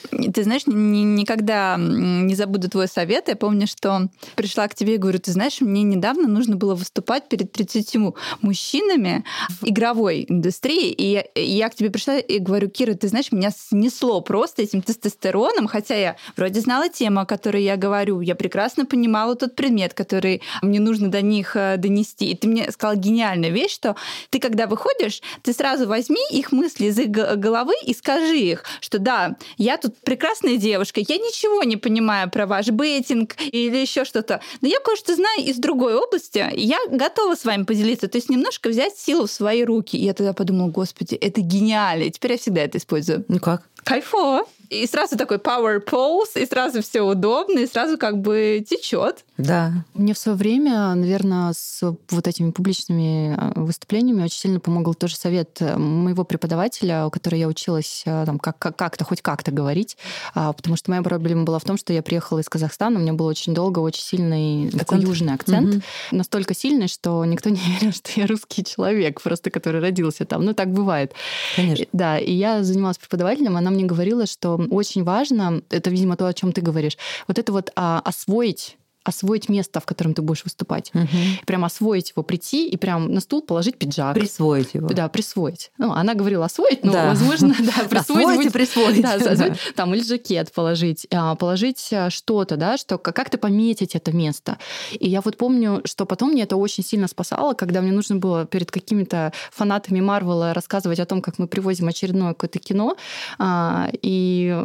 Ты 0.10 0.44
знаешь, 0.44 0.64
ни, 0.66 1.00
никогда 1.00 1.76
не 1.78 2.36
забуду 2.36 2.70
твой 2.70 2.88
совет. 2.88 3.28
Я 3.28 3.36
помню, 3.36 3.68
что 3.68 4.10
пришла 4.36 4.68
к 4.68 4.76
тебе 4.76 4.96
и 4.96 4.98
говорю, 4.98 5.20
ты 5.20 5.32
знаешь, 5.32 5.62
мне 5.62 5.84
недавно 5.84 6.28
нужно 6.28 6.56
было 6.56 6.76
выступать 6.76 7.30
перед 7.30 7.52
30 7.52 7.98
мужчинами 8.42 9.24
в 9.50 9.68
игровой 9.68 10.26
индустрии. 10.28 10.92
И 10.92 11.06
я, 11.06 11.26
я 11.36 11.70
к 11.70 11.76
тебе 11.76 11.90
пришла 11.90 12.18
и 12.18 12.40
говорю, 12.40 12.70
Кира, 12.70 12.94
ты 12.94 13.08
знаешь, 13.08 13.32
меня 13.32 13.52
снесло 13.52 14.22
просто 14.22 14.62
этим 14.62 14.82
тестостероном, 14.82 15.68
хотя 15.68 15.96
я 15.96 16.16
вроде 16.36 16.60
знала 16.62 16.90
тему, 16.90 17.22
о 17.22 17.26
которой 17.26 17.64
я 17.64 17.78
говорю. 17.78 18.22
Я 18.22 18.36
прекрасно 18.36 18.86
понимала 18.86 19.36
тот 19.36 19.56
предмет, 19.56 19.94
который 19.94 20.42
мне 20.62 20.80
нужно 20.80 21.10
до 21.10 21.22
них 21.22 21.56
э, 21.56 21.78
донести. 21.78 22.32
И 22.32 22.36
ты 22.36 22.48
мне 22.48 22.72
сказала 22.72 22.98
гениальную 22.98 23.54
вещь, 23.54 23.74
что 23.74 23.96
ты, 24.30 24.40
когда 24.40 24.68
выходишь, 24.68 25.22
ты 25.44 25.54
сразу 25.54 25.88
возьми 25.88 26.22
их 26.32 26.52
мысли 26.52 26.86
из 26.86 27.00
их 27.00 27.10
головы 27.10 27.74
и 27.86 27.94
скажи 27.94 28.38
их, 28.38 28.64
что 28.80 29.00
да, 29.00 29.38
я 29.58 29.78
тут 29.78 29.91
прекрасная 30.04 30.58
девушка, 30.58 31.00
я 31.00 31.18
ничего 31.18 31.64
не 31.64 31.78
понимаю 31.78 32.30
про 32.30 32.46
ваш 32.46 32.70
бейтинг 32.70 33.36
или 33.40 33.78
еще 33.78 34.06
что-то, 34.06 34.42
но 34.62 34.68
я 34.68 34.80
кое-что 34.80 35.16
знаю 35.16 35.42
из 35.42 35.58
другой 35.58 35.96
области, 35.96 36.46
и 36.54 36.62
я 36.62 36.78
готова 36.90 37.36
с 37.36 37.46
вами 37.46 37.64
поделиться, 37.64 38.08
то 38.08 38.18
есть 38.18 38.30
немножко 38.30 38.70
взять 38.70 38.98
силу 38.98 39.28
в 39.28 39.32
свои 39.32 39.64
руки. 39.64 39.98
И 39.98 40.06
я 40.06 40.14
тогда 40.14 40.34
подумала, 40.34 40.70
господи, 40.70 41.16
это 41.16 41.42
гениально, 41.42 42.04
и 42.04 42.12
теперь 42.12 42.34
я 42.34 42.38
всегда 42.38 42.62
это 42.62 42.78
использую. 42.78 43.26
Ну 43.28 43.40
как? 43.40 43.64
Кайфово 43.84 44.46
и 44.72 44.88
сразу 44.88 45.18
такой 45.18 45.38
power 45.38 45.84
pose, 45.84 46.42
и 46.42 46.46
сразу 46.46 46.82
все 46.82 47.02
удобно, 47.02 47.60
и 47.60 47.68
сразу 47.68 47.98
как 47.98 48.22
бы 48.22 48.66
течет. 48.68 49.26
Да. 49.38 49.74
Мне 49.94 50.14
в 50.14 50.18
свое 50.18 50.38
время, 50.38 50.96
наверное, 50.96 51.52
с 51.52 51.82
вот 51.82 52.28
этими 52.28 52.52
публичными 52.52 53.36
а, 53.38 53.52
выступлениями 53.56 54.24
очень 54.24 54.40
сильно 54.40 54.62
помогал 54.62 54.94
тоже 54.96 55.18
совет 55.18 55.60
моего 55.60 56.24
преподавателя, 56.24 57.06
у 57.06 57.10
которой 57.10 57.42
я 57.42 57.50
училась 57.50 58.04
а, 58.06 58.26
там 58.26 58.40
как- 58.40 58.76
как-то, 58.78 59.04
хоть 59.04 59.22
как-то 59.22 59.52
говорить, 59.52 59.98
а, 60.34 60.54
потому 60.54 60.78
что 60.78 60.90
моя 60.92 61.04
проблема 61.04 61.44
была 61.44 61.60
в 61.60 61.66
том, 61.66 61.76
что 61.76 61.92
я 61.92 62.02
приехала 62.02 62.40
из 62.40 62.48
Казахстана, 62.48 62.98
у 62.98 63.02
меня 63.02 63.12
был 63.12 63.26
очень 63.26 63.54
долго 63.54 63.80
очень 63.80 64.04
сильный 64.04 64.68
акцент. 64.68 64.80
такой 64.80 65.02
южный 65.02 65.34
акцент, 65.34 65.76
угу. 65.76 65.84
настолько 66.12 66.54
сильный, 66.54 66.88
что 66.88 67.26
никто 67.26 67.50
не 67.50 67.60
верил, 67.80 67.92
что 67.92 68.10
я 68.16 68.26
русский 68.26 68.64
человек, 68.64 69.22
просто 69.22 69.50
который 69.50 69.82
родился 69.82 70.24
там. 70.24 70.46
Ну, 70.46 70.54
так 70.54 70.72
бывает. 70.72 71.12
Конечно. 71.58 71.86
Да, 71.92 72.18
и 72.18 72.32
я 72.32 72.64
занималась 72.64 72.98
преподавателем, 72.98 73.58
она 73.58 73.70
мне 73.70 73.84
говорила, 73.84 74.26
что 74.26 74.61
очень 74.70 75.04
важно, 75.04 75.62
это, 75.70 75.90
видимо, 75.90 76.16
то, 76.18 76.28
о 76.28 76.34
чем 76.34 76.52
ты 76.52 76.62
говоришь, 76.62 76.98
вот 77.28 77.40
это 77.40 77.52
вот 77.52 77.72
а, 77.76 78.02
освоить 78.04 78.78
освоить 79.04 79.50
место, 79.50 79.80
в 79.80 79.86
котором 79.86 80.14
ты 80.14 80.22
будешь 80.22 80.44
выступать. 80.44 80.92
Угу. 80.94 81.08
Прям 81.46 81.66
освоить 81.66 82.12
его, 82.12 82.24
прийти 82.24 82.68
и 82.68 82.78
прям 82.78 83.12
на 83.12 83.20
стул 83.20 83.42
положить 83.42 83.78
пиджак. 83.78 84.14
Присвоить 84.14 84.74
его. 84.74 84.88
Да, 84.90 85.10
присвоить. 85.10 85.72
Ну, 85.78 85.92
она 85.92 86.14
говорила 86.14 86.46
освоить, 86.46 86.84
но, 86.84 86.92
да. 86.94 87.08
возможно, 87.08 87.56
да, 87.60 87.84
присвоить. 87.90 88.28
Освоить 88.28 88.46
и 88.46 88.50
присвоить. 88.50 89.02
Да, 89.02 89.18
да. 89.18 89.56
Там 89.76 89.96
или 89.96 90.04
жакет 90.04 90.52
положить, 90.52 91.08
а, 91.12 91.36
положить 91.36 91.90
а, 91.92 92.10
что-то, 92.10 92.58
да, 92.58 92.78
что 92.78 92.98
как-то 92.98 93.38
пометить 93.38 93.96
это 93.96 94.12
место. 94.12 94.58
И 94.92 95.10
я 95.10 95.22
вот 95.22 95.38
помню, 95.38 95.82
что 95.86 96.06
потом 96.06 96.32
мне 96.32 96.44
это 96.44 96.56
очень 96.56 96.84
сильно 96.84 97.08
спасало, 97.08 97.54
когда 97.54 97.82
мне 97.82 97.92
нужно 97.92 98.18
было 98.18 98.46
перед 98.46 98.70
какими-то 98.70 99.34
фанатами 99.52 100.00
Марвела 100.00 100.54
рассказывать 100.54 101.00
о 101.00 101.06
том, 101.06 101.22
как 101.22 101.40
мы 101.40 101.48
привозим 101.48 101.88
очередное 101.88 102.34
какое-то 102.34 102.60
кино. 102.60 102.96
А, 103.40 103.90
и, 104.02 104.56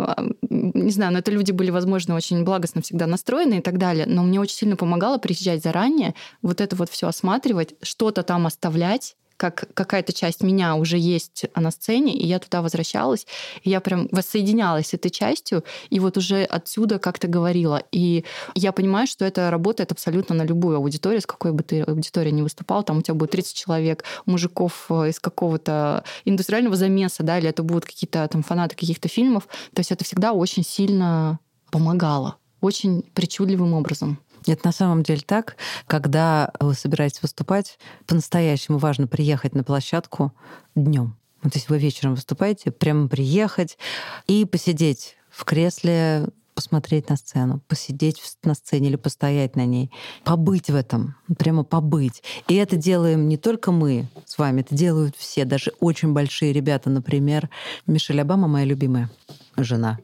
не 0.50 0.90
знаю, 0.90 1.12
но 1.12 1.20
это 1.20 1.30
люди 1.30 1.52
были, 1.52 1.70
возможно, 1.70 2.14
очень 2.14 2.44
благостно 2.44 2.82
всегда 2.82 3.06
настроены 3.06 3.58
и 3.58 3.62
так 3.62 3.78
далее, 3.78 4.04
но 4.06 4.25
мне 4.26 4.40
очень 4.40 4.56
сильно 4.56 4.76
помогало 4.76 5.18
приезжать 5.18 5.62
заранее, 5.62 6.14
вот 6.42 6.60
это 6.60 6.76
вот 6.76 6.90
все 6.90 7.08
осматривать, 7.08 7.74
что-то 7.82 8.22
там 8.22 8.46
оставлять, 8.46 9.16
как 9.36 9.68
какая-то 9.74 10.12
часть 10.12 10.42
меня 10.42 10.76
уже 10.76 10.98
есть 10.98 11.44
на 11.54 11.70
сцене, 11.70 12.14
и 12.14 12.26
я 12.26 12.38
туда 12.38 12.62
возвращалась, 12.62 13.26
и 13.62 13.70
я 13.70 13.80
прям 13.80 14.08
воссоединялась 14.10 14.88
с 14.88 14.94
этой 14.94 15.10
частью, 15.10 15.64
и 15.90 16.00
вот 16.00 16.16
уже 16.16 16.44
отсюда 16.44 16.98
как-то 16.98 17.28
говорила. 17.28 17.82
И 17.92 18.24
я 18.54 18.72
понимаю, 18.72 19.06
что 19.06 19.24
это 19.24 19.50
работает 19.50 19.92
абсолютно 19.92 20.34
на 20.34 20.42
любую 20.42 20.76
аудиторию, 20.76 21.20
с 21.20 21.26
какой 21.26 21.52
бы 21.52 21.62
ты 21.62 21.82
аудиторией 21.82 22.34
не 22.34 22.42
выступал, 22.42 22.82
там 22.82 22.98
у 22.98 23.02
тебя 23.02 23.14
будет 23.14 23.32
30 23.32 23.54
человек, 23.54 24.04
мужиков 24.24 24.86
э, 24.88 25.10
из 25.10 25.20
какого-то 25.20 26.04
индустриального 26.24 26.76
замеса, 26.76 27.22
да, 27.22 27.38
или 27.38 27.48
это 27.48 27.62
будут 27.62 27.84
какие-то 27.84 28.26
там 28.28 28.42
фанаты 28.42 28.76
каких-то 28.76 29.08
фильмов. 29.08 29.48
То 29.74 29.80
есть 29.80 29.92
это 29.92 30.04
всегда 30.04 30.32
очень 30.32 30.64
сильно 30.64 31.38
помогало, 31.70 32.36
очень 32.66 33.02
причудливым 33.14 33.72
образом. 33.72 34.18
Это 34.46 34.66
на 34.66 34.72
самом 34.72 35.02
деле 35.02 35.22
так. 35.24 35.56
Когда 35.86 36.52
вы 36.60 36.74
собираетесь 36.74 37.22
выступать, 37.22 37.78
по-настоящему 38.06 38.78
важно 38.78 39.06
приехать 39.06 39.54
на 39.54 39.64
площадку 39.64 40.32
днем. 40.74 41.16
То 41.42 41.50
есть 41.54 41.68
вы 41.68 41.78
вечером 41.78 42.14
выступаете, 42.14 42.70
прямо 42.70 43.08
приехать 43.08 43.78
и 44.26 44.44
посидеть 44.44 45.16
в 45.30 45.44
кресле, 45.44 46.28
посмотреть 46.54 47.10
на 47.10 47.16
сцену, 47.16 47.60
посидеть 47.68 48.20
на 48.42 48.54
сцене 48.54 48.88
или 48.88 48.96
постоять 48.96 49.56
на 49.56 49.66
ней, 49.66 49.90
побыть 50.24 50.70
в 50.70 50.74
этом, 50.74 51.14
прямо 51.38 51.62
побыть. 51.62 52.22
И 52.48 52.54
это 52.54 52.76
делаем 52.76 53.28
не 53.28 53.36
только 53.36 53.70
мы 53.70 54.08
с 54.24 54.38
вами, 54.38 54.62
это 54.62 54.74
делают 54.74 55.14
все, 55.16 55.44
даже 55.44 55.72
очень 55.80 56.14
большие 56.14 56.52
ребята, 56.52 56.88
например, 56.88 57.50
Мишель 57.86 58.20
Обама, 58.20 58.48
моя 58.48 58.64
любимая 58.64 59.10
жена. 59.56 59.98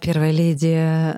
Первая 0.00 0.32
леди 0.32 0.76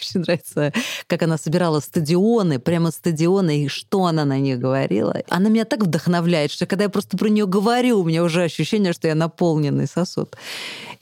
очень 0.00 0.20
нравится, 0.20 0.72
как 1.06 1.22
она 1.22 1.38
собирала 1.38 1.80
стадионы, 1.80 2.58
прямо 2.58 2.90
стадионы, 2.90 3.64
и 3.64 3.68
что 3.68 4.04
она 4.04 4.24
на 4.24 4.38
них 4.38 4.58
говорила. 4.58 5.16
Она 5.28 5.48
меня 5.48 5.64
так 5.64 5.82
вдохновляет, 5.82 6.50
что 6.50 6.66
когда 6.66 6.84
я 6.84 6.90
просто 6.90 7.16
про 7.16 7.28
нее 7.28 7.46
говорю, 7.46 8.00
у 8.00 8.04
меня 8.04 8.22
уже 8.22 8.42
ощущение, 8.44 8.92
что 8.92 9.08
я 9.08 9.14
наполненный 9.14 9.86
сосуд. 9.86 10.36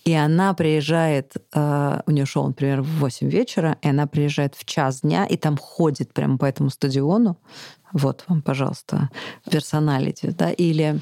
И 0.05 0.15
она 0.15 0.55
приезжает, 0.55 1.35
э, 1.53 2.01
у 2.07 2.11
нее 2.11 2.25
шоу, 2.25 2.47
например, 2.47 2.81
в 2.81 3.01
8 3.01 3.29
вечера, 3.29 3.77
и 3.83 3.89
она 3.89 4.07
приезжает 4.07 4.55
в 4.55 4.65
час 4.65 5.01
дня, 5.03 5.27
и 5.27 5.37
там 5.37 5.59
ходит 5.59 6.13
прямо 6.13 6.39
по 6.39 6.47
этому 6.47 6.71
стадиону, 6.71 7.37
Вот 7.93 8.25
вам, 8.29 8.43
пожалуйста, 8.43 9.11
персоналити. 9.51 10.27
Да? 10.27 10.51
Или 10.51 11.01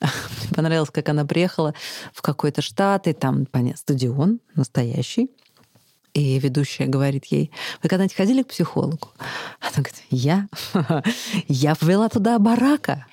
понравилось, 0.54 0.90
как 0.90 1.08
она 1.08 1.24
приехала 1.24 1.74
в 2.12 2.22
какой-то 2.22 2.62
штат, 2.62 3.06
и 3.06 3.12
там, 3.12 3.46
понятно, 3.46 3.78
стадион 3.78 4.40
настоящий. 4.54 5.30
И 6.14 6.38
ведущая 6.38 6.86
говорит 6.86 7.26
ей, 7.26 7.50
вы 7.82 7.88
когда-нибудь 7.90 8.16
ходили 8.16 8.42
к 8.42 8.48
психологу? 8.48 9.10
Она 9.60 9.72
говорит, 9.76 10.02
я? 10.08 10.48
Я 11.48 11.74
повела 11.74 12.08
туда 12.08 12.38
барака. 12.38 13.06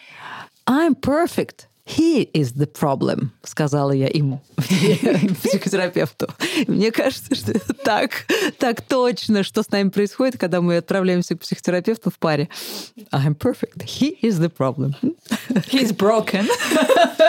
I'm 0.66 0.96
perfect. 0.96 1.68
He 1.86 2.30
is 2.34 2.54
the 2.56 2.66
problem, 2.72 3.28
сказала 3.44 3.92
я 3.92 4.08
ему, 4.08 4.42
психотерапевту. 4.58 6.28
Мне 6.68 6.92
кажется, 6.94 7.36
что 7.36 7.52
это 7.52 7.74
так, 7.74 8.26
так 8.58 8.82
точно, 8.82 9.44
что 9.44 9.64
с 9.64 9.70
нами 9.70 9.90
происходит, 9.90 10.38
когда 10.40 10.62
мы 10.62 10.78
отправляемся 10.78 11.36
к 11.36 11.42
психотерапевту 11.42 12.10
в 12.10 12.18
паре. 12.20 12.48
I'm 13.12 13.36
perfect. 13.36 13.84
He 13.84 14.18
is 14.22 14.40
the 14.40 14.50
problem. 14.50 14.94
He's 15.72 15.94
broken. 15.94 16.48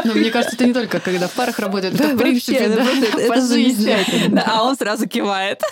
Ну, 0.05 0.15
мне 0.15 0.31
кажется, 0.31 0.55
это 0.55 0.67
не 0.67 0.73
только 0.73 1.01
когда 1.01 1.27
в 1.27 1.33
парах 1.33 1.59
работает, 1.59 1.95
это 1.95 2.15
в 2.15 2.19
принципе, 2.19 2.69
Вообще, 2.69 2.77
да, 2.77 2.91
это 3.09 3.11
просто- 3.11 3.29
по 3.29 3.41
жизни. 3.41 4.29
Да, 4.29 4.45
А 4.47 4.63
он 4.65 4.77
сразу 4.77 5.09
кивает. 5.09 5.63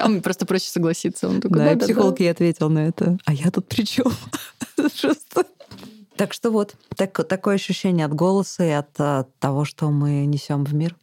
А 0.00 0.08
мне 0.08 0.22
просто 0.22 0.46
проще 0.46 0.70
согласиться. 0.70 1.28
Он 1.28 1.42
такой, 1.42 1.58
Да, 1.58 1.64
да-да-да. 1.64 1.84
психолог 1.84 2.18
ей 2.20 2.30
ответил 2.30 2.70
на 2.70 2.88
это. 2.88 3.18
А 3.26 3.34
я 3.34 3.50
тут 3.50 3.68
при 3.68 3.82
чем? 3.84 4.10
Так 6.20 6.34
что 6.34 6.50
вот, 6.50 6.76
так- 6.96 7.26
такое 7.26 7.54
ощущение 7.54 8.04
от 8.04 8.12
голоса 8.12 8.62
и 8.62 8.68
от, 8.68 8.90
а, 8.98 9.24
того, 9.38 9.64
что 9.64 9.90
мы 9.90 10.26
несем 10.26 10.64
в 10.64 10.74
мир, 10.74 10.94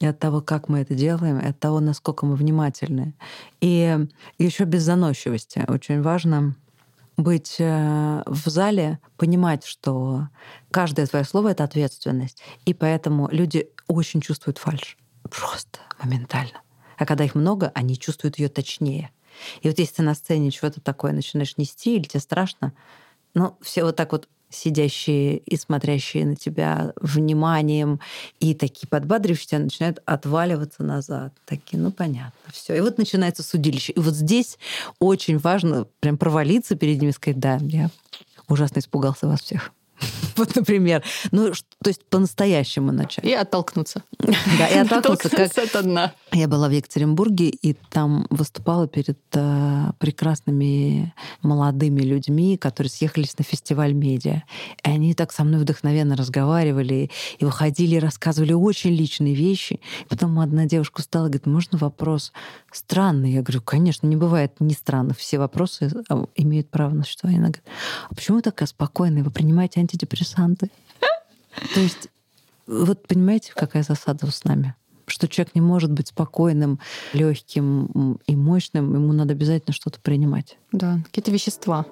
и 0.00 0.06
от 0.06 0.18
того, 0.18 0.42
как 0.42 0.68
мы 0.68 0.80
это 0.80 0.94
делаем, 0.94 1.38
и 1.38 1.46
от 1.46 1.58
того, 1.58 1.80
насколько 1.80 2.26
мы 2.26 2.36
внимательны. 2.36 3.14
И 3.62 3.98
еще 4.36 4.64
без 4.64 4.82
заносчивости. 4.82 5.64
Очень 5.66 6.02
важно 6.02 6.56
быть 7.16 7.56
э, 7.58 8.22
в 8.26 8.48
зале, 8.50 8.98
понимать, 9.16 9.64
что 9.64 10.28
каждое 10.70 11.06
твое 11.06 11.24
слово— 11.24 11.48
это 11.52 11.64
ответственность. 11.64 12.42
И 12.66 12.74
поэтому 12.74 13.30
люди 13.32 13.70
очень 13.88 14.20
чувствуют 14.20 14.58
фальш. 14.58 14.98
Просто 15.22 15.78
моментально. 16.02 16.60
А 16.98 17.06
когда 17.06 17.24
их 17.24 17.34
много, 17.34 17.72
они 17.74 17.96
чувствуют 17.98 18.38
ее 18.38 18.50
точнее. 18.50 19.10
И 19.62 19.68
вот 19.68 19.78
если 19.78 19.94
ты 19.94 20.02
на 20.02 20.14
сцене 20.14 20.50
чего-то 20.50 20.82
такое 20.82 21.12
начинаешь 21.12 21.56
нести, 21.56 21.96
или 21.96 22.02
тебе 22.02 22.20
страшно, 22.20 22.74
ну, 23.32 23.56
все 23.62 23.82
вот 23.82 23.96
так 23.96 24.12
вот 24.12 24.28
сидящие 24.50 25.38
и 25.38 25.56
смотрящие 25.56 26.26
на 26.26 26.36
тебя 26.36 26.92
вниманием 27.00 28.00
и 28.40 28.54
такие 28.54 28.88
подбадривающие 28.88 29.48
тебя 29.48 29.58
начинают 29.60 30.00
отваливаться 30.04 30.82
назад. 30.82 31.32
Такие, 31.44 31.78
ну 31.78 31.90
понятно, 31.90 32.52
все. 32.52 32.76
И 32.76 32.80
вот 32.80 32.98
начинается 32.98 33.42
судилище. 33.42 33.92
И 33.92 34.00
вот 34.00 34.14
здесь 34.14 34.58
очень 34.98 35.38
важно 35.38 35.86
прям 36.00 36.16
провалиться 36.16 36.76
перед 36.76 37.00
ними 37.00 37.10
и 37.10 37.14
сказать, 37.14 37.38
да, 37.38 37.58
я 37.62 37.90
ужасно 38.48 38.78
испугался 38.78 39.26
вас 39.26 39.40
всех. 39.40 39.72
Вот, 40.36 40.54
например. 40.54 41.02
Ну, 41.32 41.50
то 41.82 41.88
есть 41.88 42.04
по-настоящему 42.06 42.92
начать. 42.92 43.24
И 43.24 43.32
оттолкнуться. 43.32 44.02
Да, 44.58 44.66
и 44.68 44.78
оттолкнуться, 44.78 45.30
как 45.30 45.74
от 45.74 45.84
дна. 45.84 46.12
я 46.32 46.48
была 46.48 46.68
в 46.68 46.72
Екатеринбурге 46.72 47.48
и 47.48 47.74
там 47.90 48.26
выступала 48.30 48.86
перед 48.86 49.18
э, 49.32 49.92
прекрасными 49.98 51.14
молодыми 51.42 52.02
людьми, 52.02 52.56
которые 52.56 52.90
съехались 52.90 53.38
на 53.38 53.44
фестиваль 53.44 53.92
медиа. 53.92 54.42
И 54.84 54.90
они 54.90 55.14
так 55.14 55.32
со 55.32 55.44
мной 55.44 55.60
вдохновенно 55.60 56.16
разговаривали 56.16 57.10
и 57.38 57.44
выходили, 57.44 57.96
и 57.96 58.00
рассказывали 58.00 58.52
очень 58.52 58.90
личные 58.90 59.34
вещи. 59.34 59.80
И 60.04 60.08
потом 60.08 60.38
одна 60.40 60.66
девушка 60.66 61.00
устала, 61.00 61.24
говорит, 61.24 61.46
можно 61.46 61.78
вопрос 61.78 62.32
странный? 62.72 63.32
Я 63.32 63.42
говорю, 63.42 63.62
конечно, 63.62 64.06
не 64.06 64.16
бывает 64.16 64.52
не 64.60 64.74
странных. 64.74 65.18
Все 65.18 65.38
вопросы 65.38 65.90
а, 66.08 66.26
имеют 66.34 66.70
право 66.70 66.92
на 66.92 67.04
существование. 67.04 67.40
Она 67.40 67.48
говорит, 67.48 67.64
а 68.10 68.14
почему 68.14 68.36
вы 68.38 68.42
такая 68.42 68.66
спокойная? 68.66 69.22
Вы 69.22 69.30
принимаете 69.30 69.80
антидепрессанты? 69.86 70.70
То 71.74 71.80
есть 71.80 72.08
вот 72.66 73.06
понимаете, 73.06 73.52
какая 73.54 73.82
засада 73.82 74.30
с 74.30 74.44
нами? 74.44 74.74
Что 75.06 75.28
человек 75.28 75.54
не 75.54 75.60
может 75.60 75.92
быть 75.92 76.08
спокойным, 76.08 76.80
легким 77.12 78.18
и 78.26 78.34
мощным, 78.34 78.92
ему 78.92 79.12
надо 79.12 79.34
обязательно 79.34 79.72
что-то 79.72 80.00
принимать. 80.00 80.58
Да, 80.72 80.98
какие-то 81.04 81.30
вещества. 81.30 81.86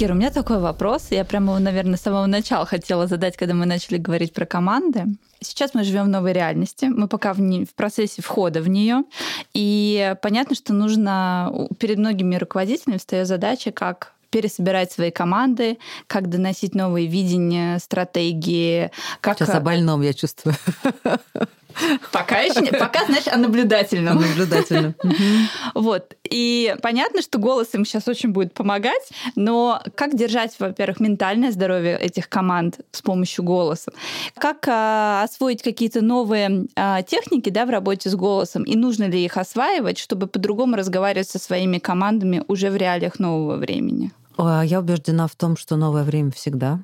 Кира, 0.00 0.14
у 0.14 0.16
меня 0.16 0.30
такой 0.30 0.60
вопрос. 0.60 1.08
Я 1.10 1.26
прямо, 1.26 1.58
наверное, 1.58 1.98
с 1.98 2.00
самого 2.00 2.24
начала 2.24 2.64
хотела 2.64 3.06
задать, 3.06 3.36
когда 3.36 3.52
мы 3.52 3.66
начали 3.66 3.98
говорить 3.98 4.32
про 4.32 4.46
команды. 4.46 5.04
Сейчас 5.42 5.74
мы 5.74 5.84
живем 5.84 6.04
в 6.04 6.08
новой 6.08 6.32
реальности. 6.32 6.86
Мы 6.86 7.06
пока 7.06 7.34
в, 7.34 7.40
не- 7.42 7.66
в 7.66 7.74
процессе 7.74 8.22
входа 8.22 8.62
в 8.62 8.68
нее. 8.68 9.02
И 9.52 10.14
понятно, 10.22 10.56
что 10.56 10.72
нужно 10.72 11.68
перед 11.78 11.98
многими 11.98 12.36
руководителями 12.36 12.96
встает 12.96 13.26
задача, 13.26 13.72
как 13.72 14.14
пересобирать 14.30 14.90
свои 14.90 15.10
команды, 15.10 15.76
как 16.06 16.30
доносить 16.30 16.74
новые 16.74 17.06
видения, 17.06 17.78
стратегии, 17.78 18.90
как 19.20 19.36
Сейчас 19.36 19.50
о 19.50 19.60
больном 19.60 20.00
я 20.00 20.14
чувствую. 20.14 20.54
Пока 22.12 22.40
еще 22.40 22.60
не, 22.60 22.70
пока, 22.70 23.04
знаешь, 23.06 23.28
о 23.28 23.36
наблюдательном. 23.36 24.20
Наблюдательно. 24.20 24.94
Мгм. 25.02 25.48
Вот. 25.74 26.16
И 26.24 26.74
понятно, 26.82 27.22
что 27.22 27.38
голос 27.38 27.68
им 27.74 27.84
сейчас 27.84 28.08
очень 28.08 28.30
будет 28.30 28.54
помогать, 28.54 29.10
но 29.36 29.82
как 29.94 30.16
держать, 30.16 30.54
во-первых, 30.58 31.00
ментальное 31.00 31.50
здоровье 31.50 31.98
этих 31.98 32.28
команд 32.28 32.80
с 32.92 33.02
помощью 33.02 33.44
голоса? 33.44 33.92
Как 34.36 34.66
а, 34.68 35.22
освоить 35.24 35.62
какие-то 35.62 36.02
новые 36.02 36.66
а, 36.76 37.02
техники 37.02 37.50
да, 37.50 37.66
в 37.66 37.70
работе 37.70 38.10
с 38.10 38.14
голосом? 38.14 38.64
И 38.64 38.76
нужно 38.76 39.04
ли 39.04 39.24
их 39.24 39.36
осваивать, 39.36 39.98
чтобы 39.98 40.26
по-другому 40.26 40.76
разговаривать 40.76 41.28
со 41.28 41.38
своими 41.38 41.78
командами 41.78 42.42
уже 42.48 42.70
в 42.70 42.76
реалиях 42.76 43.18
нового 43.18 43.56
времени? 43.56 44.12
А, 44.36 44.62
Я 44.64 44.80
убеждена 44.80 45.26
в 45.26 45.34
том, 45.36 45.56
что 45.56 45.76
новое 45.76 46.04
время 46.04 46.30
всегда, 46.32 46.80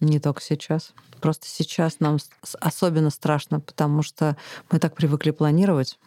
не 0.00 0.18
только 0.20 0.42
сейчас. 0.42 0.92
Просто 1.20 1.46
сейчас 1.46 2.00
нам 2.00 2.18
особенно 2.60 3.10
страшно, 3.10 3.60
потому 3.60 4.02
что 4.02 4.36
мы 4.70 4.78
так 4.78 4.94
привыкли 4.94 5.30
планировать. 5.30 5.98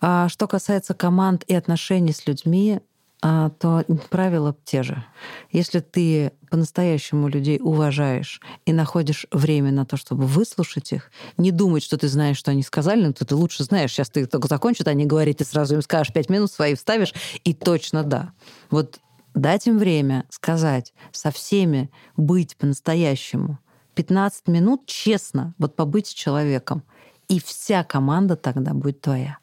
А 0.00 0.28
что 0.28 0.46
касается 0.46 0.94
команд 0.94 1.44
и 1.46 1.54
отношений 1.54 2.12
с 2.12 2.26
людьми, 2.26 2.80
а, 3.26 3.48
то 3.48 3.84
правила 4.10 4.54
те 4.66 4.82
же. 4.82 5.02
Если 5.50 5.80
ты 5.80 6.32
по-настоящему 6.50 7.28
людей 7.28 7.58
уважаешь 7.58 8.38
и 8.66 8.72
находишь 8.74 9.26
время 9.32 9.72
на 9.72 9.86
то, 9.86 9.96
чтобы 9.96 10.26
выслушать 10.26 10.92
их, 10.92 11.10
не 11.38 11.50
думать, 11.50 11.82
что 11.82 11.96
ты 11.96 12.08
знаешь, 12.08 12.36
что 12.36 12.50
они 12.50 12.62
сказали, 12.62 13.06
но 13.06 13.14
ты, 13.14 13.24
ты 13.24 13.34
лучше 13.34 13.64
знаешь. 13.64 13.92
Сейчас 13.92 14.10
ты 14.10 14.26
только 14.26 14.46
закончат, 14.46 14.88
они 14.88 15.06
говорят, 15.06 15.38
ты 15.38 15.46
сразу 15.46 15.74
им 15.74 15.80
скажешь 15.80 16.12
пять 16.12 16.28
минут 16.28 16.52
свои 16.52 16.74
вставишь, 16.74 17.14
и 17.44 17.54
точно 17.54 18.02
да. 18.02 18.32
Вот 18.68 19.00
дать 19.34 19.66
им 19.66 19.78
время 19.78 20.24
сказать 20.30 20.94
со 21.12 21.30
всеми, 21.30 21.90
быть 22.16 22.56
по-настоящему. 22.56 23.58
15 23.94 24.48
минут 24.48 24.86
честно 24.86 25.54
вот 25.58 25.76
побыть 25.76 26.08
с 26.08 26.12
человеком. 26.12 26.82
И 27.28 27.40
вся 27.40 27.84
команда 27.84 28.36
тогда 28.36 28.74
будет 28.74 29.00
твоя. 29.00 29.38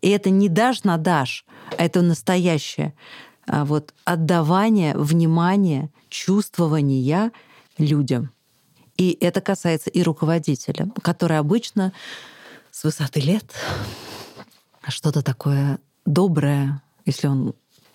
И 0.00 0.08
это 0.08 0.30
не 0.30 0.48
дашь 0.48 0.84
на 0.84 0.96
дашь, 0.96 1.44
а 1.76 1.84
это 1.84 2.02
настоящее 2.02 2.94
а 3.52 3.64
вот 3.64 3.94
отдавание, 4.04 4.96
внимание, 4.96 5.90
чувствования 6.08 7.32
людям. 7.78 8.30
И 8.96 9.16
это 9.20 9.40
касается 9.40 9.90
и 9.90 10.02
руководителя, 10.02 10.88
который 11.02 11.36
обычно 11.38 11.92
с 12.70 12.84
высоты 12.84 13.20
лет 13.20 13.44
что-то 14.86 15.22
такое 15.22 15.80
доброе, 16.06 16.80
если 17.06 17.26
он 17.26 17.54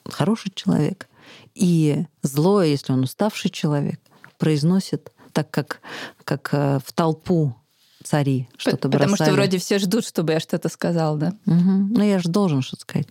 хороший 0.09 0.51
человек, 0.53 1.07
и 1.53 2.05
злое, 2.21 2.67
если 2.67 2.93
он 2.93 3.03
уставший 3.03 3.51
человек, 3.51 3.99
произносит 4.38 5.11
так, 5.32 5.49
как, 5.51 5.82
как 6.23 6.49
э, 6.53 6.80
в 6.86 6.93
толпу 6.93 7.55
цари 8.03 8.47
что-то 8.57 8.89
Потому 8.89 9.15
что 9.15 9.26
бросали. 9.26 9.36
вроде 9.36 9.57
все 9.57 9.80
ждут, 9.80 10.05
чтобы 10.05 10.34
я 10.34 10.39
что-то 10.39 10.69
сказал, 10.69 11.17
да? 11.17 11.34
Мгм. 11.45 11.93
Ну, 11.93 12.03
я 12.03 12.19
же 12.19 12.30
должен 12.30 12.61
что-то 12.61 12.84
сказать. 12.84 13.07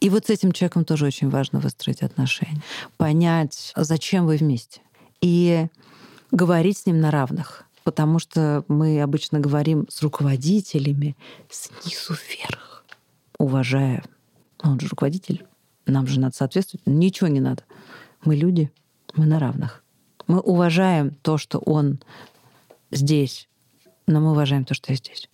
И 0.00 0.08
вот 0.10 0.26
с 0.26 0.30
этим 0.30 0.52
человеком 0.52 0.84
тоже 0.84 1.06
очень 1.06 1.28
важно 1.28 1.60
выстроить 1.60 2.02
отношения. 2.02 2.62
Понять, 2.96 3.72
зачем 3.76 4.26
вы 4.26 4.36
вместе. 4.36 4.80
И 5.20 5.66
говорить 6.30 6.78
с 6.78 6.86
ним 6.86 7.00
на 7.00 7.10
равных. 7.10 7.64
Потому 7.84 8.18
что 8.18 8.64
мы 8.68 9.00
обычно 9.02 9.40
говорим 9.40 9.86
с 9.90 10.02
руководителями 10.02 11.16
снизу 11.48 12.14
вверх, 12.14 12.84
уважая. 13.38 14.04
Ну, 14.62 14.72
Он 14.72 14.80
же 14.80 14.88
руководитель. 14.88 15.44
Нам 15.86 16.06
же 16.06 16.20
надо 16.20 16.36
соответствовать. 16.36 16.86
Ничего 16.86 17.28
не 17.28 17.40
надо. 17.40 17.64
Мы 18.24 18.36
люди, 18.36 18.70
мы 19.14 19.26
на 19.26 19.38
равных. 19.38 19.82
Мы 20.26 20.40
уважаем 20.40 21.10
то, 21.22 21.38
что 21.38 21.58
он 21.58 22.00
здесь, 22.90 23.48
но 24.06 24.20
мы 24.20 24.30
уважаем 24.32 24.64
то, 24.64 24.74
что 24.74 24.92
я 24.92 24.96
здесь. 24.96 25.28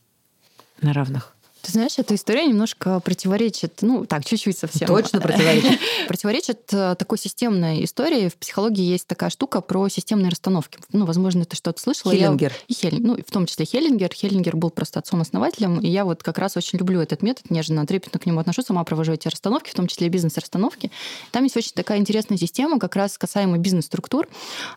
На 0.80 0.92
равных. 0.92 1.35
Ты 1.66 1.72
знаешь, 1.72 1.94
эта 1.96 2.14
история 2.14 2.46
немножко 2.46 3.00
противоречит, 3.00 3.78
ну, 3.80 4.06
так, 4.06 4.24
чуть-чуть 4.24 4.56
совсем. 4.56 4.86
Точно 4.86 5.20
противоречит. 5.20 5.80
Противоречит 6.06 6.72
э, 6.72 6.94
такой 6.96 7.18
системной 7.18 7.82
истории. 7.82 8.28
В 8.28 8.36
психологии 8.36 8.84
есть 8.84 9.08
такая 9.08 9.30
штука 9.30 9.60
про 9.60 9.88
системные 9.88 10.30
расстановки. 10.30 10.78
Ну, 10.92 11.06
возможно, 11.06 11.44
ты 11.44 11.56
что-то 11.56 11.80
слышала. 11.80 12.14
Хеллингер. 12.14 12.52
И 12.68 12.72
Хель... 12.72 13.02
Ну, 13.04 13.16
в 13.16 13.32
том 13.32 13.46
числе 13.46 13.66
Хеллингер. 13.66 14.14
Хеллингер 14.14 14.54
был 14.54 14.70
просто 14.70 15.00
отцом-основателем, 15.00 15.80
и 15.80 15.88
я 15.88 16.04
вот 16.04 16.22
как 16.22 16.38
раз 16.38 16.56
очень 16.56 16.78
люблю 16.78 17.00
этот 17.00 17.22
метод, 17.22 17.50
нежно, 17.50 17.84
трепетно 17.84 18.20
к 18.20 18.26
нему 18.26 18.38
отношусь, 18.38 18.66
сама 18.66 18.84
провожу 18.84 19.14
эти 19.14 19.26
расстановки, 19.26 19.70
в 19.70 19.74
том 19.74 19.88
числе 19.88 20.08
бизнес-расстановки. 20.08 20.92
Там 21.32 21.42
есть 21.42 21.56
очень 21.56 21.72
такая 21.72 21.98
интересная 21.98 22.38
система, 22.38 22.78
как 22.78 22.94
раз 22.94 23.18
касаемо 23.18 23.58
бизнес-структур, 23.58 24.28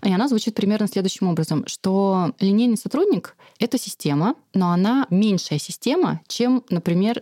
и 0.03 0.11
она 0.11 0.27
звучит 0.27 0.55
примерно 0.55 0.87
следующим 0.87 1.27
образом, 1.27 1.67
что 1.67 2.33
линейный 2.39 2.77
сотрудник— 2.77 3.35
это 3.59 3.77
система, 3.77 4.33
но 4.55 4.71
она 4.71 5.05
меньшая 5.11 5.59
система, 5.59 6.21
чем, 6.27 6.63
например, 6.69 6.78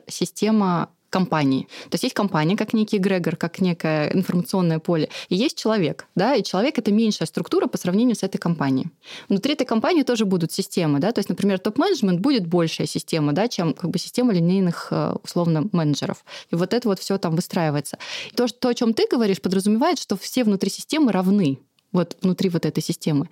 система 0.07 0.89
компании. 1.09 1.67
То 1.89 1.95
есть 1.95 2.03
есть 2.03 2.15
компания, 2.15 2.57
как 2.57 2.73
некий 2.73 2.97
эгрегор, 2.97 3.35
как 3.35 3.61
некое 3.61 4.11
информационное 4.13 4.79
поле, 4.79 5.09
и 5.29 5.35
есть 5.35 5.57
человек, 5.57 6.07
да, 6.15 6.35
и 6.35 6.43
человек— 6.43 6.77
это 6.79 6.91
меньшая 6.91 7.27
структура 7.27 7.67
по 7.67 7.77
сравнению 7.77 8.15
с 8.15 8.23
этой 8.23 8.37
компанией. 8.37 8.87
Внутри 9.29 9.53
этой 9.53 9.65
компании 9.65 10.03
тоже 10.03 10.25
будут 10.25 10.51
системы, 10.51 10.99
да, 10.99 11.11
то 11.11 11.19
есть, 11.19 11.29
например, 11.29 11.59
топ-менеджмент 11.59 12.19
будет 12.19 12.45
большая 12.47 12.87
система, 12.87 13.33
да, 13.33 13.47
чем 13.47 13.73
как 13.73 13.89
бы 13.89 13.99
система 13.99 14.33
линейных, 14.33 14.87
э, 14.91 15.15
условно, 15.23 15.69
менеджеров. 15.71 16.25
И 16.51 16.55
вот 16.55 16.73
это 16.73 16.87
вот 16.87 16.99
все 16.99 17.17
там 17.17 17.35
выстраивается. 17.35 17.97
И 18.31 18.35
то, 18.35 18.47
что, 18.47 18.59
то, 18.59 18.69
о 18.69 18.73
чем 18.73 18.93
ты 18.93 19.07
говоришь, 19.09 19.41
подразумевает, 19.41 19.99
что 19.99 20.17
все 20.17 20.43
внутри 20.43 20.69
системы 20.69 21.11
равны 21.11 21.59
вот 21.93 22.17
внутри 22.21 22.49
вот 22.49 22.65
этой 22.65 22.83
системы. 22.83 23.29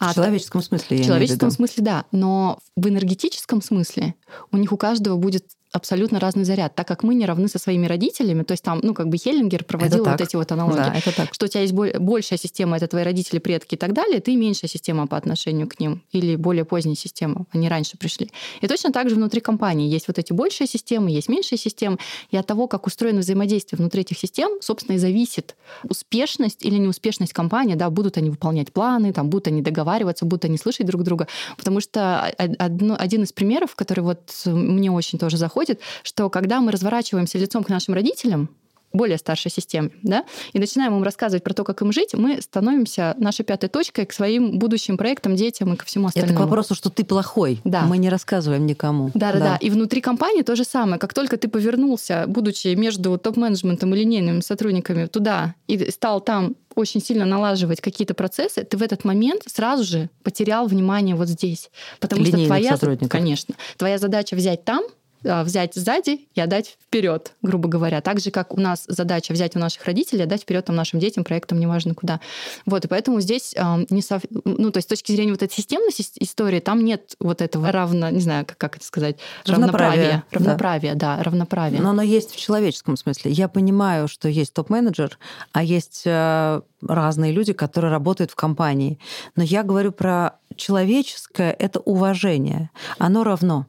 А 0.00 0.10
в 0.10 0.14
человеческом 0.16 0.60
смысле, 0.60 0.98
В 0.98 1.06
человеческом 1.06 1.52
смысле, 1.52 1.84
да. 1.84 2.04
Но 2.10 2.58
в 2.76 2.88
энергетическом 2.88 3.62
смысле 3.62 4.16
у 4.50 4.56
них 4.56 4.72
у 4.72 4.76
каждого 4.76 5.16
будет 5.16 5.46
абсолютно 5.72 6.20
разный 6.20 6.44
заряд, 6.44 6.74
так 6.74 6.86
как 6.86 7.02
мы 7.02 7.14
не 7.14 7.24
равны 7.24 7.48
со 7.48 7.58
своими 7.58 7.86
родителями. 7.86 8.42
То 8.42 8.52
есть 8.52 8.62
там, 8.62 8.80
ну, 8.82 8.92
как 8.92 9.08
бы 9.08 9.16
Хеллингер 9.16 9.64
проводил 9.64 10.04
вот 10.04 10.20
эти 10.20 10.36
вот 10.36 10.52
аналогии. 10.52 10.76
Да, 10.76 10.94
это 10.94 11.16
так. 11.16 11.32
Что 11.32 11.46
у 11.46 11.48
тебя 11.48 11.62
есть 11.62 11.72
большая 11.72 12.38
система, 12.38 12.76
это 12.76 12.86
твои 12.86 13.02
родители, 13.02 13.38
предки 13.38 13.74
и 13.74 13.78
так 13.78 13.94
далее, 13.94 14.20
ты 14.20 14.36
меньшая 14.36 14.68
система 14.68 15.06
по 15.06 15.16
отношению 15.16 15.66
к 15.68 15.80
ним. 15.80 16.02
Или 16.12 16.36
более 16.36 16.64
поздняя 16.64 16.94
система. 16.94 17.46
Они 17.52 17.68
раньше 17.68 17.96
пришли. 17.96 18.30
И 18.60 18.68
точно 18.68 18.92
так 18.92 19.08
же 19.08 19.16
внутри 19.16 19.40
компании 19.40 19.88
есть 19.88 20.08
вот 20.08 20.18
эти 20.18 20.34
большие 20.34 20.66
системы, 20.66 21.10
есть 21.10 21.28
меньшие 21.30 21.58
системы. 21.58 21.96
И 22.30 22.36
от 22.36 22.46
того, 22.46 22.66
как 22.66 22.86
устроено 22.86 23.20
взаимодействие 23.20 23.78
внутри 23.78 24.02
этих 24.02 24.18
систем, 24.18 24.60
собственно, 24.60 24.96
и 24.96 24.98
зависит 24.98 25.56
успешность 25.84 26.64
или 26.64 26.76
неуспешность 26.76 27.32
компании. 27.32 27.76
Да, 27.76 27.88
будут 27.88 28.18
они 28.18 28.28
выполнять 28.28 28.72
планы, 28.72 29.12
там, 29.14 29.30
будут 29.30 29.48
они 29.48 29.62
договариваться, 29.62 30.26
будут 30.26 30.44
они 30.44 30.58
слышать 30.58 30.86
друг 30.86 31.02
друга. 31.02 31.28
Потому 31.56 31.80
что 31.80 32.20
одно, 32.58 32.94
один 32.98 33.22
из 33.22 33.32
примеров, 33.32 33.74
который 33.74 34.00
вот 34.00 34.30
мне 34.44 34.90
очень 34.90 35.18
тоже 35.18 35.38
заходит, 35.38 35.61
происходит, 35.62 35.80
что 36.02 36.30
когда 36.30 36.60
мы 36.60 36.72
разворачиваемся 36.72 37.38
лицом 37.38 37.64
к 37.64 37.68
нашим 37.68 37.94
родителям, 37.94 38.48
более 38.92 39.16
старшей 39.16 39.50
системе, 39.50 39.90
да, 40.02 40.24
и 40.52 40.58
начинаем 40.58 40.94
им 40.94 41.02
рассказывать 41.02 41.42
про 41.42 41.54
то, 41.54 41.64
как 41.64 41.80
им 41.80 41.92
жить, 41.92 42.12
мы 42.12 42.42
становимся 42.42 43.14
нашей 43.16 43.42
пятой 43.42 43.70
точкой 43.70 44.04
к 44.04 44.12
своим 44.12 44.58
будущим 44.58 44.98
проектам, 44.98 45.34
детям 45.34 45.72
и 45.72 45.76
ко 45.78 45.86
всему 45.86 46.08
остальному. 46.08 46.34
Это 46.34 46.38
к 46.38 46.44
вопросу, 46.44 46.74
что 46.74 46.90
ты 46.90 47.02
плохой. 47.02 47.62
Да. 47.64 47.86
Мы 47.86 47.96
не 47.96 48.10
рассказываем 48.10 48.66
никому. 48.66 49.10
Да, 49.14 49.32
да, 49.32 49.38
да. 49.38 49.56
И 49.56 49.70
внутри 49.70 50.02
компании 50.02 50.42
то 50.42 50.56
же 50.56 50.64
самое. 50.64 50.98
Как 50.98 51.14
только 51.14 51.38
ты 51.38 51.48
повернулся, 51.48 52.24
будучи 52.26 52.74
между 52.74 53.16
топ-менеджментом 53.16 53.94
и 53.94 53.98
линейными 53.98 54.40
сотрудниками 54.40 55.06
туда, 55.06 55.54
и 55.68 55.90
стал 55.90 56.20
там 56.20 56.54
очень 56.74 57.00
сильно 57.02 57.24
налаживать 57.24 57.80
какие-то 57.80 58.12
процессы, 58.12 58.62
ты 58.62 58.76
в 58.76 58.82
этот 58.82 59.04
момент 59.04 59.44
сразу 59.46 59.84
же 59.84 60.10
потерял 60.22 60.66
внимание 60.66 61.14
вот 61.16 61.28
здесь. 61.28 61.70
Потому 61.98 62.24
Линейных 62.24 62.76
что 62.76 62.76
твоя, 62.76 63.08
конечно, 63.08 63.54
твоя 63.78 63.96
задача 63.96 64.34
взять 64.36 64.66
там, 64.66 64.84
взять 65.22 65.74
сзади 65.74 66.28
и 66.34 66.40
отдать 66.40 66.76
вперед, 66.82 67.34
грубо 67.42 67.68
говоря. 67.68 68.00
Так 68.00 68.20
же, 68.20 68.30
как 68.30 68.52
у 68.54 68.60
нас 68.60 68.84
задача 68.88 69.32
взять 69.32 69.56
у 69.56 69.58
наших 69.58 69.84
родителей, 69.84 70.24
отдать 70.24 70.42
вперед 70.42 70.64
там, 70.64 70.76
нашим 70.76 71.00
детям, 71.00 71.24
проектам, 71.24 71.58
неважно 71.60 71.94
куда. 71.94 72.20
Вот, 72.66 72.84
и 72.84 72.88
поэтому 72.88 73.20
здесь 73.20 73.54
э, 73.56 73.86
не 73.90 74.02
сов... 74.02 74.22
ну, 74.44 74.70
то 74.70 74.78
есть 74.78 74.88
с 74.88 74.90
точки 74.90 75.12
зрения 75.12 75.32
вот 75.32 75.42
этой 75.42 75.54
системной 75.54 75.90
истории, 76.20 76.60
там 76.60 76.84
нет 76.84 77.14
вот 77.20 77.40
этого 77.42 77.70
равно, 77.72 78.10
не 78.10 78.20
знаю, 78.20 78.46
как, 78.46 78.58
как 78.58 78.76
это 78.76 78.84
сказать, 78.84 79.16
равноправия. 79.46 80.24
Равноправия, 80.30 80.94
да. 80.94 81.16
да, 81.16 81.22
равноправия. 81.22 81.80
Но 81.80 81.90
оно 81.90 82.02
есть 82.02 82.32
в 82.32 82.36
человеческом 82.36 82.96
смысле. 82.96 83.30
Я 83.32 83.48
понимаю, 83.48 84.08
что 84.08 84.28
есть 84.28 84.52
топ-менеджер, 84.54 85.18
а 85.52 85.62
есть 85.62 86.02
э, 86.04 86.60
разные 86.86 87.32
люди, 87.32 87.52
которые 87.52 87.90
работают 87.90 88.30
в 88.30 88.34
компании. 88.34 88.98
Но 89.36 89.42
я 89.42 89.62
говорю 89.62 89.92
про 89.92 90.38
человеческое, 90.56 91.52
это 91.52 91.80
уважение. 91.80 92.70
Оно 92.98 93.24
равно. 93.24 93.66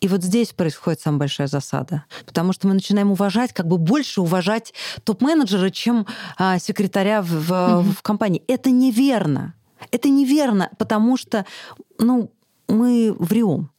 И 0.00 0.08
вот 0.08 0.22
здесь 0.22 0.52
происходит 0.52 1.00
самая 1.00 1.20
большая 1.20 1.46
засада, 1.46 2.04
потому 2.26 2.52
что 2.52 2.68
мы 2.68 2.74
начинаем 2.74 3.10
уважать, 3.10 3.52
как 3.52 3.66
бы 3.66 3.78
больше 3.78 4.20
уважать 4.20 4.72
топ-менеджера, 5.04 5.70
чем 5.70 6.06
а, 6.36 6.58
секретаря 6.58 7.22
в, 7.22 7.28
в, 7.28 7.50
mm-hmm. 7.50 7.92
в 7.92 8.02
компании. 8.02 8.42
Это 8.46 8.70
неверно. 8.70 9.54
Это 9.90 10.08
неверно, 10.08 10.70
потому 10.78 11.16
что 11.16 11.44
ну, 11.98 12.30
мы 12.68 13.14
врем, 13.18 13.70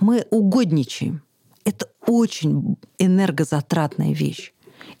мы 0.00 0.26
угодничаем. 0.30 1.22
Это 1.64 1.88
очень 2.06 2.76
энергозатратная 2.98 4.12
вещь. 4.12 4.52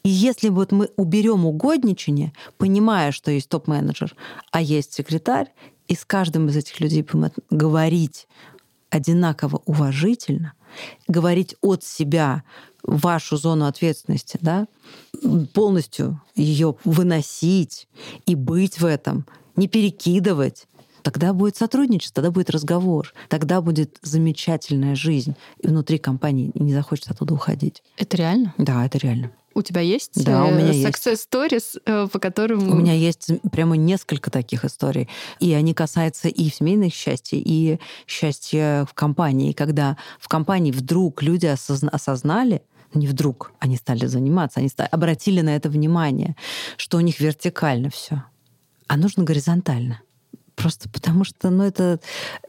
И 0.02 0.08
если 0.08 0.48
вот 0.48 0.72
мы 0.72 0.90
уберем 0.96 1.44
угодничание, 1.44 2.32
понимая, 2.56 3.12
что 3.12 3.30
есть 3.30 3.48
топ-менеджер, 3.48 4.14
а 4.50 4.60
есть 4.62 4.94
секретарь, 4.94 5.52
и 5.88 5.94
с 5.94 6.04
каждым 6.04 6.48
из 6.48 6.56
этих 6.56 6.80
людей 6.80 7.06
говорить 7.50 8.26
одинаково 8.94 9.60
уважительно, 9.66 10.52
говорить 11.08 11.56
от 11.60 11.82
себя 11.82 12.44
вашу 12.82 13.36
зону 13.36 13.66
ответственности, 13.66 14.38
да, 14.40 14.66
полностью 15.52 16.20
ее 16.34 16.76
выносить 16.84 17.88
и 18.26 18.34
быть 18.34 18.80
в 18.80 18.84
этом, 18.84 19.26
не 19.56 19.68
перекидывать, 19.68 20.66
тогда 21.02 21.32
будет 21.32 21.56
сотрудничество, 21.56 22.22
тогда 22.22 22.30
будет 22.30 22.50
разговор, 22.50 23.12
тогда 23.28 23.60
будет 23.60 23.98
замечательная 24.02 24.94
жизнь 24.94 25.34
и 25.58 25.66
внутри 25.66 25.98
компании, 25.98 26.50
и 26.54 26.62
не 26.62 26.72
захочется 26.72 27.12
оттуда 27.12 27.34
уходить. 27.34 27.82
Это 27.96 28.16
реально? 28.16 28.54
Да, 28.58 28.84
это 28.86 28.98
реально. 28.98 29.32
У 29.54 29.62
тебя 29.62 29.80
есть 29.80 30.24
да, 30.24 30.44
у 30.44 30.50
меня 30.50 30.72
success 30.72 31.10
есть. 31.10 31.28
stories, 31.30 31.80
э, 31.86 32.08
по 32.08 32.18
которым... 32.18 32.70
У 32.70 32.74
меня 32.74 32.92
есть 32.92 33.30
прямо 33.52 33.76
несколько 33.76 34.30
таких 34.30 34.64
историй. 34.64 35.08
И 35.38 35.52
они 35.52 35.74
касаются 35.74 36.28
и 36.28 36.48
семейных 36.50 36.92
счастья, 36.92 37.38
и 37.38 37.78
счастья 38.06 38.86
в 38.90 38.94
компании. 38.94 39.52
Когда 39.52 39.96
в 40.18 40.28
компании 40.28 40.72
вдруг 40.72 41.22
люди 41.22 41.46
осозна- 41.46 41.90
осознали, 41.90 42.62
не 42.94 43.06
вдруг 43.06 43.52
они 43.58 43.76
стали 43.76 44.06
заниматься, 44.06 44.60
они 44.60 44.68
стали, 44.68 44.88
обратили 44.90 45.40
на 45.40 45.54
это 45.56 45.68
внимание, 45.68 46.36
что 46.76 46.98
у 46.98 47.00
них 47.00 47.20
вертикально 47.20 47.90
все, 47.90 48.24
а 48.86 48.96
нужно 48.96 49.24
горизонтально. 49.24 50.00
Просто 50.54 50.88
потому 50.88 51.24
что, 51.24 51.50
ну, 51.50 51.64
это, 51.64 51.98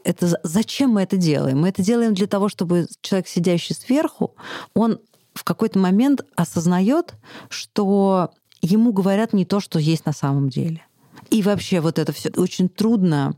это 0.04 0.38
зачем 0.44 0.90
мы 0.90 1.02
это 1.02 1.16
делаем? 1.16 1.60
Мы 1.60 1.68
это 1.70 1.82
делаем 1.82 2.14
для 2.14 2.28
того, 2.28 2.48
чтобы 2.48 2.86
человек, 3.00 3.26
сидящий 3.26 3.74
сверху, 3.74 4.36
он 4.74 5.00
в 5.36 5.44
какой-то 5.44 5.78
момент 5.78 6.24
осознает, 6.34 7.14
что 7.48 8.30
ему 8.62 8.92
говорят 8.92 9.32
не 9.32 9.44
то, 9.44 9.60
что 9.60 9.78
есть 9.78 10.06
на 10.06 10.12
самом 10.12 10.48
деле. 10.48 10.82
И 11.30 11.42
вообще 11.42 11.80
вот 11.80 11.98
это 11.98 12.12
все 12.12 12.30
очень 12.36 12.68
трудно 12.68 13.36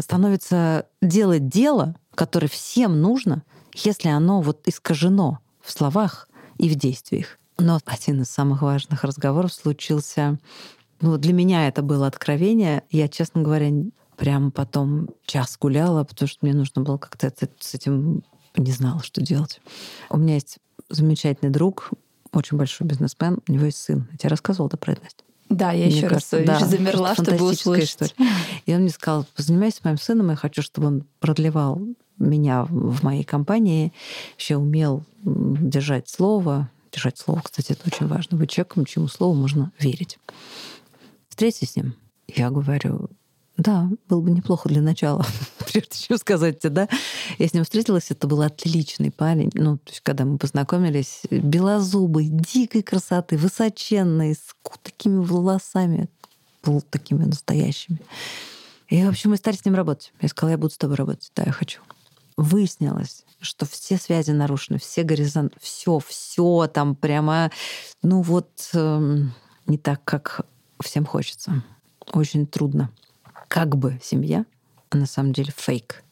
становится 0.00 0.86
делать 1.02 1.48
дело, 1.48 1.96
которое 2.14 2.48
всем 2.48 3.00
нужно, 3.00 3.42
если 3.74 4.08
оно 4.08 4.40
вот 4.40 4.66
искажено 4.66 5.38
в 5.60 5.70
словах 5.70 6.28
и 6.58 6.68
в 6.68 6.74
действиях. 6.74 7.38
Но 7.58 7.78
один 7.84 8.22
из 8.22 8.30
самых 8.30 8.62
важных 8.62 9.04
разговоров 9.04 9.52
случился 9.52 10.38
ну, 11.00 11.18
для 11.18 11.32
меня 11.32 11.68
это 11.68 11.82
было 11.82 12.06
откровение. 12.06 12.82
Я, 12.90 13.08
честно 13.08 13.42
говоря, 13.42 13.70
прямо 14.16 14.50
потом 14.50 15.10
час 15.26 15.58
гуляла, 15.60 16.04
потому 16.04 16.28
что 16.28 16.38
мне 16.42 16.54
нужно 16.54 16.82
было 16.82 16.96
как-то 16.96 17.30
с 17.60 17.74
этим 17.74 18.22
не 18.56 18.72
знала, 18.72 19.02
что 19.02 19.20
делать. 19.20 19.60
У 20.10 20.18
меня 20.18 20.34
есть 20.34 20.58
замечательный 20.88 21.50
друг, 21.50 21.90
очень 22.32 22.56
большой 22.56 22.86
бизнесмен, 22.86 23.38
у 23.48 23.52
него 23.52 23.66
есть 23.66 23.78
сын. 23.78 24.08
Я 24.12 24.18
тебе 24.18 24.30
рассказывала, 24.30 24.70
да, 24.70 24.76
про 24.76 24.92
это, 24.92 25.02
Настя? 25.02 25.24
Да, 25.50 25.72
я 25.72 25.86
Мне 25.86 25.96
еще 25.96 26.08
кажется, 26.08 26.38
раз 26.38 26.62
да, 26.62 26.66
замерла, 26.66 27.14
чтобы 27.14 27.50
услышать. 27.50 28.12
История. 28.12 28.30
И 28.66 28.74
он 28.74 28.80
мне 28.80 28.90
сказал, 28.90 29.26
позанимайся 29.36 29.80
моим 29.84 29.98
сыном, 29.98 30.30
я 30.30 30.36
хочу, 30.36 30.62
чтобы 30.62 30.88
он 30.88 31.04
продлевал 31.20 31.80
меня 32.18 32.64
в 32.64 33.02
моей 33.02 33.24
компании, 33.24 33.92
еще 34.38 34.56
умел 34.56 35.04
держать 35.22 36.08
слово. 36.08 36.70
Держать 36.92 37.18
слово, 37.18 37.42
кстати, 37.42 37.72
это 37.72 37.82
очень 37.86 38.06
важно. 38.06 38.38
Быть 38.38 38.50
человеком, 38.50 38.84
чему 38.84 39.08
слову 39.08 39.34
можно 39.34 39.72
верить. 39.78 40.18
Встретись 41.28 41.72
с 41.72 41.76
ним. 41.76 41.94
Я 42.28 42.50
говорю, 42.50 43.10
да, 43.56 43.88
было 44.08 44.20
бы 44.20 44.30
неплохо 44.30 44.68
для 44.68 44.82
начала, 44.82 45.24
прежде 45.70 45.96
чем 45.96 46.18
сказать 46.18 46.58
тебе, 46.58 46.70
да. 46.70 46.88
Я 47.38 47.46
с 47.48 47.54
ним 47.54 47.62
встретилась, 47.62 48.10
это 48.10 48.26
был 48.26 48.42
отличный 48.42 49.12
парень. 49.12 49.50
Ну, 49.54 49.78
то 49.78 49.90
есть, 49.90 50.00
когда 50.00 50.24
мы 50.24 50.38
познакомились, 50.38 51.22
белозубый, 51.30 52.26
дикой 52.28 52.82
красоты, 52.82 53.36
высоченный, 53.36 54.34
с 54.34 54.54
такими 54.82 55.24
волосами, 55.24 56.08
был 56.64 56.80
такими 56.80 57.24
настоящими. 57.24 58.00
И, 58.88 59.04
в 59.04 59.08
общем, 59.08 59.30
мы 59.30 59.36
стали 59.36 59.56
с 59.56 59.64
ним 59.64 59.74
работать. 59.74 60.12
Я 60.20 60.28
сказала, 60.28 60.52
я 60.52 60.58
буду 60.58 60.74
с 60.74 60.78
тобой 60.78 60.96
работать. 60.96 61.30
Да, 61.36 61.44
я 61.44 61.52
хочу. 61.52 61.80
выяснилось, 62.36 63.24
что 63.40 63.66
все 63.66 63.98
связи 63.98 64.32
нарушены, 64.32 64.78
все 64.78 65.04
горизонты, 65.04 65.56
все, 65.60 66.00
все 66.00 66.66
там 66.66 66.96
прямо, 66.96 67.52
ну 68.02 68.22
вот 68.22 68.70
э, 68.72 69.18
не 69.66 69.78
так, 69.78 70.02
как 70.04 70.46
всем 70.80 71.04
хочется. 71.04 71.62
Очень 72.12 72.46
трудно. 72.46 72.90
Как 73.48 73.76
бы 73.76 74.00
семья, 74.02 74.44
а 74.90 74.96
на 74.96 75.06
самом 75.06 75.32
деле 75.32 75.52
фейк. 75.56 76.02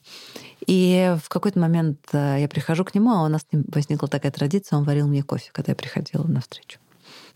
И 0.66 1.16
в 1.22 1.28
какой-то 1.28 1.58
момент 1.58 1.98
э, 2.12 2.36
я 2.40 2.48
прихожу 2.48 2.84
к 2.84 2.94
нему, 2.94 3.10
а 3.10 3.24
у 3.24 3.28
нас 3.28 3.42
возникла 3.50 4.08
такая 4.08 4.30
традиция, 4.30 4.78
он 4.78 4.84
варил 4.84 5.08
мне 5.08 5.22
кофе, 5.22 5.50
когда 5.52 5.72
я 5.72 5.76
приходила 5.76 6.24
на 6.24 6.40
встречу. 6.40 6.78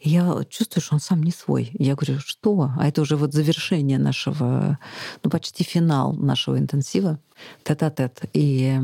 Я 0.01 0.44
чувствую, 0.49 0.82
что 0.82 0.94
он 0.94 1.01
сам 1.01 1.22
не 1.22 1.32
свой. 1.32 1.70
Я 1.78 1.94
говорю, 1.94 2.20
что? 2.20 2.70
А 2.78 2.86
это 2.86 3.01
уже 3.01 3.16
вот 3.16 3.32
завершение 3.32 3.99
нашего, 3.99 4.78
ну, 5.24 5.30
почти 5.30 5.64
финал 5.64 6.12
нашего 6.12 6.59
интенсива, 6.59 7.18
тет-а-тет. 7.64 8.24
И 8.32 8.78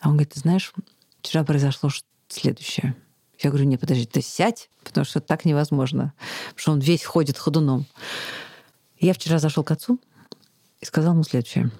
а 0.00 0.08
он 0.08 0.14
говорит, 0.14 0.32
ты 0.32 0.40
знаешь, 0.40 0.72
вчера 1.20 1.44
произошло 1.44 1.90
следующее. 2.28 2.96
Я 3.38 3.50
говорю, 3.50 3.66
нет, 3.66 3.80
подожди, 3.80 4.06
ты 4.06 4.22
сядь, 4.22 4.70
потому 4.84 5.04
что 5.04 5.20
так 5.20 5.44
невозможно. 5.44 6.12
Потому 6.50 6.58
что 6.58 6.72
он 6.72 6.80
весь 6.80 7.04
ходит 7.04 7.36
ходуном. 7.36 7.86
Я 8.98 9.14
вчера 9.14 9.38
зашел 9.38 9.64
к 9.64 9.70
отцу 9.70 9.98
и 10.82 10.84
сказал 10.84 11.14
ему 11.14 11.22
следующее. 11.22 11.70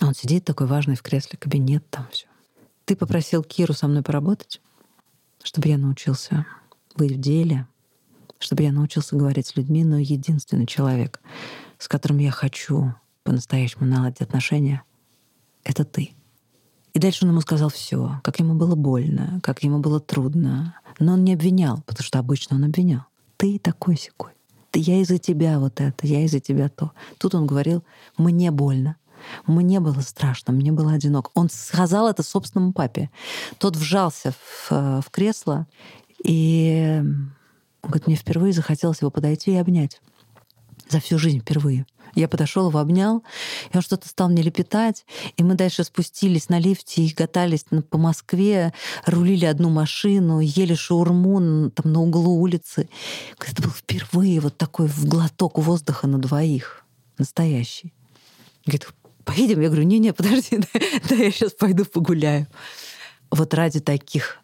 Он 0.00 0.14
сидит 0.14 0.44
такой 0.44 0.66
важный 0.66 0.94
в 0.94 1.02
кресле, 1.02 1.38
кабинет 1.38 1.88
там 1.90 2.06
все. 2.10 2.26
Ты 2.86 2.96
попросил 2.96 3.42
Киру 3.42 3.74
со 3.74 3.88
мной 3.88 4.02
поработать, 4.02 4.60
чтобы 5.42 5.68
я 5.68 5.76
научился 5.76 6.46
быть 6.94 7.12
в 7.12 7.20
деле, 7.20 7.66
чтобы 8.38 8.62
я 8.62 8.72
научился 8.72 9.16
говорить 9.16 9.48
с 9.48 9.56
людьми, 9.56 9.84
но 9.84 9.98
единственный 9.98 10.66
человек, 10.66 11.20
с 11.78 11.88
которым 11.88 12.18
я 12.18 12.30
хочу 12.30 12.94
по-настоящему 13.24 13.84
наладить 13.86 14.20
отношения, 14.20 14.82
это 15.64 15.84
ты. 15.84 16.12
И 16.94 16.98
дальше 16.98 17.24
он 17.24 17.32
ему 17.32 17.40
сказал 17.40 17.68
все, 17.68 18.20
как 18.22 18.38
ему 18.38 18.54
было 18.54 18.76
больно, 18.76 19.40
как 19.42 19.62
ему 19.64 19.80
было 19.80 19.98
трудно. 19.98 20.78
Но 20.98 21.14
он 21.14 21.24
не 21.24 21.34
обвинял, 21.34 21.82
потому 21.82 22.04
что 22.04 22.18
обычно 22.20 22.56
он 22.56 22.64
обвинял. 22.64 23.02
Ты 23.36 23.58
такой 23.58 23.96
секой. 23.96 24.35
Я 24.78 25.00
из-за 25.00 25.18
тебя 25.18 25.58
вот 25.58 25.80
это, 25.80 26.06
я 26.06 26.24
из-за 26.24 26.40
тебя 26.40 26.68
то. 26.68 26.92
Тут 27.18 27.34
он 27.34 27.46
говорил, 27.46 27.82
мне 28.16 28.50
больно, 28.50 28.96
мне 29.46 29.80
было 29.80 30.00
страшно, 30.00 30.52
мне 30.52 30.72
было 30.72 30.92
одиноко. 30.92 31.30
Он 31.34 31.48
сказал 31.50 32.08
это 32.08 32.22
собственному 32.22 32.72
папе. 32.72 33.10
Тот 33.58 33.76
вжался 33.76 34.32
в, 34.32 34.68
э, 34.70 35.00
в 35.04 35.10
кресло, 35.10 35.66
и 36.24 37.02
говорит, 37.82 38.06
мне 38.06 38.16
впервые 38.16 38.52
захотелось 38.52 39.00
его 39.00 39.10
подойти 39.10 39.52
и 39.52 39.56
обнять. 39.56 40.00
За 40.88 41.00
всю 41.00 41.18
жизнь 41.18 41.40
впервые. 41.40 41.86
Я 42.14 42.28
подошел 42.28 42.68
его 42.68 42.78
обнял, 42.78 43.22
и 43.72 43.76
он 43.76 43.82
что-то 43.82 44.08
стал 44.08 44.30
мне 44.30 44.42
лепетать, 44.42 45.04
и 45.36 45.42
мы 45.42 45.54
дальше 45.54 45.84
спустились 45.84 46.48
на 46.48 46.58
лифте 46.58 47.02
и 47.02 47.10
катались 47.10 47.66
по 47.90 47.98
Москве, 47.98 48.72
рулили 49.04 49.44
одну 49.44 49.68
машину, 49.68 50.40
ели 50.40 50.74
шаурму 50.74 51.70
там 51.70 51.92
на 51.92 52.00
углу 52.00 52.40
улицы. 52.40 52.88
Это 53.38 53.62
был 53.62 53.70
впервые 53.70 54.40
вот 54.40 54.56
такой 54.56 54.88
глоток 55.04 55.58
воздуха 55.58 56.06
на 56.06 56.18
двоих. 56.18 56.84
Настоящий. 57.18 57.92
Говорит, 58.64 58.88
поедем? 59.24 59.60
Я 59.60 59.68
говорю, 59.68 59.84
не-не, 59.84 60.12
подожди, 60.14 60.58
да, 61.10 61.14
я 61.16 61.30
сейчас 61.30 61.52
пойду 61.52 61.84
погуляю. 61.84 62.46
Вот 63.30 63.52
ради 63.52 63.80
таких 63.80 64.38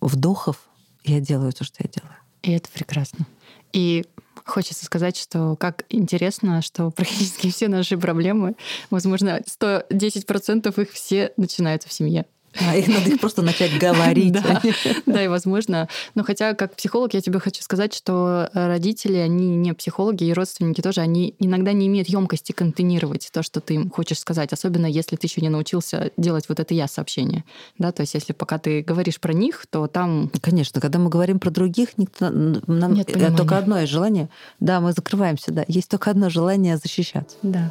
вдохов 0.00 0.68
я 1.04 1.20
делаю 1.20 1.52
то, 1.52 1.64
что 1.64 1.82
я 1.82 1.88
делаю. 1.88 2.16
И 2.42 2.52
это 2.52 2.68
прекрасно. 2.70 3.26
И 3.72 4.04
хочется 4.50 4.84
сказать, 4.84 5.16
что 5.16 5.56
как 5.56 5.84
интересно, 5.88 6.62
что 6.62 6.90
практически 6.90 7.50
все 7.54 7.68
наши 7.68 7.96
проблемы, 7.96 8.54
возможно, 8.90 9.40
110% 9.40 10.82
их 10.82 10.90
все 10.92 11.32
начинаются 11.36 11.88
в 11.88 11.92
семье. 11.92 12.26
А 12.58 12.76
их 12.76 12.88
надо 12.88 13.10
их 13.10 13.20
просто 13.20 13.42
начать 13.42 13.78
говорить. 13.78 14.32
да, 14.32 14.60
да, 15.06 15.24
и 15.24 15.28
возможно. 15.28 15.88
Но 16.14 16.24
хотя, 16.24 16.54
как 16.54 16.74
психолог, 16.74 17.14
я 17.14 17.20
тебе 17.20 17.38
хочу 17.38 17.62
сказать, 17.62 17.94
что 17.94 18.50
родители, 18.52 19.16
они 19.16 19.56
не 19.56 19.72
психологи, 19.72 20.24
и 20.24 20.32
родственники 20.32 20.80
тоже, 20.80 21.00
они 21.00 21.34
иногда 21.38 21.72
не 21.72 21.86
имеют 21.86 22.08
емкости 22.08 22.52
контейнировать 22.52 23.30
то, 23.32 23.42
что 23.42 23.60
ты 23.60 23.74
им 23.74 23.90
хочешь 23.90 24.18
сказать, 24.18 24.52
особенно 24.52 24.86
если 24.86 25.16
ты 25.16 25.26
еще 25.26 25.40
не 25.40 25.48
научился 25.48 26.10
делать 26.16 26.48
вот 26.48 26.60
это 26.60 26.74
я-сообщение. 26.74 27.44
Да, 27.78 27.92
то 27.92 28.02
есть 28.02 28.14
если 28.14 28.32
пока 28.32 28.58
ты 28.58 28.82
говоришь 28.82 29.20
про 29.20 29.32
них, 29.32 29.66
то 29.70 29.86
там... 29.86 30.30
Конечно, 30.40 30.80
когда 30.80 30.98
мы 30.98 31.08
говорим 31.08 31.38
про 31.38 31.50
других, 31.50 31.98
никто, 31.98 32.30
нам 32.30 32.94
Нет 32.94 33.12
понимания. 33.12 33.36
только 33.36 33.58
одно 33.58 33.86
желание. 33.86 34.28
Да, 34.58 34.80
мы 34.80 34.92
закрываемся, 34.92 35.52
да. 35.52 35.64
Есть 35.68 35.88
только 35.88 36.10
одно 36.10 36.30
желание 36.30 36.76
защищаться. 36.76 37.36
Да. 37.42 37.70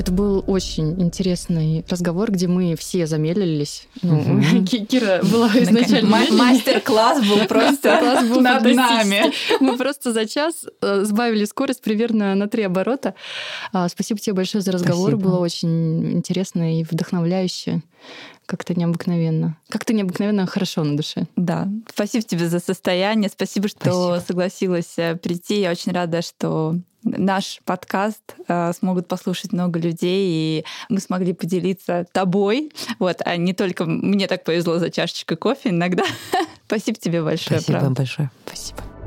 Это 0.00 0.12
был 0.12 0.42
очень 0.46 0.98
интересный 0.98 1.84
разговор, 1.86 2.30
где 2.30 2.48
мы 2.48 2.74
все 2.74 3.06
замедлились. 3.06 3.86
Ну, 4.00 4.42
Кира 4.64 5.20
была 5.22 5.48
изначально... 5.48 6.24
Мастер-класс 6.30 7.20
был 7.28 7.44
просто 7.46 8.22
над 8.40 8.64
нами. 8.64 9.30
Мы 9.60 9.76
просто 9.76 10.14
за 10.14 10.24
час 10.24 10.64
э, 10.80 11.04
сбавили 11.04 11.44
скорость 11.44 11.82
примерно 11.82 12.34
на 12.34 12.48
три 12.48 12.62
оборота. 12.62 13.14
А, 13.74 13.90
спасибо 13.90 14.18
тебе 14.18 14.32
большое 14.32 14.62
за 14.62 14.72
разговор. 14.72 15.16
Было 15.16 15.38
очень 15.38 16.12
интересно 16.14 16.80
и 16.80 16.82
вдохновляюще 16.82 17.82
как-то 18.50 18.74
необыкновенно. 18.74 19.56
Как-то 19.68 19.92
необыкновенно 19.92 20.44
хорошо 20.44 20.82
на 20.82 20.96
душе. 20.96 21.26
Да. 21.36 21.68
Спасибо 21.88 22.24
тебе 22.24 22.48
за 22.48 22.58
состояние. 22.58 23.30
Спасибо, 23.30 23.68
что 23.68 23.78
Спасибо. 23.78 24.24
согласилась 24.26 24.98
э, 24.98 25.14
прийти. 25.14 25.60
Я 25.60 25.70
очень 25.70 25.92
рада, 25.92 26.20
что 26.20 26.74
наш 27.04 27.60
подкаст 27.64 28.34
э, 28.48 28.72
смогут 28.72 29.06
послушать 29.06 29.52
много 29.52 29.78
людей, 29.78 30.26
и 30.26 30.64
мы 30.88 30.98
смогли 30.98 31.32
поделиться 31.32 32.06
тобой. 32.10 32.72
Вот, 32.98 33.18
а 33.24 33.36
не 33.36 33.52
только 33.52 33.84
мне 33.84 34.26
так 34.26 34.42
повезло 34.42 34.78
за 34.78 34.90
чашечкой 34.90 35.36
кофе 35.36 35.68
иногда. 35.68 36.02
Спасибо 36.66 36.98
тебе 36.98 37.22
большое. 37.22 37.60
Спасибо 37.60 37.78
вам 37.84 37.94
большое. 37.94 38.32
Спасибо. 38.46 38.99